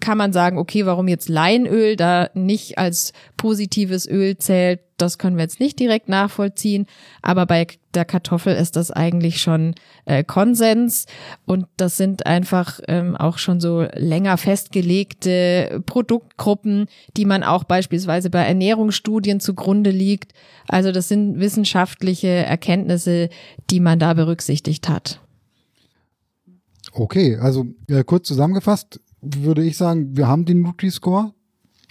kann 0.00 0.18
man 0.18 0.32
sagen, 0.32 0.58
okay, 0.58 0.84
warum 0.84 1.08
jetzt 1.08 1.28
Leinöl 1.28 1.96
da 1.96 2.28
nicht 2.34 2.76
als 2.78 3.12
positives 3.36 4.06
Öl 4.06 4.36
zählt, 4.36 4.80
das 4.98 5.18
können 5.18 5.36
wir 5.36 5.42
jetzt 5.42 5.60
nicht 5.60 5.78
direkt 5.78 6.08
nachvollziehen. 6.08 6.86
Aber 7.22 7.46
bei 7.46 7.66
der 7.94 8.04
Kartoffel 8.04 8.54
ist 8.54 8.76
das 8.76 8.90
eigentlich 8.90 9.40
schon 9.40 9.74
äh, 10.04 10.24
Konsens. 10.24 11.06
Und 11.44 11.66
das 11.76 11.96
sind 11.96 12.26
einfach 12.26 12.80
ähm, 12.88 13.16
auch 13.16 13.38
schon 13.38 13.60
so 13.60 13.86
länger 13.94 14.36
festgelegte 14.36 15.82
Produktgruppen, 15.86 16.86
die 17.16 17.24
man 17.24 17.42
auch 17.42 17.64
beispielsweise 17.64 18.30
bei 18.30 18.42
Ernährungsstudien 18.42 19.40
zugrunde 19.40 19.90
liegt. 19.90 20.32
Also 20.68 20.92
das 20.92 21.08
sind 21.08 21.40
wissenschaftliche 21.40 22.28
Erkenntnisse, 22.28 23.28
die 23.70 23.80
man 23.80 23.98
da 23.98 24.14
berücksichtigt 24.14 24.88
hat. 24.88 25.20
Okay, 26.92 27.36
also 27.36 27.66
äh, 27.88 28.04
kurz 28.04 28.26
zusammengefasst, 28.26 29.00
würde 29.20 29.64
ich 29.64 29.76
sagen, 29.76 30.16
wir 30.16 30.28
haben 30.28 30.44
den 30.44 30.62
Nutri-Score. 30.62 31.32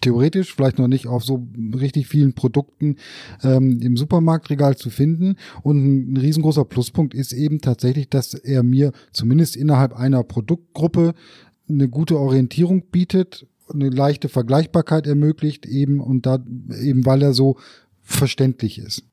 Theoretisch, 0.01 0.53
vielleicht 0.53 0.77
noch 0.77 0.87
nicht 0.87 1.07
auf 1.07 1.23
so 1.23 1.47
richtig 1.73 2.07
vielen 2.07 2.33
Produkten 2.33 2.97
ähm, 3.41 3.79
im 3.81 3.97
Supermarktregal 3.97 4.77
zu 4.77 4.89
finden. 4.89 5.35
Und 5.63 6.11
ein 6.11 6.17
riesengroßer 6.17 6.65
Pluspunkt 6.65 7.13
ist 7.13 7.33
eben 7.33 7.59
tatsächlich, 7.59 8.09
dass 8.09 8.33
er 8.33 8.61
mir 8.61 8.91
zumindest 9.13 9.55
innerhalb 9.55 9.93
einer 9.93 10.23
Produktgruppe 10.23 11.13
eine 11.67 11.89
gute 11.89 12.19
Orientierung 12.19 12.83
bietet, 12.91 13.47
eine 13.73 13.89
leichte 13.89 14.29
Vergleichbarkeit 14.29 15.07
ermöglicht 15.07 15.65
eben 15.65 15.99
und 15.99 16.25
da 16.25 16.37
eben 16.79 17.05
weil 17.05 17.23
er 17.23 17.33
so 17.33 17.57
verständlich 18.01 18.77
ist. 18.77 19.03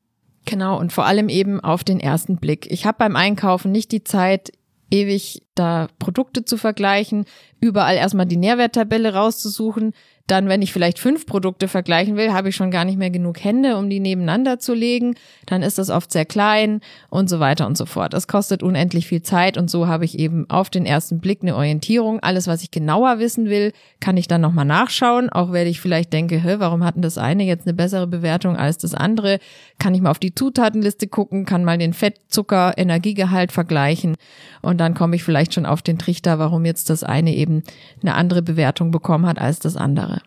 Genau, 0.45 0.79
und 0.79 0.91
vor 0.91 1.05
allem 1.05 1.29
eben 1.29 1.59
auf 1.59 1.83
den 1.83 1.99
ersten 1.99 2.37
Blick. 2.37 2.69
Ich 2.69 2.85
habe 2.85 2.97
beim 2.99 3.15
Einkaufen 3.15 3.71
nicht 3.71 3.91
die 3.91 4.03
Zeit, 4.03 4.51
ewig 4.93 5.41
da 5.55 5.87
Produkte 5.97 6.45
zu 6.45 6.57
vergleichen, 6.57 7.25
überall 7.59 7.95
erstmal 7.95 8.27
die 8.27 8.37
Nährwerttabelle 8.37 9.13
rauszusuchen, 9.15 9.93
dann, 10.27 10.47
wenn 10.47 10.61
ich 10.61 10.71
vielleicht 10.71 10.99
fünf 10.99 11.25
Produkte 11.25 11.67
vergleichen 11.67 12.15
will, 12.15 12.31
habe 12.31 12.49
ich 12.49 12.55
schon 12.55 12.71
gar 12.71 12.85
nicht 12.85 12.97
mehr 12.97 13.09
genug 13.09 13.43
Hände, 13.43 13.75
um 13.75 13.89
die 13.89 13.99
nebeneinander 13.99 14.57
zu 14.57 14.73
legen. 14.73 15.15
Dann 15.45 15.61
ist 15.61 15.77
das 15.77 15.89
oft 15.89 16.13
sehr 16.13 16.23
klein 16.23 16.79
und 17.09 17.29
so 17.29 17.41
weiter 17.41 17.67
und 17.67 17.77
so 17.77 17.85
fort. 17.85 18.13
Das 18.13 18.27
kostet 18.27 18.63
unendlich 18.63 19.05
viel 19.07 19.21
Zeit 19.21 19.57
und 19.57 19.69
so 19.69 19.87
habe 19.87 20.05
ich 20.05 20.17
eben 20.17 20.49
auf 20.49 20.69
den 20.69 20.85
ersten 20.85 21.19
Blick 21.19 21.41
eine 21.41 21.55
Orientierung. 21.55 22.21
Alles, 22.21 22.47
was 22.47 22.63
ich 22.63 22.71
genauer 22.71 23.19
wissen 23.19 23.49
will, 23.49 23.73
kann 23.99 24.15
ich 24.15 24.29
dann 24.29 24.39
nochmal 24.39 24.65
nachschauen. 24.65 25.29
Auch 25.29 25.51
wenn 25.51 25.67
ich 25.67 25.81
vielleicht 25.81 26.13
denke, 26.13 26.41
hä, 26.41 26.55
warum 26.57 26.85
hatten 26.85 27.01
das 27.01 27.17
eine 27.17 27.43
jetzt 27.43 27.67
eine 27.67 27.73
bessere 27.73 28.07
Bewertung 28.07 28.55
als 28.55 28.77
das 28.77 28.95
andere? 28.95 29.39
Kann 29.77 29.93
ich 29.93 30.01
mal 30.01 30.11
auf 30.11 30.19
die 30.19 30.33
Zutatenliste 30.33 31.07
gucken, 31.07 31.45
kann 31.45 31.65
mal 31.65 31.77
den 31.77 31.93
Fett, 31.93 32.19
Zucker, 32.29 32.77
Energiegehalt 32.77 33.51
vergleichen 33.51 34.15
und 34.63 34.79
dann 34.79 34.93
komme 34.95 35.15
ich 35.15 35.23
vielleicht 35.23 35.53
schon 35.53 35.65
auf 35.65 35.81
den 35.81 35.99
Trichter, 35.99 36.39
warum 36.39 36.65
jetzt 36.65 36.89
das 36.89 37.03
eine 37.03 37.35
eben 37.35 37.63
eine 38.01 38.15
andere 38.15 38.41
Bewertung 38.41 38.91
bekommen 38.91 39.27
hat 39.27 39.37
als 39.37 39.59
das 39.59 39.75
andere. 39.75 40.22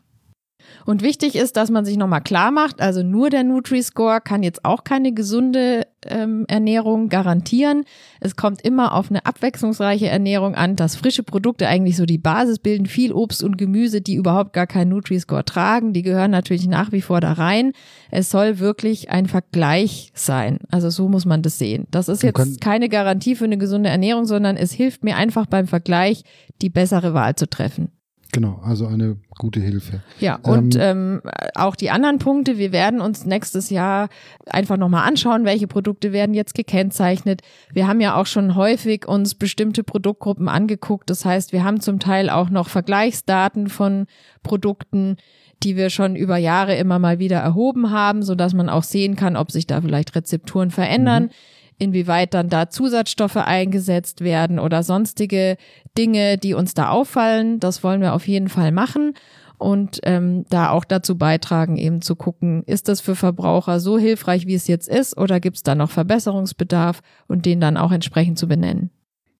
Und 0.86 1.02
wichtig 1.02 1.34
ist, 1.34 1.56
dass 1.56 1.68
man 1.68 1.84
sich 1.84 1.96
nochmal 1.96 2.20
klar 2.20 2.52
macht, 2.52 2.80
also 2.80 3.02
nur 3.02 3.28
der 3.28 3.42
Nutri-Score 3.42 4.20
kann 4.20 4.44
jetzt 4.44 4.64
auch 4.64 4.84
keine 4.84 5.12
gesunde 5.12 5.84
ähm, 6.06 6.44
Ernährung 6.46 7.08
garantieren. 7.08 7.84
Es 8.20 8.36
kommt 8.36 8.62
immer 8.62 8.94
auf 8.94 9.10
eine 9.10 9.26
abwechslungsreiche 9.26 10.06
Ernährung 10.06 10.54
an, 10.54 10.76
dass 10.76 10.94
frische 10.94 11.24
Produkte 11.24 11.66
eigentlich 11.66 11.96
so 11.96 12.06
die 12.06 12.18
Basis 12.18 12.60
bilden. 12.60 12.86
Viel 12.86 13.12
Obst 13.12 13.42
und 13.42 13.58
Gemüse, 13.58 14.00
die 14.00 14.14
überhaupt 14.14 14.52
gar 14.52 14.68
keinen 14.68 14.90
Nutri-Score 14.90 15.44
tragen, 15.44 15.92
die 15.92 16.02
gehören 16.02 16.30
natürlich 16.30 16.68
nach 16.68 16.92
wie 16.92 17.02
vor 17.02 17.20
da 17.20 17.32
rein. 17.32 17.72
Es 18.12 18.30
soll 18.30 18.60
wirklich 18.60 19.10
ein 19.10 19.26
Vergleich 19.26 20.12
sein. 20.14 20.60
Also 20.70 20.90
so 20.90 21.08
muss 21.08 21.24
man 21.24 21.42
das 21.42 21.58
sehen. 21.58 21.88
Das 21.90 22.08
ist 22.08 22.22
jetzt 22.22 22.60
keine 22.60 22.88
Garantie 22.88 23.34
für 23.34 23.44
eine 23.44 23.58
gesunde 23.58 23.90
Ernährung, 23.90 24.24
sondern 24.24 24.56
es 24.56 24.70
hilft 24.70 25.02
mir 25.02 25.16
einfach 25.16 25.46
beim 25.46 25.66
Vergleich, 25.66 26.22
die 26.62 26.70
bessere 26.70 27.12
Wahl 27.12 27.34
zu 27.34 27.50
treffen. 27.50 27.90
Genau, 28.32 28.60
also 28.62 28.86
eine 28.86 29.16
gute 29.38 29.60
Hilfe. 29.60 30.02
Ja, 30.20 30.36
und 30.42 30.76
ähm, 30.76 31.20
ähm, 31.24 31.30
auch 31.54 31.76
die 31.76 31.90
anderen 31.90 32.18
Punkte, 32.18 32.58
wir 32.58 32.72
werden 32.72 33.00
uns 33.00 33.24
nächstes 33.24 33.70
Jahr 33.70 34.08
einfach 34.46 34.76
nochmal 34.76 35.06
anschauen, 35.08 35.44
welche 35.44 35.66
Produkte 35.66 36.12
werden 36.12 36.34
jetzt 36.34 36.54
gekennzeichnet. 36.54 37.42
Wir 37.72 37.86
haben 37.86 38.00
ja 38.00 38.16
auch 38.16 38.26
schon 38.26 38.54
häufig 38.54 39.06
uns 39.06 39.34
bestimmte 39.34 39.84
Produktgruppen 39.84 40.48
angeguckt. 40.48 41.08
Das 41.08 41.24
heißt, 41.24 41.52
wir 41.52 41.64
haben 41.64 41.80
zum 41.80 41.98
Teil 41.98 42.28
auch 42.28 42.50
noch 42.50 42.68
Vergleichsdaten 42.68 43.68
von 43.68 44.06
Produkten, 44.42 45.16
die 45.62 45.76
wir 45.76 45.88
schon 45.88 46.16
über 46.16 46.36
Jahre 46.36 46.76
immer 46.76 46.98
mal 46.98 47.18
wieder 47.18 47.38
erhoben 47.38 47.90
haben, 47.90 48.22
so 48.22 48.34
dass 48.34 48.54
man 48.54 48.68
auch 48.68 48.82
sehen 48.82 49.16
kann, 49.16 49.36
ob 49.36 49.50
sich 49.50 49.66
da 49.66 49.80
vielleicht 49.80 50.14
Rezepturen 50.14 50.70
verändern. 50.70 51.24
Mhm 51.24 51.55
inwieweit 51.78 52.34
dann 52.34 52.48
da 52.48 52.68
Zusatzstoffe 52.68 53.36
eingesetzt 53.36 54.22
werden 54.22 54.58
oder 54.58 54.82
sonstige 54.82 55.56
Dinge, 55.96 56.38
die 56.38 56.54
uns 56.54 56.74
da 56.74 56.90
auffallen. 56.90 57.60
Das 57.60 57.82
wollen 57.84 58.00
wir 58.00 58.14
auf 58.14 58.26
jeden 58.26 58.48
Fall 58.48 58.72
machen 58.72 59.14
und 59.58 60.00
ähm, 60.02 60.44
da 60.50 60.70
auch 60.70 60.84
dazu 60.84 61.16
beitragen, 61.16 61.76
eben 61.76 62.02
zu 62.02 62.14
gucken, 62.16 62.62
ist 62.64 62.88
das 62.88 63.00
für 63.00 63.16
Verbraucher 63.16 63.80
so 63.80 63.98
hilfreich, 63.98 64.46
wie 64.46 64.54
es 64.54 64.66
jetzt 64.66 64.88
ist, 64.88 65.16
oder 65.16 65.40
gibt 65.40 65.56
es 65.56 65.62
da 65.62 65.74
noch 65.74 65.90
Verbesserungsbedarf 65.90 67.00
und 67.26 67.46
den 67.46 67.60
dann 67.60 67.76
auch 67.76 67.92
entsprechend 67.92 68.38
zu 68.38 68.48
benennen. 68.48 68.90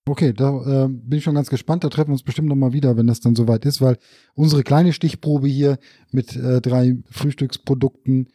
Okay, 0.08 0.32
da 0.32 0.84
äh, 0.84 0.88
bin 0.88 1.18
ich 1.18 1.24
schon 1.24 1.34
ganz 1.34 1.50
gespannt. 1.50 1.82
Da 1.82 1.88
treffen 1.88 2.10
wir 2.10 2.12
uns 2.12 2.22
bestimmt 2.22 2.48
nochmal 2.48 2.72
wieder, 2.72 2.96
wenn 2.96 3.08
das 3.08 3.20
dann 3.20 3.34
soweit 3.34 3.64
ist, 3.64 3.80
weil 3.80 3.98
unsere 4.34 4.62
kleine 4.62 4.92
Stichprobe 4.92 5.48
hier 5.48 5.78
mit 6.12 6.36
äh, 6.36 6.60
drei 6.60 6.96
Frühstücksprodukten 7.10 8.28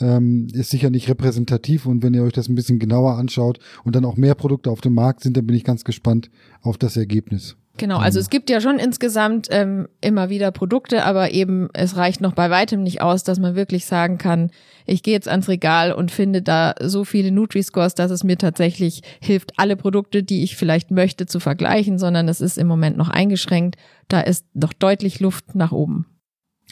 ähm, 0.00 0.48
ist 0.52 0.70
sicher 0.70 0.90
nicht 0.90 1.08
repräsentativ 1.08 1.86
und 1.86 2.02
wenn 2.02 2.14
ihr 2.14 2.22
euch 2.22 2.32
das 2.32 2.48
ein 2.48 2.54
bisschen 2.54 2.78
genauer 2.78 3.16
anschaut 3.16 3.58
und 3.84 3.96
dann 3.96 4.04
auch 4.04 4.16
mehr 4.16 4.34
Produkte 4.34 4.70
auf 4.70 4.80
dem 4.80 4.94
Markt 4.94 5.22
sind, 5.22 5.36
dann 5.36 5.46
bin 5.46 5.56
ich 5.56 5.64
ganz 5.64 5.84
gespannt 5.84 6.30
auf 6.62 6.78
das 6.78 6.96
Ergebnis. 6.96 7.56
Genau, 7.78 7.98
also 7.98 8.18
es 8.18 8.28
gibt 8.28 8.50
ja 8.50 8.60
schon 8.60 8.78
insgesamt 8.78 9.46
ähm, 9.50 9.88
immer 10.00 10.30
wieder 10.30 10.50
Produkte, 10.50 11.04
aber 11.04 11.30
eben 11.30 11.68
es 11.72 11.96
reicht 11.96 12.20
noch 12.20 12.32
bei 12.32 12.50
weitem 12.50 12.82
nicht 12.82 13.00
aus, 13.00 13.22
dass 13.22 13.38
man 13.38 13.54
wirklich 13.54 13.86
sagen 13.86 14.18
kann, 14.18 14.50
ich 14.84 15.04
gehe 15.04 15.14
jetzt 15.14 15.28
ans 15.28 15.48
Regal 15.48 15.92
und 15.92 16.10
finde 16.10 16.42
da 16.42 16.74
so 16.82 17.04
viele 17.04 17.30
Nutri-Scores, 17.30 17.94
dass 17.94 18.10
es 18.10 18.24
mir 18.24 18.36
tatsächlich 18.36 19.02
hilft, 19.20 19.52
alle 19.58 19.76
Produkte, 19.76 20.24
die 20.24 20.42
ich 20.42 20.56
vielleicht 20.56 20.90
möchte, 20.90 21.26
zu 21.26 21.38
vergleichen, 21.38 21.98
sondern 21.98 22.26
es 22.28 22.40
ist 22.40 22.58
im 22.58 22.66
Moment 22.66 22.96
noch 22.96 23.10
eingeschränkt. 23.10 23.76
Da 24.08 24.20
ist 24.20 24.44
noch 24.54 24.72
deutlich 24.72 25.20
Luft 25.20 25.54
nach 25.54 25.70
oben. 25.70 26.06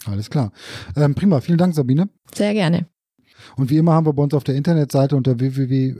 Alles 0.06 0.28
klar. 0.28 0.52
Ähm, 0.96 1.14
prima, 1.14 1.40
vielen 1.40 1.58
Dank, 1.58 1.74
Sabine. 1.74 2.08
Sehr 2.34 2.52
gerne. 2.52 2.86
Und 3.56 3.70
wie 3.70 3.76
immer 3.76 3.92
haben 3.92 4.06
wir 4.06 4.12
bei 4.12 4.22
uns 4.22 4.34
auf 4.34 4.44
der 4.44 4.54
Internetseite 4.56 5.16
unter 5.16 5.38
www.vz-bw.de 5.40 5.96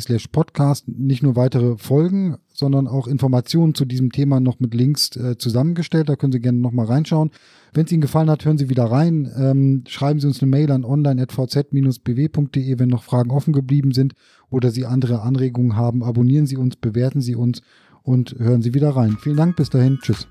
slash 0.00 0.28
podcast 0.28 0.88
nicht 0.88 1.22
nur 1.22 1.36
weitere 1.36 1.76
Folgen, 1.76 2.36
sondern 2.52 2.86
auch 2.86 3.06
Informationen 3.06 3.74
zu 3.74 3.84
diesem 3.84 4.12
Thema 4.12 4.40
noch 4.40 4.60
mit 4.60 4.74
Links 4.74 5.16
äh, 5.16 5.36
zusammengestellt. 5.38 6.08
Da 6.08 6.16
können 6.16 6.32
Sie 6.32 6.40
gerne 6.40 6.58
nochmal 6.58 6.86
reinschauen. 6.86 7.30
Wenn 7.72 7.86
es 7.86 7.92
Ihnen 7.92 8.02
gefallen 8.02 8.30
hat, 8.30 8.44
hören 8.44 8.58
Sie 8.58 8.68
wieder 8.68 8.84
rein. 8.84 9.30
Ähm, 9.36 9.84
schreiben 9.86 10.20
Sie 10.20 10.26
uns 10.26 10.42
eine 10.42 10.50
Mail 10.50 10.70
an 10.70 10.84
online.vz-bw.de, 10.84 12.78
wenn 12.78 12.88
noch 12.88 13.02
Fragen 13.02 13.30
offen 13.30 13.52
geblieben 13.52 13.92
sind 13.92 14.14
oder 14.50 14.70
Sie 14.70 14.86
andere 14.86 15.22
Anregungen 15.22 15.76
haben. 15.76 16.02
Abonnieren 16.02 16.46
Sie 16.46 16.56
uns, 16.56 16.76
bewerten 16.76 17.20
Sie 17.20 17.34
uns 17.34 17.62
und 18.02 18.36
hören 18.38 18.62
Sie 18.62 18.74
wieder 18.74 18.90
rein. 18.90 19.16
Vielen 19.20 19.36
Dank, 19.36 19.56
bis 19.56 19.70
dahin. 19.70 19.98
Tschüss. 20.02 20.26